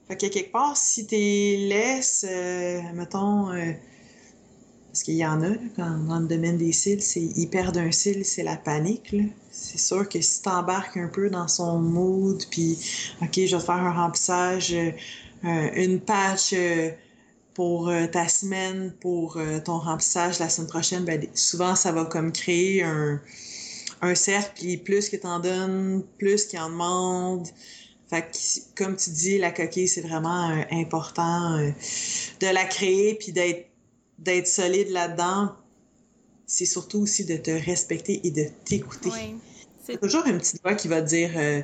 Fait 0.08 0.16
que 0.16 0.26
quelque 0.26 0.52
part, 0.52 0.76
si 0.76 1.06
tu 1.06 1.16
laisses, 1.16 2.24
euh, 2.26 2.80
mettons, 2.94 3.50
euh, 3.50 3.72
parce 4.88 5.02
qu'il 5.02 5.14
y 5.16 5.26
en 5.26 5.42
a, 5.42 5.50
quand, 5.76 5.98
dans 6.08 6.18
le 6.20 6.26
domaine 6.26 6.56
des 6.56 6.72
cils, 6.72 7.02
c'est 7.02 7.20
ils 7.20 7.48
perdent 7.48 7.76
un 7.76 7.90
cil, 7.90 8.24
c'est 8.24 8.42
la 8.42 8.56
panique. 8.56 9.14
C'est 9.50 9.78
sûr 9.78 10.08
que 10.08 10.20
si 10.20 10.40
tu 10.40 10.48
embarques 10.48 10.96
un 10.96 11.08
peu 11.08 11.28
dans 11.28 11.48
son 11.48 11.78
mood, 11.78 12.42
puis 12.50 12.78
OK, 13.20 13.32
je 13.34 13.56
vais 13.56 13.62
faire 13.62 13.74
un 13.74 13.92
remplissage, 13.92 14.72
euh, 14.74 15.70
une 15.74 16.00
patch 16.00 16.54
pour 17.54 17.90
ta 18.12 18.28
semaine, 18.28 18.92
pour 19.00 19.38
ton 19.64 19.78
remplissage 19.78 20.38
la 20.38 20.48
semaine 20.48 20.68
prochaine, 20.68 21.04
ben, 21.04 21.24
souvent 21.34 21.76
ça 21.76 21.92
va 21.92 22.04
comme 22.04 22.32
créer 22.32 22.82
un, 22.82 23.20
un 24.04 24.14
cercle, 24.14 24.52
puis 24.54 24.76
plus 24.76 25.08
que 25.08 25.16
tu 25.16 25.26
en 25.26 25.40
donnes, 25.40 26.04
plus 26.18 26.46
qu'il 26.46 26.58
en 26.58 26.70
demande. 26.70 27.48
Fait 28.10 28.22
que, 28.22 28.82
comme 28.82 28.96
tu 28.96 29.10
dis, 29.10 29.38
la 29.38 29.50
coquille, 29.50 29.88
c'est 29.88 30.02
vraiment 30.02 30.50
euh, 30.50 30.62
important 30.70 31.58
euh, 31.58 31.70
de 32.40 32.46
la 32.46 32.64
créer 32.64 33.14
puis 33.14 33.32
d'être 33.32 33.68
d'être 34.18 34.46
solide 34.46 34.90
là-dedans. 34.90 35.52
C'est 36.46 36.66
surtout 36.66 37.00
aussi 37.00 37.24
de 37.24 37.36
te 37.36 37.50
respecter 37.50 38.20
et 38.24 38.30
de 38.30 38.46
t'écouter. 38.64 39.10
Oui, 39.12 39.36
c'est 39.82 40.00
toujours 40.00 40.24
une 40.26 40.38
petite 40.38 40.62
voix 40.62 40.74
qui 40.74 40.88
va 40.88 41.02
te 41.02 41.08
dire 41.08 41.30
euh, 41.34 41.62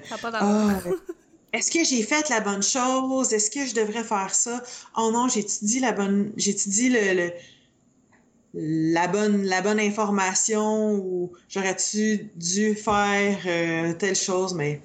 Est-ce 1.52 1.70
que 1.70 1.84
j'ai 1.84 2.02
fait 2.02 2.28
la 2.28 2.40
bonne 2.40 2.62
chose? 2.62 3.32
Est-ce 3.32 3.50
que 3.50 3.66
je 3.66 3.74
devrais 3.74 4.04
faire 4.04 4.34
ça? 4.34 4.62
Oh 4.96 5.10
non, 5.12 5.28
j'ai-tu 5.28 5.64
dit 5.64 5.80
la 5.80 5.92
bonne. 5.92 6.32
J'ai-tu 6.36 6.68
dit 6.68 6.88
le, 6.90 7.14
le, 7.14 7.32
la 8.54 9.08
bonne 9.08 9.44
la 9.44 9.60
bonne 9.62 9.80
information 9.80 10.94
ou 10.94 11.32
j'aurais-tu 11.48 12.30
dû 12.36 12.74
faire 12.74 13.38
euh, 13.46 13.92
telle 13.94 14.16
chose, 14.16 14.54
mais 14.54 14.80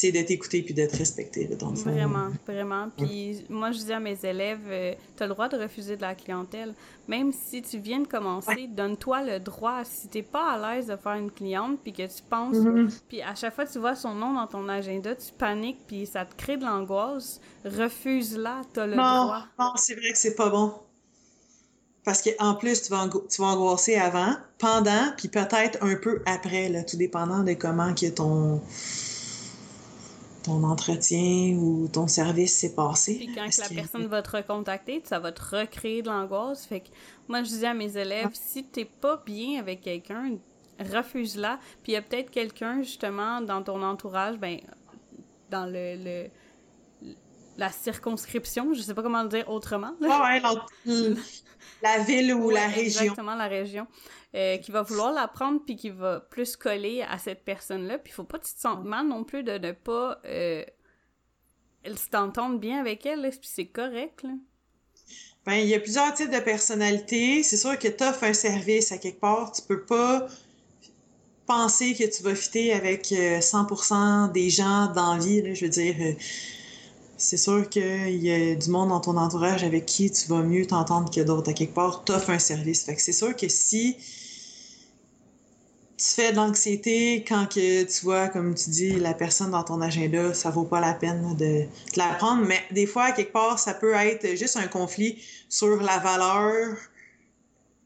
c'est 0.00 0.12
de 0.12 0.22
t'écouter 0.22 0.62
puis 0.62 0.74
dans 0.74 1.70
le 1.70 1.76
fond. 1.76 1.90
Vraiment, 1.90 2.28
vraiment. 2.46 2.88
Puis 2.96 3.44
moi, 3.48 3.72
je 3.72 3.78
dis 3.78 3.92
à 3.92 3.98
mes 3.98 4.16
élèves, 4.24 4.60
euh, 4.68 4.94
tu 5.16 5.24
as 5.24 5.26
le 5.26 5.34
droit 5.34 5.48
de 5.48 5.56
refuser 5.56 5.96
de 5.96 6.02
la 6.02 6.14
clientèle. 6.14 6.72
Même 7.08 7.32
si 7.32 7.62
tu 7.62 7.80
viens 7.80 7.98
de 7.98 8.06
commencer, 8.06 8.68
donne-toi 8.68 9.24
le 9.24 9.40
droit. 9.40 9.82
Si 9.84 10.06
t'es 10.06 10.22
pas 10.22 10.52
à 10.52 10.76
l'aise 10.76 10.86
de 10.86 10.94
faire 10.94 11.14
une 11.14 11.32
cliente 11.32 11.80
puis 11.82 11.92
que 11.92 12.06
tu 12.06 12.22
penses, 12.30 12.54
mm-hmm. 12.54 13.00
puis 13.08 13.22
à 13.22 13.34
chaque 13.34 13.56
fois 13.56 13.66
que 13.66 13.72
tu 13.72 13.80
vois 13.80 13.96
son 13.96 14.14
nom 14.14 14.34
dans 14.34 14.46
ton 14.46 14.68
agenda, 14.68 15.16
tu 15.16 15.32
paniques 15.36 15.84
puis 15.88 16.06
ça 16.06 16.24
te 16.24 16.36
crée 16.36 16.56
de 16.56 16.64
l'angoisse, 16.64 17.40
refuse-la, 17.64 18.62
tu 18.72 18.78
as 18.78 18.86
le 18.86 18.94
droit. 18.94 19.46
Non, 19.58 19.72
c'est 19.74 19.94
vrai 19.94 20.12
que 20.12 20.18
c'est 20.18 20.36
pas 20.36 20.48
bon. 20.48 20.74
Parce 22.04 22.22
qu'en 22.22 22.54
plus, 22.54 22.82
tu 22.82 22.90
vas, 22.90 23.08
tu 23.08 23.42
vas 23.42 23.48
angoisser 23.48 23.96
avant, 23.96 24.36
pendant, 24.58 25.12
puis 25.16 25.26
peut-être 25.26 25.82
un 25.82 25.96
peu 25.96 26.22
après, 26.24 26.68
là, 26.68 26.84
tout 26.84 26.96
dépendant 26.96 27.42
de 27.42 27.54
comment 27.54 27.92
que 27.94 28.08
ton 28.10 28.62
ton 30.42 30.62
entretien 30.64 31.56
ou 31.56 31.88
ton 31.92 32.06
service 32.06 32.56
s'est 32.56 32.74
passé? 32.74 33.16
Puis 33.16 33.34
quand 33.34 33.46
la 33.58 33.68
personne 33.68 34.06
va 34.06 34.22
te 34.22 34.36
recontacter, 34.36 35.02
ça 35.04 35.18
va 35.18 35.32
te 35.32 35.42
recréer 35.42 36.02
de 36.02 36.08
l'angoisse. 36.08 36.66
Fait 36.66 36.80
que 36.80 36.88
moi, 37.28 37.42
je 37.42 37.48
dis 37.48 37.66
à 37.66 37.74
mes 37.74 37.96
élèves, 37.96 38.30
si 38.32 38.64
t'es 38.64 38.84
pas 38.84 39.22
bien 39.24 39.58
avec 39.58 39.80
quelqu'un, 39.80 40.36
refuse-la. 40.78 41.58
Puis 41.82 41.92
il 41.92 41.94
y 41.94 41.96
a 41.96 42.02
peut-être 42.02 42.30
quelqu'un, 42.30 42.82
justement, 42.82 43.40
dans 43.40 43.62
ton 43.62 43.82
entourage, 43.82 44.38
ben, 44.38 44.60
dans 45.50 45.66
le, 45.66 46.28
la 47.56 47.70
circonscription, 47.70 48.72
je 48.72 48.82
sais 48.82 48.94
pas 48.94 49.02
comment 49.02 49.22
le 49.22 49.28
dire 49.28 49.48
autrement. 49.50 49.92
ouais, 50.00 50.40
la 51.82 51.98
ville 51.98 52.34
ou 52.34 52.50
la 52.50 52.66
région. 52.66 53.02
Exactement, 53.02 53.34
la 53.34 53.48
région. 53.48 53.86
Euh, 54.34 54.58
qui 54.58 54.70
va 54.70 54.82
vouloir 54.82 55.12
la 55.12 55.26
prendre 55.26 55.60
puis 55.64 55.74
qui 55.76 55.90
va 55.90 56.20
plus 56.20 56.56
coller 56.56 57.02
à 57.02 57.18
cette 57.18 57.44
personne-là. 57.44 57.98
Puis 57.98 58.12
il 58.12 58.14
faut 58.14 58.24
pas 58.24 58.38
que 58.38 58.46
tu 58.46 58.54
te 58.54 58.60
sentes 58.60 58.84
mal 58.84 59.06
non 59.06 59.24
plus 59.24 59.42
de 59.42 59.56
ne 59.56 59.72
pas 59.72 60.20
euh, 60.26 60.64
t'entendre 62.10 62.58
bien 62.58 62.78
avec 62.78 63.06
elle, 63.06 63.22
puis 63.30 63.48
c'est 63.50 63.66
correct. 63.68 64.22
Là. 64.22 64.30
Ben, 65.46 65.54
il 65.54 65.68
y 65.68 65.74
a 65.74 65.80
plusieurs 65.80 66.12
types 66.12 66.30
de 66.30 66.40
personnalités. 66.40 67.42
C'est 67.42 67.56
sûr 67.56 67.78
que 67.78 67.88
tu 67.88 68.04
offres 68.04 68.24
un 68.24 68.34
service 68.34 68.92
à 68.92 68.98
quelque 68.98 69.20
part. 69.20 69.50
Tu 69.52 69.62
peux 69.62 69.82
pas 69.82 70.26
penser 71.46 71.94
que 71.94 72.04
tu 72.04 72.22
vas 72.22 72.34
fitter 72.34 72.74
avec 72.74 73.06
100% 73.06 74.28
euh, 74.28 74.32
des 74.32 74.50
gens 74.50 74.92
dans 74.92 75.14
la 75.14 75.20
vie. 75.20 75.40
Là. 75.40 75.54
Je 75.54 75.64
veux 75.64 75.70
dire, 75.70 75.96
euh, 75.98 76.12
c'est 77.18 77.36
sûr 77.36 77.68
qu'il 77.68 78.24
y 78.24 78.30
a 78.30 78.54
du 78.54 78.70
monde 78.70 78.90
dans 78.90 79.00
ton 79.00 79.16
entourage 79.16 79.64
avec 79.64 79.86
qui 79.86 80.10
tu 80.10 80.28
vas 80.28 80.42
mieux 80.42 80.66
t'entendre 80.66 81.10
que 81.10 81.20
d'autres. 81.20 81.50
À 81.50 81.52
quelque 81.52 81.74
part, 81.74 82.04
tu 82.04 82.12
offres 82.12 82.30
un 82.30 82.38
service. 82.38 82.84
Fait 82.84 82.94
que 82.94 83.02
c'est 83.02 83.12
sûr 83.12 83.34
que 83.34 83.48
si 83.48 83.96
tu 85.96 86.04
fais 86.04 86.30
de 86.30 86.36
l'anxiété 86.36 87.24
quand 87.26 87.46
que 87.52 87.82
tu 87.82 88.04
vois, 88.04 88.28
comme 88.28 88.54
tu 88.54 88.70
dis, 88.70 88.92
la 89.00 89.14
personne 89.14 89.50
dans 89.50 89.64
ton 89.64 89.80
agenda, 89.80 90.32
ça 90.32 90.50
vaut 90.50 90.64
pas 90.64 90.80
la 90.80 90.94
peine 90.94 91.36
de, 91.36 91.64
te 91.92 91.98
la 91.98 92.14
prendre. 92.14 92.46
Mais 92.46 92.60
des 92.70 92.86
fois, 92.86 93.10
quelque 93.10 93.32
part, 93.32 93.58
ça 93.58 93.74
peut 93.74 93.94
être 93.94 94.36
juste 94.36 94.56
un 94.56 94.68
conflit 94.68 95.20
sur 95.48 95.82
la 95.82 95.98
valeur 95.98 96.76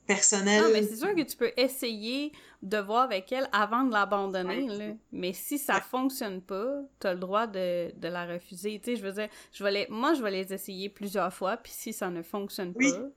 personnelle. 0.06 0.62
Non, 0.62 0.70
mais 0.74 0.82
c'est 0.82 0.96
sûr 0.96 1.14
que 1.14 1.22
tu 1.22 1.36
peux 1.36 1.52
essayer 1.56 2.32
de 2.62 2.78
voir 2.78 3.02
avec 3.02 3.32
elle 3.32 3.48
avant 3.52 3.84
de 3.84 3.92
l'abandonner. 3.92 4.96
Mais 5.10 5.32
si 5.32 5.58
ça 5.58 5.80
fonctionne 5.80 6.40
pas, 6.40 6.82
tu 7.00 7.06
as 7.06 7.14
le 7.14 7.20
droit 7.20 7.46
de, 7.46 7.92
la 8.00 8.26
refuser. 8.26 8.78
Tu 8.78 8.92
sais, 8.92 8.96
je 8.96 9.02
veux 9.02 9.12
dire, 9.12 9.28
je 9.52 9.64
vais 9.64 9.86
moi, 9.90 10.14
je 10.14 10.22
vais 10.22 10.30
les 10.30 10.52
essayer 10.52 10.88
plusieurs 10.88 11.32
fois, 11.32 11.56
puis 11.56 11.72
si 11.72 11.92
ça 11.92 12.08
ne 12.10 12.22
fonctionne 12.22 12.72
pas, 12.72 13.08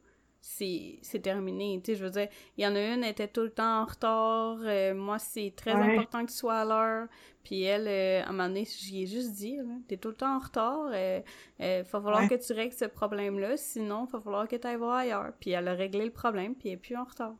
c'est 0.41 1.21
terminé. 1.21 1.79
Tu 1.83 1.91
sais, 1.91 1.97
je 1.97 2.03
veux 2.03 2.11
dire, 2.11 2.27
il 2.57 2.63
y 2.63 2.67
en 2.67 2.75
a 2.75 2.79
une, 2.79 3.03
elle 3.03 3.11
était 3.11 3.27
tout 3.27 3.41
le 3.41 3.51
temps 3.51 3.81
en 3.81 3.85
retard. 3.85 4.57
Euh, 4.61 4.93
moi, 4.93 5.19
c'est 5.19 5.53
très 5.55 5.73
important 5.73 6.25
que 6.25 6.31
tu 6.31 6.37
sois 6.37 6.59
à 6.59 6.65
l'heure. 6.65 7.07
Puis 7.43 7.61
elle, 7.63 7.87
euh, 7.87 8.23
à 8.23 8.29
un 8.29 8.31
moment 8.31 8.47
donné, 8.47 8.65
j'y 8.65 9.03
ai 9.03 9.07
juste 9.07 9.33
dit, 9.33 9.57
t'es 9.87 9.97
tout 9.97 10.09
le 10.09 10.15
temps 10.15 10.37
en 10.37 10.39
retard. 10.39 10.89
Il 10.89 11.23
euh, 11.61 11.83
va 11.91 12.01
falloir 12.01 12.27
que 12.27 12.35
tu 12.35 12.53
règles 12.53 12.73
ce 12.73 12.85
problème-là. 12.85 13.57
Sinon, 13.57 14.05
il 14.07 14.11
va 14.11 14.19
falloir 14.19 14.47
que 14.47 14.55
tu 14.55 14.67
ailles 14.67 14.77
voir 14.77 14.97
ailleurs. 14.97 15.33
Puis 15.39 15.51
elle 15.51 15.67
a 15.67 15.73
réglé 15.73 16.05
le 16.05 16.11
problème, 16.11 16.55
puis 16.55 16.69
elle 16.69 16.75
est 16.75 16.77
plus 16.77 16.95
en 16.95 17.03
retard. 17.03 17.35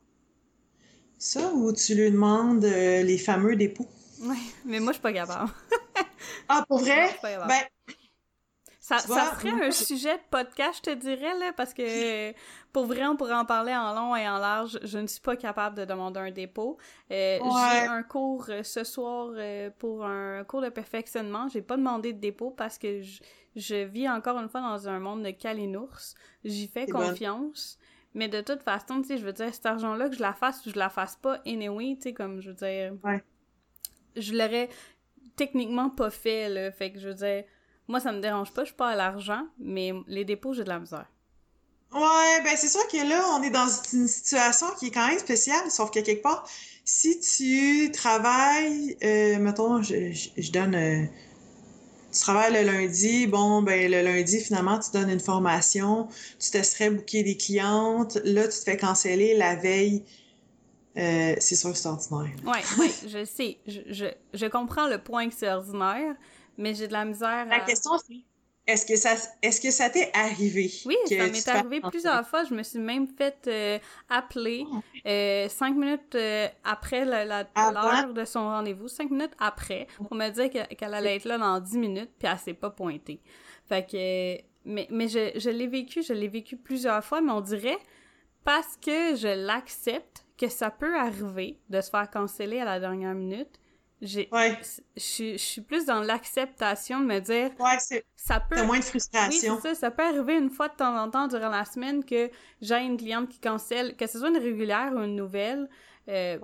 Ça, 1.17 1.51
ou 1.53 1.71
tu 1.73 1.95
lui 1.95 2.11
demandes 2.11 2.63
les 2.63 3.17
fameux 3.17 3.55
dépôts? 3.55 3.87
Oui, 4.21 4.37
mais 4.65 4.79
moi, 4.79 4.91
je 4.91 4.95
suis 4.95 5.01
pas 5.01 5.13
capable. 5.13 5.51
ah, 6.49 6.65
pour 6.67 6.79
vrai? 6.79 7.09
Ben, 7.23 7.61
ça, 8.85 8.99
ça 8.99 9.33
ferait 9.33 9.65
un 9.65 9.71
sujet 9.71 10.15
de 10.15 10.23
podcast, 10.29 10.83
je 10.85 10.91
te 10.91 10.95
dirais, 10.95 11.35
là, 11.39 11.51
parce 11.57 11.73
que 11.73 12.33
pour 12.71 12.85
vrai, 12.85 13.03
on 13.07 13.15
pourrait 13.15 13.33
en 13.33 13.43
parler 13.43 13.73
en 13.73 13.95
long 13.95 14.15
et 14.15 14.29
en 14.29 14.37
large. 14.37 14.77
Je 14.83 14.99
ne 14.99 15.07
suis 15.07 15.21
pas 15.21 15.35
capable 15.35 15.75
de 15.75 15.85
demander 15.85 16.19
un 16.19 16.29
dépôt. 16.29 16.77
Euh, 17.09 17.39
j'ai 17.41 17.87
un 17.87 18.03
cours 18.03 18.45
euh, 18.49 18.61
ce 18.61 18.83
soir 18.83 19.31
euh, 19.33 19.71
pour 19.79 20.05
un 20.05 20.43
cours 20.43 20.61
de 20.61 20.69
perfectionnement. 20.69 21.47
J'ai 21.47 21.63
pas 21.63 21.77
demandé 21.77 22.13
de 22.13 22.19
dépôt 22.19 22.51
parce 22.51 22.77
que 22.77 23.01
je, 23.55 23.85
vis 23.85 24.07
encore 24.07 24.37
une 24.37 24.49
fois 24.49 24.61
dans 24.61 24.87
un 24.87 24.99
monde 24.99 25.23
de 25.23 25.31
calinours. 25.31 26.13
J'y 26.43 26.67
fais 26.67 26.85
confiance. 26.85 27.79
Mais 28.15 28.27
de 28.27 28.41
toute 28.41 28.63
façon, 28.63 29.01
tu 29.01 29.09
sais, 29.09 29.17
je 29.19 29.25
veux 29.25 29.33
dire, 29.33 29.53
cet 29.53 29.67
argent-là, 29.67 30.09
que 30.09 30.15
je 30.15 30.21
la 30.21 30.33
fasse 30.33 30.65
ou 30.65 30.71
je 30.71 30.79
la 30.79 30.89
fasse 30.89 31.15
pas, 31.17 31.39
anyway, 31.45 31.95
tu 31.95 32.03
sais, 32.03 32.13
comme, 32.13 32.41
je 32.41 32.49
veux 32.49 32.55
dire... 32.55 32.93
Je 34.15 34.33
l'aurais 34.33 34.69
techniquement 35.35 35.89
pas 35.89 36.09
fait, 36.09 36.49
là. 36.49 36.71
Fait 36.71 36.91
que, 36.91 36.99
je 36.99 37.09
veux 37.09 37.13
dire 37.13 37.43
moi, 37.87 37.99
ça 37.99 38.11
me 38.11 38.19
dérange 38.19 38.51
pas, 38.51 38.63
je 38.63 38.67
suis 38.67 38.75
pas 38.75 38.89
à 38.89 38.95
l'argent, 38.95 39.45
mais 39.59 39.93
les 40.07 40.25
dépôts, 40.25 40.53
j'ai 40.53 40.63
de 40.63 40.69
la 40.69 40.79
misère. 40.79 41.05
Ouais, 41.93 42.41
ben 42.43 42.55
c'est 42.57 42.67
sûr 42.67 42.85
que 42.87 42.97
là, 43.07 43.23
on 43.37 43.43
est 43.43 43.51
dans 43.51 43.67
une 43.93 44.07
situation 44.07 44.67
qui 44.79 44.87
est 44.87 44.91
quand 44.91 45.07
même 45.07 45.19
spéciale, 45.19 45.69
sauf 45.69 45.91
que 45.91 45.99
quelque 45.99 46.23
part, 46.23 46.49
si 46.83 47.19
tu 47.19 47.91
travailles, 47.91 48.97
euh, 49.03 49.37
mettons, 49.39 49.81
je, 49.81 50.11
je, 50.11 50.51
donne, 50.51 50.75
euh, 50.75 51.05
tu 52.15 52.21
travailles 52.21 52.53
le 52.53 52.63
lundi, 52.71 53.27
bon, 53.27 53.61
ben 53.61 53.91
le 53.91 54.01
lundi, 54.01 54.39
finalement, 54.39 54.79
tu 54.79 54.91
donnes 54.91 55.09
une 55.09 55.19
formation, 55.19 56.07
tu 56.39 56.49
te 56.49 56.63
serais 56.63 56.89
booké 56.89 57.23
des 57.23 57.35
clientes, 57.35 58.17
là, 58.23 58.43
tu 58.43 58.57
te 58.59 58.63
fais 58.63 58.77
canceller 58.77 59.35
la 59.35 59.55
veille. 59.55 60.03
Euh, 60.97 61.35
c'est 61.39 61.55
sûr 61.55 61.73
que 61.73 61.77
c'est 61.77 61.89
ordinaire. 61.89 62.33
Oui, 62.45 62.59
ouais, 62.79 62.91
je 63.05 63.25
sais. 63.25 63.57
Je, 63.67 63.81
je, 63.87 64.05
je 64.33 64.45
comprends 64.45 64.87
le 64.87 64.97
point 64.97 65.27
que 65.27 65.35
c'est 65.35 65.51
ordinaire, 65.51 66.15
mais 66.57 66.73
j'ai 66.73 66.87
de 66.87 66.93
la 66.93 67.03
misère. 67.03 67.45
La 67.47 67.59
question, 67.59 67.91
c'est 67.97 68.23
est-ce 68.67 68.85
que 68.85 68.95
ça 68.95 69.15
est-ce 69.41 69.61
que 69.61 69.69
ça 69.69 69.89
t'est 69.89 70.11
arrivé? 70.13 70.71
Oui, 70.85 70.95
ça 71.07 71.27
m'est 71.27 71.47
arrivé 71.47 71.81
plusieurs 71.81 72.27
fois. 72.27 72.43
Je 72.45 72.53
me 72.53 72.63
suis 72.63 72.79
même 72.79 73.07
fait 73.07 73.37
euh, 73.47 73.79
appeler 74.09 74.65
oh, 74.71 74.77
euh, 75.05 75.47
cinq 75.49 75.75
minutes 75.75 76.15
euh, 76.15 76.47
après 76.63 77.05
l'heure 77.05 78.13
de 78.13 78.25
son 78.25 78.39
rendez-vous, 78.39 78.87
cinq 78.87 79.11
minutes 79.11 79.33
après, 79.39 79.87
pour 79.97 80.15
me 80.15 80.29
dire 80.29 80.49
qu'elle 80.49 80.93
allait 80.93 81.17
être 81.17 81.25
là 81.25 81.37
dans 81.37 81.59
dix 81.59 81.77
minutes, 81.77 82.11
puis 82.17 82.27
elle 82.27 82.39
s'est 82.39 82.53
pas 82.53 82.71
pointée. 82.71 83.19
Fait 83.67 83.85
que 83.85 84.41
mais, 84.67 84.87
mais 84.89 85.07
je, 85.07 85.37
je 85.37 85.49
l'ai 85.51 85.67
vécu, 85.67 86.01
je 86.01 86.13
l'ai 86.13 86.27
vécu 86.27 86.57
plusieurs 86.57 87.03
fois, 87.03 87.21
mais 87.21 87.31
on 87.31 87.41
dirait 87.41 87.77
parce 88.43 88.77
que 88.77 89.15
je 89.15 89.45
l'accepte 89.45 90.25
que 90.37 90.49
ça 90.49 90.71
peut 90.71 90.97
arriver 90.97 91.59
de 91.69 91.81
se 91.81 91.89
faire 91.89 92.09
canceller 92.09 92.59
à 92.59 92.65
la 92.65 92.79
dernière 92.79 93.13
minute 93.13 93.59
j'ai 94.01 94.29
je, 94.95 95.37
suis 95.37 95.61
plus 95.61 95.85
dans 95.85 96.01
l'acceptation 96.01 96.99
de 96.99 97.05
me 97.05 97.19
dire 97.19 97.51
ouais, 97.59 98.01
ça 98.15 98.39
peut 98.39 98.63
moins 98.63 98.79
de 98.79 98.83
frustration. 98.83 99.55
Oui, 99.55 99.59
ça 99.61 99.75
ça 99.75 99.91
peut 99.91 100.03
arriver 100.03 100.37
une 100.37 100.49
fois 100.49 100.67
de 100.67 100.75
temps 100.75 100.97
en 100.97 101.09
temps 101.09 101.27
durant 101.27 101.49
la 101.49 101.65
semaine 101.65 102.03
que 102.03 102.29
j'ai 102.61 102.77
une 102.77 102.97
cliente 102.97 103.29
qui 103.29 103.39
cancelle 103.39 103.95
que 103.95 104.07
ce 104.07 104.19
soit 104.19 104.29
une 104.29 104.37
régulière 104.37 104.91
ou 104.93 104.99
une 104.99 105.15
nouvelle 105.15 105.69
euh, 106.07 106.37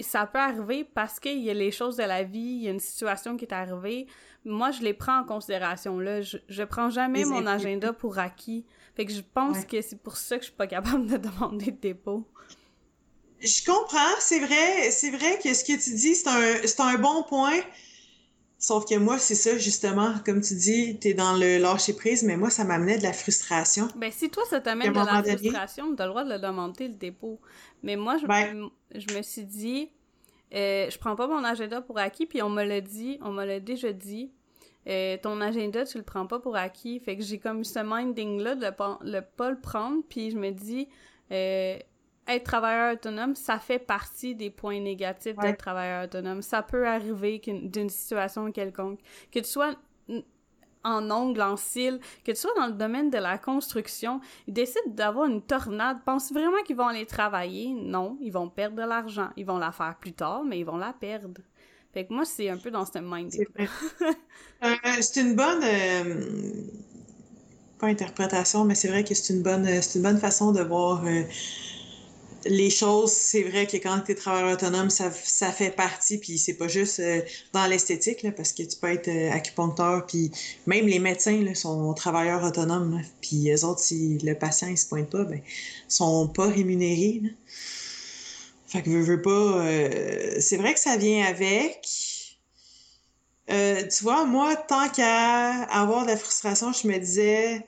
ça 0.00 0.26
peut 0.26 0.38
arriver 0.38 0.82
parce 0.82 1.20
qu'il 1.20 1.38
y 1.38 1.48
a 1.48 1.54
les 1.54 1.70
choses 1.70 1.96
de 1.96 2.02
la 2.02 2.24
vie 2.24 2.40
il 2.40 2.62
y 2.64 2.68
a 2.68 2.72
une 2.72 2.80
situation 2.80 3.36
qui 3.36 3.44
est 3.44 3.54
arrivée. 3.54 4.06
Moi 4.44 4.72
je 4.72 4.82
les 4.82 4.94
prends 4.94 5.20
en 5.20 5.24
considération 5.24 5.98
là. 5.98 6.20
Je, 6.20 6.38
je 6.48 6.62
prends 6.64 6.90
jamais 6.90 7.24
mon 7.24 7.46
agenda 7.46 7.92
pour 7.92 8.18
acquis. 8.18 8.64
Fait 8.96 9.04
que 9.04 9.12
je 9.12 9.22
pense 9.22 9.64
que 9.64 9.80
c'est 9.82 10.00
pour 10.00 10.16
ça 10.16 10.36
que 10.36 10.42
je 10.42 10.48
suis 10.48 10.56
pas 10.56 10.66
capable 10.66 11.06
de 11.06 11.16
demander 11.28 11.70
de 11.70 11.80
dépôt 11.80 12.26
je 13.44 13.64
comprends, 13.64 14.14
c'est 14.20 14.40
vrai, 14.40 14.90
c'est 14.90 15.10
vrai 15.10 15.38
que 15.42 15.52
ce 15.52 15.64
que 15.64 15.72
tu 15.72 15.94
dis, 15.94 16.14
c'est 16.14 16.28
un, 16.28 16.86
un 16.86 16.98
bon 16.98 17.22
point. 17.24 17.60
Sauf 18.58 18.86
que 18.86 18.94
moi, 18.94 19.18
c'est 19.18 19.34
ça, 19.34 19.58
justement, 19.58 20.14
comme 20.24 20.40
tu 20.40 20.54
dis, 20.54 20.98
tu 20.98 21.08
es 21.08 21.14
dans 21.14 21.34
le 21.34 21.58
lâcher 21.58 21.92
prise, 21.92 22.22
mais 22.22 22.36
moi, 22.36 22.48
ça 22.48 22.64
m'amenait 22.64 22.96
de 22.96 23.02
la 23.02 23.12
frustration. 23.12 23.88
Ben, 23.96 24.10
si 24.10 24.30
toi, 24.30 24.42
ça 24.48 24.60
t'amène 24.60 24.90
de 24.90 24.96
la 24.96 25.22
frustration, 25.22 25.94
tu 25.94 26.00
as 26.00 26.06
le 26.06 26.10
droit 26.10 26.24
de 26.24 26.30
le 26.30 26.38
demander, 26.38 26.88
le 26.88 26.94
dépôt. 26.94 27.38
Mais 27.82 27.96
moi, 27.96 28.16
je, 28.16 28.26
ben 28.26 28.70
je 28.94 29.14
me 29.14 29.20
suis 29.20 29.44
dit, 29.44 29.90
euh, 30.54 30.88
je 30.88 30.98
prends 30.98 31.14
pas 31.14 31.26
mon 31.26 31.44
agenda 31.44 31.82
pour 31.82 31.98
acquis, 31.98 32.24
puis 32.24 32.40
on 32.40 32.48
me 32.48 32.64
l'a 32.64 32.80
dit, 32.80 33.18
on 33.20 33.32
me 33.32 33.44
l'a 33.44 33.60
déjà 33.60 33.92
dit, 33.92 34.30
euh, 34.86 35.18
ton 35.22 35.42
agenda, 35.42 35.84
tu 35.84 35.98
le 35.98 36.04
prends 36.04 36.26
pas 36.26 36.38
pour 36.38 36.56
acquis. 36.56 37.00
Fait 37.00 37.16
que 37.16 37.22
j'ai 37.22 37.38
comme 37.38 37.64
ce 37.64 37.80
minding-là 37.80 38.54
de 38.54 38.70
pas, 38.70 38.98
le, 39.02 39.20
pas 39.20 39.50
le 39.50 39.60
prendre, 39.60 40.02
puis 40.08 40.30
je 40.30 40.38
me 40.38 40.50
dis, 40.50 40.88
euh, 41.32 41.78
être 42.26 42.44
travailleur 42.44 42.94
autonome, 42.94 43.34
ça 43.34 43.58
fait 43.58 43.78
partie 43.78 44.34
des 44.34 44.50
points 44.50 44.80
négatifs 44.80 45.36
d'être 45.36 45.58
travailleur 45.58 46.04
autonome. 46.04 46.42
Ça 46.42 46.62
peut 46.62 46.86
arriver 46.86 47.40
d'une 47.44 47.90
situation 47.90 48.50
quelconque. 48.50 49.00
Que 49.30 49.40
tu 49.40 49.48
sois 49.48 49.74
en 50.84 51.10
ongle, 51.10 51.40
en 51.40 51.56
cils, 51.56 51.98
que 52.24 52.32
tu 52.32 52.36
sois 52.36 52.52
dans 52.56 52.66
le 52.66 52.74
domaine 52.74 53.10
de 53.10 53.18
la 53.18 53.38
construction, 53.38 54.20
ils 54.46 54.52
décident 54.52 54.82
d'avoir 54.88 55.28
une 55.28 55.42
tornade, 55.42 55.98
pensent 56.04 56.32
vraiment 56.32 56.62
qu'ils 56.64 56.76
vont 56.76 56.86
aller 56.86 57.06
travailler? 57.06 57.72
Non, 57.74 58.18
ils 58.20 58.30
vont 58.30 58.48
perdre 58.48 58.76
de 58.76 58.82
l'argent. 58.82 59.30
Ils 59.36 59.46
vont 59.46 59.58
la 59.58 59.72
faire 59.72 59.96
plus 59.98 60.12
tard, 60.12 60.44
mais 60.44 60.60
ils 60.60 60.66
vont 60.66 60.76
la 60.76 60.92
perdre. 60.92 61.40
Fait 61.92 62.04
que 62.06 62.12
moi, 62.12 62.24
c'est 62.24 62.48
un 62.48 62.58
peu 62.58 62.70
dans 62.70 62.84
ce 62.84 62.98
mind. 62.98 63.32
Euh, 64.62 64.74
c'est 65.00 65.20
une 65.20 65.36
bonne... 65.36 65.62
Euh, 65.62 66.64
pas 67.78 67.88
interprétation, 67.88 68.64
mais 68.64 68.74
c'est 68.74 68.88
vrai 68.88 69.04
que 69.04 69.14
c'est 69.14 69.34
une 69.34 69.42
bonne, 69.42 69.66
c'est 69.82 69.98
une 69.98 70.02
bonne 70.02 70.18
façon 70.18 70.52
de 70.52 70.62
voir... 70.62 71.04
Euh, 71.04 71.22
les 72.46 72.70
choses, 72.70 73.12
c'est 73.12 73.42
vrai 73.42 73.66
que 73.66 73.76
quand 73.76 74.00
tu 74.00 74.12
es 74.12 74.14
travailleur 74.14 74.52
autonome, 74.52 74.90
ça, 74.90 75.10
fait 75.10 75.70
partie, 75.70 76.18
puis 76.18 76.38
c'est 76.38 76.54
pas 76.54 76.68
juste 76.68 77.00
euh, 77.00 77.20
dans 77.52 77.66
l'esthétique, 77.66 78.26
parce 78.36 78.52
que 78.52 78.62
tu 78.62 78.76
peux 78.76 78.92
être 78.92 79.08
euh, 79.08 79.30
acupuncteur, 79.32 80.06
puis 80.06 80.30
même 80.66 80.86
les 80.86 80.98
médecins 80.98 81.42
là, 81.42 81.54
sont 81.54 81.92
travailleurs 81.94 82.44
autonomes, 82.44 83.00
puis 83.20 83.36
les 83.36 83.64
autres, 83.64 83.80
si 83.80 84.18
le 84.18 84.34
patient 84.34 84.68
il 84.68 84.78
se 84.78 84.86
pointe 84.86 85.10
pas, 85.10 85.24
ben, 85.24 85.40
sont 85.88 86.28
pas 86.28 86.48
rémunérés. 86.48 87.22
Fait 88.66 88.82
que 88.82 88.90
veux, 88.90 89.02
veux 89.02 89.22
pas. 89.22 89.30
Euh, 89.30 90.36
c'est 90.40 90.56
vrai 90.56 90.74
que 90.74 90.80
ça 90.80 90.96
vient 90.96 91.24
avec. 91.24 91.88
Tu 93.46 94.02
vois, 94.02 94.24
moi, 94.24 94.56
tant 94.56 94.88
qu'à 94.88 95.64
avoir 95.64 96.04
de 96.04 96.10
la 96.10 96.16
frustration, 96.16 96.72
je 96.72 96.88
me 96.88 96.98
disais, 96.98 97.64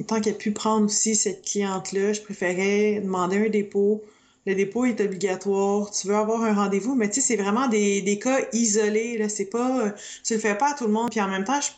euh, 0.00 0.04
tant 0.04 0.20
qu'à 0.20 0.32
pu 0.32 0.52
prendre 0.52 0.86
aussi 0.86 1.16
cette 1.16 1.44
cliente-là, 1.44 2.12
je 2.12 2.20
préférais 2.20 3.00
demander 3.00 3.38
un 3.46 3.48
dépôt. 3.48 4.02
Le 4.46 4.54
dépôt 4.54 4.84
est 4.84 5.00
obligatoire. 5.00 5.90
Tu 5.90 6.06
veux 6.06 6.14
avoir 6.14 6.42
un 6.42 6.54
rendez-vous, 6.54 6.94
mais 6.94 7.08
tu 7.08 7.20
sais, 7.20 7.20
c'est 7.28 7.36
vraiment 7.36 7.68
des, 7.68 8.02
des 8.02 8.18
cas 8.18 8.40
isolés. 8.52 9.18
Là, 9.18 9.28
c'est 9.28 9.46
pas, 9.46 9.92
tu 10.24 10.34
le 10.34 10.40
fais 10.40 10.56
pas 10.56 10.72
à 10.72 10.74
tout 10.74 10.86
le 10.86 10.92
monde. 10.92 11.10
Puis 11.10 11.20
en 11.20 11.28
même 11.28 11.44
temps, 11.44 11.60
je, 11.60 11.70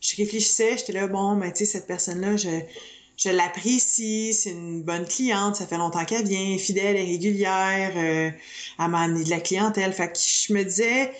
je 0.00 0.16
réfléchissais, 0.16 0.76
j'étais 0.78 0.92
là, 0.92 1.06
bon, 1.06 1.34
mais 1.34 1.52
tu 1.52 1.58
sais, 1.58 1.72
cette 1.72 1.86
personne-là, 1.86 2.36
je, 2.36 2.48
je 3.18 3.30
l'apprécie, 3.30 4.32
c'est 4.32 4.50
une 4.50 4.82
bonne 4.82 5.06
cliente, 5.06 5.56
ça 5.56 5.66
fait 5.66 5.76
longtemps 5.76 6.04
qu'elle 6.04 6.26
vient, 6.26 6.56
fidèle 6.56 6.96
et 6.96 7.02
régulière, 7.04 7.92
euh, 7.96 8.30
elle 8.78 8.88
m'a 8.88 9.08
de 9.08 9.28
la 9.28 9.40
clientèle. 9.40 9.92
Fait 9.92 10.08
que 10.12 10.18
je 10.18 10.52
me 10.52 10.62
disais, 10.62 11.12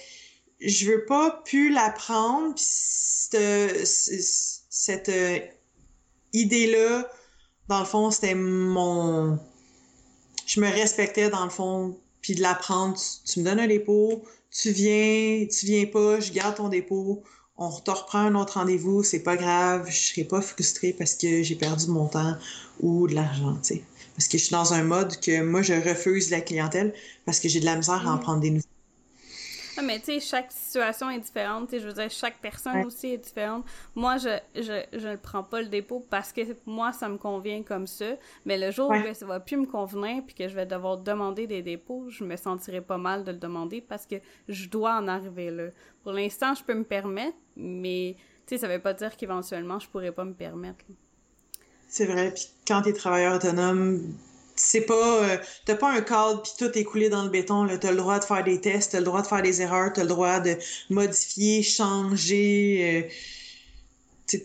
je 0.61 0.87
veux 0.87 1.05
pas 1.05 1.43
plus 1.45 1.71
la 1.71 1.91
prendre, 1.91 2.55
puis 2.55 2.65
cette, 2.65 3.37
cette 3.85 5.09
euh, 5.09 5.39
idée-là, 6.43 7.09
dans 7.69 7.81
le 7.81 7.85
fond, 7.85 8.11
c'était 8.11 8.35
mon... 8.35 9.39
Je 10.47 10.61
me 10.61 10.69
respectais, 10.69 11.29
dans 11.29 11.45
le 11.45 11.51
fond, 11.51 11.99
puis 12.23 12.35
de 12.35 12.41
la 12.41 12.55
prendre, 12.55 12.97
tu, 12.97 13.33
tu 13.33 13.41
me 13.41 13.45
donnes 13.45 13.61
un 13.61 13.67
dépôt, 13.67 14.25
tu 14.51 14.71
viens, 14.71 15.47
tu 15.47 15.67
viens 15.67 15.87
pas, 15.87 16.21
je 16.21 16.33
garde 16.33 16.57
ton 16.57 16.69
dépôt, 16.69 17.23
on 17.59 17.71
te 17.71 17.91
reprend 17.91 18.21
un 18.21 18.35
autre 18.35 18.55
rendez-vous, 18.55 19.03
c'est 19.03 19.23
pas 19.23 19.37
grave, 19.37 19.87
je 19.91 19.97
serai 19.97 20.25
pas 20.25 20.41
frustrée 20.41 20.93
parce 20.93 21.15
que 21.15 21.43
j'ai 21.43 21.57
perdu 21.57 21.89
mon 21.89 22.07
temps 22.07 22.37
ou 22.81 23.09
de 23.09 23.15
l'argent, 23.15 23.55
tu 23.63 23.75
sais. 23.75 23.83
Parce 24.15 24.29
que 24.29 24.39
je 24.39 24.45
suis 24.45 24.53
dans 24.53 24.73
un 24.73 24.83
mode 24.83 25.21
que 25.21 25.43
moi, 25.43 25.63
je 25.63 25.75
refuse 25.75 26.31
la 26.31 26.41
clientèle 26.41 26.95
parce 27.25 27.41
que 27.41 27.49
j'ai 27.49 27.61
de 27.61 27.65
la 27.65 27.77
misère 27.77 28.07
à 28.09 28.13
en 28.13 28.17
mm. 28.17 28.21
prendre 28.21 28.41
des 28.41 28.51
nouveaux. 28.51 28.78
Ah, 29.79 29.83
mais 29.83 30.01
tu 30.01 30.07
sais, 30.07 30.21
chaque 30.21 30.51
situation 30.51 31.09
est 31.11 31.21
différente. 31.21 31.69
Je 31.73 31.87
veux 31.87 31.93
dire, 31.93 32.11
chaque 32.11 32.39
personne 32.41 32.85
aussi 32.85 33.13
est 33.13 33.19
différente. 33.19 33.65
Moi, 33.95 34.17
je, 34.17 34.39
je, 34.57 34.83
je 34.99 35.09
ne 35.09 35.17
prends 35.17 35.45
pas 35.45 35.63
le 35.63 35.69
dépôt 35.69 36.05
parce 36.11 36.33
que 36.33 36.41
moi, 36.67 36.93
ça 36.93 37.09
me 37.09 37.17
convient 37.17 37.63
comme 37.63 37.87
ça. 37.87 38.07
Mais 38.45 38.59
le 38.59 38.73
jour 38.73 38.91
où 38.91 39.15
ça 39.15 39.27
va 39.27 39.39
plus 39.39 39.57
me 39.57 39.67
convenir 39.67 40.25
puis 40.27 40.35
que 40.35 40.49
je 40.49 40.55
vais 40.55 40.67
devoir 40.67 40.99
demander 40.99 41.47
des 41.47 41.63
dépôts, 41.63 42.09
je 42.09 42.25
me 42.25 42.35
sentirai 42.35 42.81
pas 42.81 42.99
mal 42.99 43.23
de 43.23 43.31
le 43.31 43.39
demander 43.39 43.81
parce 43.81 44.05
que 44.05 44.17
je 44.49 44.69
dois 44.69 44.97
en 44.97 45.07
arriver 45.07 45.51
là. 45.53 45.69
Pour 46.03 46.13
l'instant, 46.13 46.55
je 46.55 46.65
peux 46.65 46.75
me 46.75 46.85
permettre, 46.85 47.37
mais 47.57 48.17
tu 48.47 48.57
sais, 48.57 48.59
ça 48.59 48.67
veut 48.67 48.81
pas 48.81 48.95
dire 48.95 49.17
qu'éventuellement, 49.17 49.79
je 49.79 49.89
pourrais 49.89 50.13
pas 50.13 50.25
me 50.25 50.35
permettre. 50.35 50.85
C'est 51.87 52.07
vrai. 52.07 52.33
Puis 52.35 52.49
quand 52.67 52.83
tu 52.83 52.89
es 52.89 52.93
travailleur 52.93 53.37
autonome, 53.37 54.15
c'est 54.59 54.83
pas 54.83 55.23
euh, 55.23 55.37
t'as 55.65 55.75
pas 55.75 55.91
un 55.91 56.01
cadre 56.01 56.43
puis 56.43 56.53
tout 56.59 56.77
est 56.77 56.85
coulé 56.85 57.09
dans 57.09 57.23
le 57.23 57.31
béton 57.31 57.65
là. 57.65 57.79
T'as 57.79 57.91
le 57.91 57.97
droit 57.97 58.19
de 58.19 58.25
faire 58.25 58.45
des 58.45 58.61
tests 58.61 58.93
t'as 58.93 58.99
le 58.99 59.05
droit 59.05 59.23
de 59.23 59.27
faire 59.27 59.43
des 59.43 59.63
erreurs 59.63 59.93
t'as 59.93 60.03
le 60.03 60.09
droit 60.09 60.41
de 60.41 60.57
modifier 60.91 61.63
changer 61.63 63.09
euh, 64.33 64.39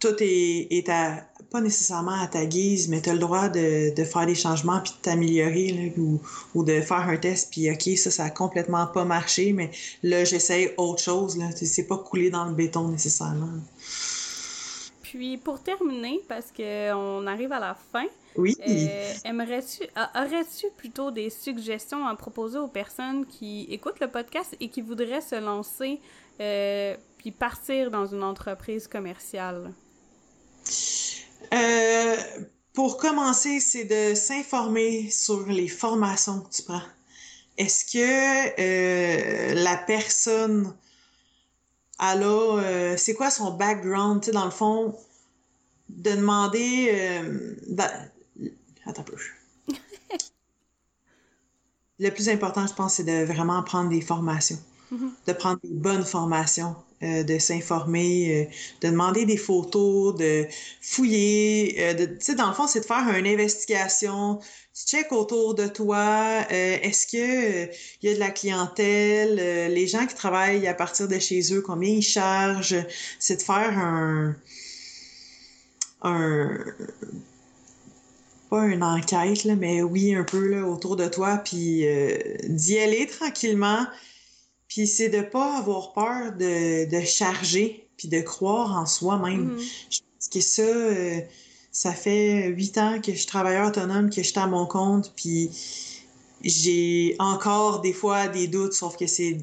tout 0.00 0.16
est, 0.20 0.66
est 0.70 0.88
à 0.88 1.28
pas 1.52 1.60
nécessairement 1.60 2.20
à 2.20 2.26
ta 2.26 2.46
guise 2.46 2.88
mais 2.88 3.00
t'as 3.02 3.12
le 3.12 3.18
droit 3.18 3.48
de, 3.48 3.94
de 3.94 4.04
faire 4.04 4.26
des 4.26 4.34
changements 4.34 4.80
puis 4.80 4.92
de 4.92 5.02
t'améliorer 5.02 5.92
ou, 5.98 6.20
ou 6.54 6.64
de 6.64 6.80
faire 6.80 7.08
un 7.08 7.16
test 7.16 7.50
puis 7.52 7.70
ok 7.70 7.96
ça 7.96 8.10
ça 8.10 8.24
a 8.24 8.30
complètement 8.30 8.86
pas 8.86 9.04
marché 9.04 9.52
mais 9.52 9.70
là 10.02 10.24
j'essaye 10.24 10.72
autre 10.78 11.02
chose 11.02 11.36
là. 11.36 11.50
C'est 11.54 11.86
pas 11.86 11.98
coulé 11.98 12.30
dans 12.30 12.46
le 12.46 12.54
béton 12.54 12.88
nécessairement 12.88 13.50
puis 15.12 15.36
pour 15.36 15.62
terminer 15.62 16.22
parce 16.26 16.50
que 16.50 16.94
on 16.94 17.26
arrive 17.26 17.52
à 17.52 17.60
la 17.60 17.74
fin 17.74 18.06
oui. 18.34 18.56
Euh, 18.66 19.12
aimerais-tu, 19.26 19.82
aurais-tu 20.14 20.66
plutôt 20.78 21.10
des 21.10 21.28
suggestions 21.28 22.06
à 22.06 22.16
proposer 22.16 22.58
aux 22.58 22.68
personnes 22.68 23.26
qui 23.26 23.66
écoutent 23.68 24.00
le 24.00 24.08
podcast 24.08 24.56
et 24.58 24.70
qui 24.70 24.80
voudraient 24.80 25.20
se 25.20 25.34
lancer 25.34 26.00
euh, 26.40 26.96
puis 27.18 27.30
partir 27.30 27.90
dans 27.90 28.06
une 28.06 28.22
entreprise 28.22 28.88
commerciale? 28.88 29.74
Euh, 31.52 32.16
pour 32.72 32.96
commencer, 32.96 33.60
c'est 33.60 33.84
de 33.84 34.14
s'informer 34.14 35.10
sur 35.10 35.46
les 35.46 35.68
formations 35.68 36.40
que 36.40 36.54
tu 36.54 36.62
prends. 36.62 36.80
Est-ce 37.58 37.84
que 37.84 39.62
la 39.62 39.76
personne, 39.76 40.74
alors, 42.02 42.60
c'est 42.96 43.14
quoi 43.14 43.30
son 43.30 43.52
background, 43.52 44.20
tu 44.20 44.26
sais, 44.26 44.32
dans 44.32 44.44
le 44.44 44.50
fond, 44.50 44.94
de 45.88 46.10
demander, 46.10 46.90
Attends 48.86 49.02
un 49.02 49.04
peu. 49.04 49.16
le 51.98 52.10
plus 52.10 52.28
important, 52.28 52.66
je 52.66 52.74
pense, 52.74 52.94
c'est 52.94 53.04
de 53.04 53.24
vraiment 53.24 53.62
prendre 53.62 53.90
des 53.90 54.00
formations, 54.00 54.58
mm-hmm. 54.92 55.10
de 55.26 55.32
prendre 55.32 55.60
des 55.62 55.70
bonnes 55.70 56.04
formations, 56.04 56.74
euh, 57.02 57.22
de 57.22 57.38
s'informer, 57.38 58.42
euh, 58.42 58.50
de 58.80 58.88
demander 58.90 59.24
des 59.24 59.36
photos, 59.36 60.16
de 60.16 60.46
fouiller. 60.80 61.76
Euh, 61.78 61.94
tu 61.94 62.16
sais, 62.20 62.34
dans 62.34 62.48
le 62.48 62.54
fond, 62.54 62.66
c'est 62.66 62.80
de 62.80 62.84
faire 62.84 63.08
une 63.16 63.26
investigation. 63.26 64.40
Tu 64.74 64.86
check 64.86 65.12
autour 65.12 65.54
de 65.54 65.66
toi. 65.66 66.46
Est-ce 66.50 67.06
que 67.06 67.70
il 68.02 68.08
y 68.08 68.08
a 68.08 68.14
de 68.14 68.18
la 68.18 68.30
clientèle? 68.30 69.36
les 69.72 69.86
gens 69.86 70.06
qui 70.06 70.14
travaillent 70.14 70.66
à 70.66 70.74
partir 70.74 71.08
de 71.08 71.18
chez 71.18 71.52
eux, 71.52 71.60
combien 71.60 71.90
ils 71.90 72.02
chargent? 72.02 72.82
C'est 73.18 73.36
de 73.36 73.42
faire 73.42 73.78
un 73.78 74.34
un 76.02 76.58
pas 78.52 78.66
une 78.66 78.82
enquête, 78.82 79.44
là, 79.44 79.56
mais 79.56 79.80
oui, 79.80 80.14
un 80.14 80.24
peu 80.24 80.46
là, 80.46 80.66
autour 80.66 80.96
de 80.96 81.08
toi, 81.08 81.38
puis 81.38 81.86
euh, 81.86 82.18
d'y 82.48 82.78
aller 82.78 83.06
tranquillement. 83.06 83.86
Puis 84.68 84.86
c'est 84.86 85.08
de 85.08 85.22
pas 85.22 85.56
avoir 85.56 85.94
peur 85.94 86.32
de, 86.32 86.84
de 86.84 87.00
charger, 87.02 87.88
puis 87.96 88.08
de 88.08 88.20
croire 88.20 88.76
en 88.76 88.84
soi-même. 88.84 89.56
Mm-hmm. 89.56 89.86
Je 89.88 90.00
pense 90.00 90.28
que 90.28 90.40
ça, 90.42 90.60
euh, 90.60 91.20
ça 91.72 91.92
fait 91.92 92.48
huit 92.48 92.76
ans 92.78 93.00
que 93.00 93.12
je 93.12 93.16
suis 93.16 93.26
travailleur 93.26 93.68
autonome, 93.68 94.10
que 94.10 94.22
je 94.22 94.28
suis 94.28 94.38
à 94.38 94.46
mon 94.46 94.66
compte, 94.66 95.12
puis 95.16 95.50
j'ai 96.44 97.16
encore 97.18 97.80
des 97.80 97.94
fois 97.94 98.28
des 98.28 98.46
doutes, 98.46 98.74
sauf 98.74 98.96
que 98.96 99.06
c'est 99.06 99.38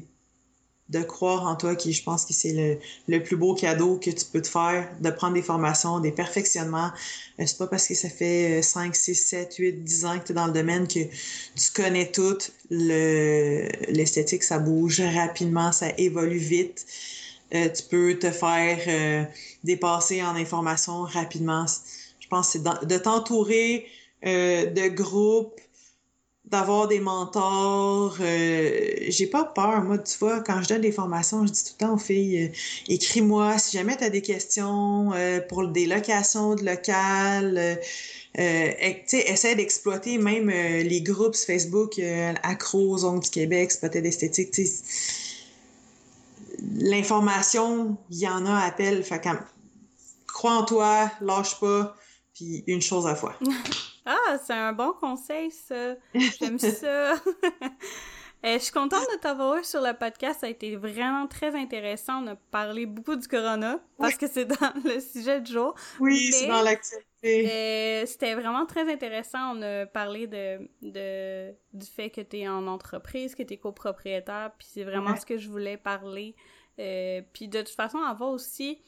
de 0.90 1.02
croire 1.02 1.46
en 1.46 1.54
toi 1.54 1.76
qui 1.76 1.92
je 1.92 2.02
pense 2.02 2.24
que 2.24 2.32
c'est 2.32 2.52
le, 2.52 2.78
le, 3.06 3.22
plus 3.22 3.36
beau 3.36 3.54
cadeau 3.54 3.96
que 3.96 4.10
tu 4.10 4.24
peux 4.24 4.42
te 4.42 4.48
faire 4.48 4.88
de 5.00 5.10
prendre 5.10 5.34
des 5.34 5.42
formations 5.42 6.00
des 6.00 6.10
perfectionnements. 6.10 6.90
Euh, 7.38 7.44
c'est 7.46 7.58
pas 7.58 7.68
parce 7.68 7.86
que 7.86 7.94
ça 7.94 8.08
fait 8.08 8.60
5 8.60 8.94
6 8.94 9.14
7 9.14 9.54
8 9.56 9.84
10 9.84 10.04
ans 10.04 10.18
que 10.18 10.26
tu 10.26 10.32
es 10.32 10.34
dans 10.34 10.46
le 10.46 10.52
domaine 10.52 10.88
que 10.88 10.98
tu 11.04 11.72
connais 11.74 12.10
tout. 12.10 12.38
Le 12.70 13.68
l'esthétique 13.88 14.42
ça 14.42 14.58
bouge 14.58 15.00
rapidement 15.00 15.70
ça 15.70 15.90
évolue 15.96 16.38
vite. 16.38 16.84
Euh, 17.54 17.68
tu 17.68 17.82
peux 17.84 18.18
te 18.18 18.30
faire 18.30 18.78
euh, 18.86 19.24
dépasser 19.62 20.22
en 20.22 20.34
information 20.34 21.02
rapidement 21.02 21.66
pense 22.30 22.52
que 22.52 22.58
c'est 22.58 22.86
de 22.86 22.98
t'entourer 22.98 23.86
de 24.22 24.88
groupes 24.88 25.60
d'avoir 26.50 26.88
des 26.88 27.00
mentors. 27.00 28.16
Euh, 28.20 28.80
j'ai 29.08 29.26
pas 29.26 29.44
peur. 29.44 29.82
Moi, 29.82 29.98
tu 29.98 30.18
vois, 30.18 30.40
quand 30.40 30.60
je 30.62 30.68
donne 30.68 30.80
des 30.80 30.92
formations, 30.92 31.46
je 31.46 31.52
dis 31.52 31.64
tout 31.64 31.74
le 31.78 31.86
temps 31.86 31.94
aux 31.94 31.98
filles, 31.98 32.44
euh, 32.44 32.92
écris-moi 32.92 33.58
si 33.58 33.76
jamais 33.76 33.96
tu 33.96 34.04
as 34.04 34.10
des 34.10 34.22
questions 34.22 35.12
euh, 35.14 35.40
pour 35.40 35.66
des 35.68 35.86
locations 35.86 36.56
de 36.56 36.64
local. 36.64 37.78
Euh, 38.38 38.70
essaie 38.78 39.54
d'exploiter 39.56 40.18
même 40.18 40.50
les 40.50 41.02
groupes 41.02 41.34
Facebook 41.34 42.00
accro 42.44 43.04
ongles 43.04 43.24
du 43.24 43.30
Québec, 43.30 43.72
peut-être 43.80 44.06
esthétique. 44.06 44.54
L'information, 46.76 47.96
il 48.10 48.18
y 48.18 48.28
en 48.28 48.46
a 48.46 48.60
appel. 48.60 49.02
Fait 49.02 49.20
crois 50.28 50.52
en 50.52 50.64
toi, 50.64 51.10
lâche 51.20 51.58
pas, 51.58 51.96
puis 52.40 52.64
une 52.66 52.80
chose 52.80 53.06
à 53.06 53.10
la 53.10 53.16
fois. 53.16 53.36
Ah, 54.06 54.38
c'est 54.42 54.54
un 54.54 54.72
bon 54.72 54.94
conseil, 54.94 55.50
ça. 55.50 55.94
J'aime 56.14 56.58
ça. 56.58 57.14
Euh, 58.42 58.54
je 58.54 58.64
suis 58.64 58.72
contente 58.72 59.06
de 59.12 59.18
t'avoir 59.18 59.58
eu 59.58 59.64
sur 59.64 59.82
le 59.82 59.92
podcast. 59.92 60.40
Ça 60.40 60.46
a 60.46 60.48
été 60.48 60.74
vraiment 60.74 61.26
très 61.26 61.54
intéressant. 61.54 62.24
On 62.24 62.28
a 62.28 62.36
parlé 62.36 62.86
beaucoup 62.86 63.14
du 63.14 63.28
corona 63.28 63.78
parce 63.98 64.14
que 64.14 64.26
c'est 64.26 64.46
dans 64.46 64.72
le 64.82 64.98
sujet 64.98 65.42
du 65.42 65.52
jour. 65.52 65.74
Oui, 66.00 66.32
c'est 66.32 66.46
dans 66.46 66.62
l'actualité. 66.62 67.04
Euh, 67.22 68.06
c'était 68.06 68.34
vraiment 68.34 68.64
très 68.64 68.90
intéressant. 68.90 69.54
On 69.54 69.60
a 69.60 69.84
parlé 69.84 70.26
de, 70.26 70.70
de 70.80 71.52
du 71.74 71.86
fait 71.86 72.08
que 72.08 72.22
tu 72.22 72.38
es 72.38 72.48
en 72.48 72.66
entreprise, 72.66 73.34
que 73.34 73.42
tu 73.42 73.52
es 73.52 73.58
copropriétaire. 73.58 74.52
Puis 74.56 74.68
c'est 74.72 74.84
vraiment 74.84 75.14
ce 75.16 75.26
que 75.26 75.36
je 75.36 75.50
voulais 75.50 75.76
parler. 75.76 76.34
Euh, 76.78 77.20
puis 77.34 77.46
de 77.46 77.60
toute 77.60 77.74
façon, 77.74 77.98
avoir 77.98 78.30
aussi 78.30 78.80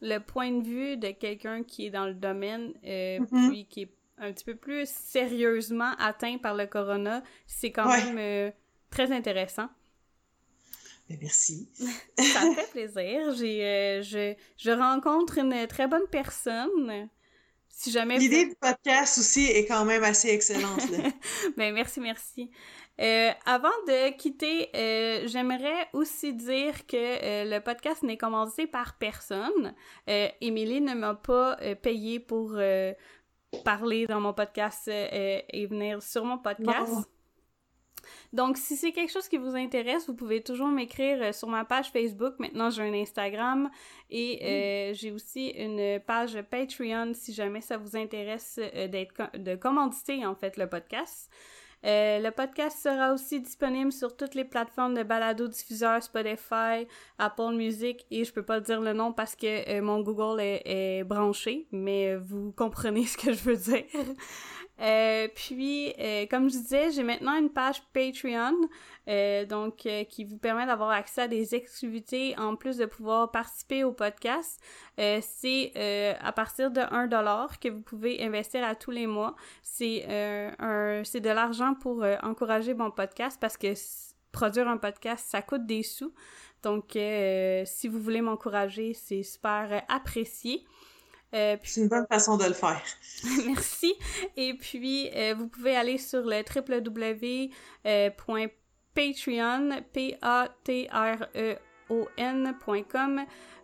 le 0.00 0.18
point 0.18 0.50
de 0.50 0.64
vue 0.64 0.96
de 0.96 1.10
quelqu'un 1.10 1.62
qui 1.62 1.86
est 1.86 1.90
dans 1.90 2.06
le 2.06 2.14
domaine, 2.14 2.72
mm-hmm. 2.84 3.48
puis 3.48 3.66
qui 3.66 3.82
est 3.82 3.90
un 4.20 4.32
petit 4.32 4.44
peu 4.44 4.54
plus 4.54 4.88
sérieusement 4.88 5.92
atteint 5.98 6.38
par 6.38 6.54
le 6.54 6.66
corona, 6.66 7.22
c'est 7.46 7.70
quand 7.70 7.88
même 7.88 8.18
euh, 8.18 8.50
très 8.90 9.12
intéressant. 9.12 9.68
Ben, 11.08 11.18
merci. 11.20 11.68
Ça 12.18 12.48
me 12.48 12.54
fait 12.54 12.70
plaisir. 12.70 13.34
J'ai, 13.34 13.64
euh, 13.64 14.02
je, 14.02 14.34
je 14.56 14.70
rencontre 14.70 15.38
une 15.38 15.66
très 15.66 15.86
bonne 15.86 16.06
personne. 16.10 17.08
Si 17.70 17.92
jamais 17.92 18.18
L'idée 18.18 18.46
du 18.46 18.54
podcast 18.56 19.18
aussi 19.18 19.44
est 19.44 19.64
quand 19.64 19.84
même 19.84 20.02
assez 20.02 20.28
excellente. 20.30 20.82
ben 21.56 21.72
merci, 21.72 22.00
merci. 22.00 22.50
Euh, 23.00 23.30
avant 23.46 23.68
de 23.86 24.10
quitter, 24.16 24.70
euh, 24.74 25.26
j'aimerais 25.26 25.88
aussi 25.92 26.34
dire 26.34 26.86
que 26.86 26.96
euh, 26.96 27.44
le 27.44 27.60
podcast 27.60 28.02
n'est 28.02 28.16
commandité 28.16 28.66
par 28.66 28.98
personne. 28.98 29.74
Émilie 30.40 30.80
ne 30.80 30.94
m'a 30.94 31.14
pas 31.14 31.56
payé 31.82 32.18
pour 32.18 32.58
parler 33.64 34.06
dans 34.06 34.20
mon 34.20 34.32
podcast 34.32 34.88
et 34.88 35.66
venir 35.70 36.02
sur 36.02 36.24
mon 36.24 36.38
podcast. 36.38 37.08
Donc, 38.32 38.56
si 38.56 38.76
c'est 38.76 38.92
quelque 38.92 39.10
chose 39.10 39.28
qui 39.28 39.38
vous 39.38 39.56
intéresse, 39.56 40.06
vous 40.06 40.14
pouvez 40.14 40.42
toujours 40.42 40.68
m'écrire 40.68 41.34
sur 41.34 41.48
ma 41.48 41.64
page 41.64 41.90
Facebook. 41.90 42.34
Maintenant, 42.38 42.70
j'ai 42.70 42.82
un 42.82 42.92
Instagram 42.92 43.70
et 44.10 44.40
euh, 44.42 44.94
j'ai 44.94 45.12
aussi 45.12 45.48
une 45.50 46.00
page 46.00 46.40
Patreon 46.42 47.12
si 47.14 47.32
jamais 47.32 47.60
ça 47.60 47.76
vous 47.76 47.96
intéresse 47.96 48.58
d'être 48.58 49.36
de 49.36 49.54
commanditer 49.56 50.24
en 50.26 50.34
fait 50.34 50.56
le 50.56 50.68
podcast. 50.68 51.30
Le 51.84 52.30
podcast 52.30 52.78
sera 52.78 53.12
aussi 53.12 53.40
disponible 53.40 53.92
sur 53.92 54.16
toutes 54.16 54.34
les 54.34 54.44
plateformes 54.44 54.94
de 54.94 55.02
balado 55.02 55.48
diffuseurs 55.48 56.02
Spotify, 56.02 56.86
Apple 57.18 57.54
Music 57.54 58.06
et 58.10 58.24
je 58.24 58.32
peux 58.32 58.44
pas 58.44 58.60
dire 58.60 58.80
le 58.80 58.92
nom 58.92 59.12
parce 59.12 59.36
que 59.36 59.80
mon 59.80 60.00
Google 60.00 60.40
est, 60.40 60.62
est, 60.64 61.04
branché, 61.04 61.66
mais 61.72 62.16
vous 62.16 62.52
comprenez 62.52 63.06
ce 63.06 63.16
que 63.16 63.32
je 63.32 63.42
veux 63.42 63.56
dire. 63.56 63.84
Euh, 64.80 65.26
puis, 65.34 65.92
euh, 65.98 66.26
comme 66.30 66.48
je 66.48 66.56
disais, 66.56 66.92
j'ai 66.92 67.02
maintenant 67.02 67.36
une 67.36 67.50
page 67.50 67.82
Patreon, 67.92 68.54
euh, 69.08 69.44
donc 69.44 69.88
qui 70.08 70.24
vous 70.24 70.38
permet 70.38 70.66
d'avoir 70.66 70.90
accès 70.90 71.22
à 71.22 71.28
des 71.28 71.54
exclusivités 71.54 72.38
en 72.38 72.54
plus 72.56 72.76
de 72.76 72.86
pouvoir 72.86 73.30
participer 73.30 73.84
au 73.84 73.92
podcast. 73.92 74.60
c'est 74.96 76.16
à 76.20 76.32
partir 76.32 76.70
de 76.70 76.80
1 76.80 77.06
dollar 77.08 77.58
que 77.58 77.68
vous 77.68 77.80
pouvez 77.80 78.22
investir 78.22 78.64
à 78.64 78.74
tous 78.74 78.90
les 78.90 79.06
mois. 79.06 79.34
C'est 79.62 80.04
un, 80.58 81.02
c'est 81.04 81.20
de 81.20 81.30
l'argent 81.30 81.74
pour 81.74 82.04
encourager 82.22 82.74
mon 82.74 82.90
podcast 82.90 83.38
parce 83.40 83.56
que 83.56 83.74
produire 84.32 84.68
un 84.68 84.76
podcast, 84.76 85.26
ça 85.28 85.42
coûte 85.42 85.66
des 85.66 85.82
sous. 85.82 86.12
Donc, 86.62 86.96
si 87.64 87.88
vous 87.88 88.00
voulez 88.00 88.20
m'encourager, 88.20 88.94
c'est 88.94 89.22
super 89.22 89.82
apprécié. 89.88 90.64
Euh, 91.34 91.56
c'est 91.62 91.82
une 91.82 91.88
bonne 91.88 92.06
façon 92.10 92.38
de 92.38 92.44
le 92.44 92.54
faire. 92.54 92.80
Merci. 93.46 93.94
Et 94.36 94.54
puis, 94.54 95.10
euh, 95.14 95.34
vous 95.36 95.48
pouvez 95.48 95.76
aller 95.76 95.98
sur 95.98 96.22
le 96.24 96.42
www.patreon, 96.42 97.52
P-A-T-R-E-O-N.com, 99.92 100.46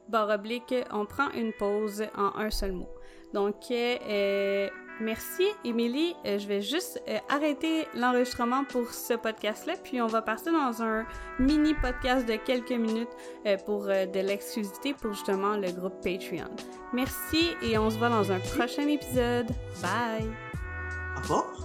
barre 0.08 0.28
oblique, 0.28 0.74
on 0.90 1.06
prend 1.06 1.30
une 1.30 1.54
pause 1.54 2.04
en 2.16 2.36
un 2.36 2.50
seul 2.50 2.72
mot. 2.72 2.90
Donc, 3.32 3.70
euh, 3.70 4.68
Merci, 5.00 5.44
Émilie. 5.64 6.14
Euh, 6.24 6.38
je 6.38 6.46
vais 6.46 6.62
juste 6.62 7.02
euh, 7.08 7.18
arrêter 7.28 7.86
l'enregistrement 7.94 8.64
pour 8.64 8.90
ce 8.92 9.14
podcast-là, 9.14 9.74
puis 9.82 10.00
on 10.00 10.06
va 10.06 10.22
passer 10.22 10.50
dans 10.52 10.82
un 10.82 11.04
mini 11.38 11.74
podcast 11.74 12.26
de 12.26 12.36
quelques 12.36 12.70
minutes 12.70 13.08
euh, 13.46 13.56
pour 13.66 13.86
de 13.86 14.20
l'exclusivité 14.20 14.94
pour 14.94 15.12
justement 15.12 15.56
le 15.56 15.70
groupe 15.72 16.00
Patreon. 16.02 16.48
Merci 16.92 17.50
et 17.62 17.76
on 17.76 17.90
se 17.90 17.98
voit 17.98 18.10
dans 18.10 18.30
un 18.30 18.38
prochain 18.38 18.86
épisode. 18.86 19.48
Bye! 19.82 20.30
Au 21.16 21.20
revoir! 21.20 21.63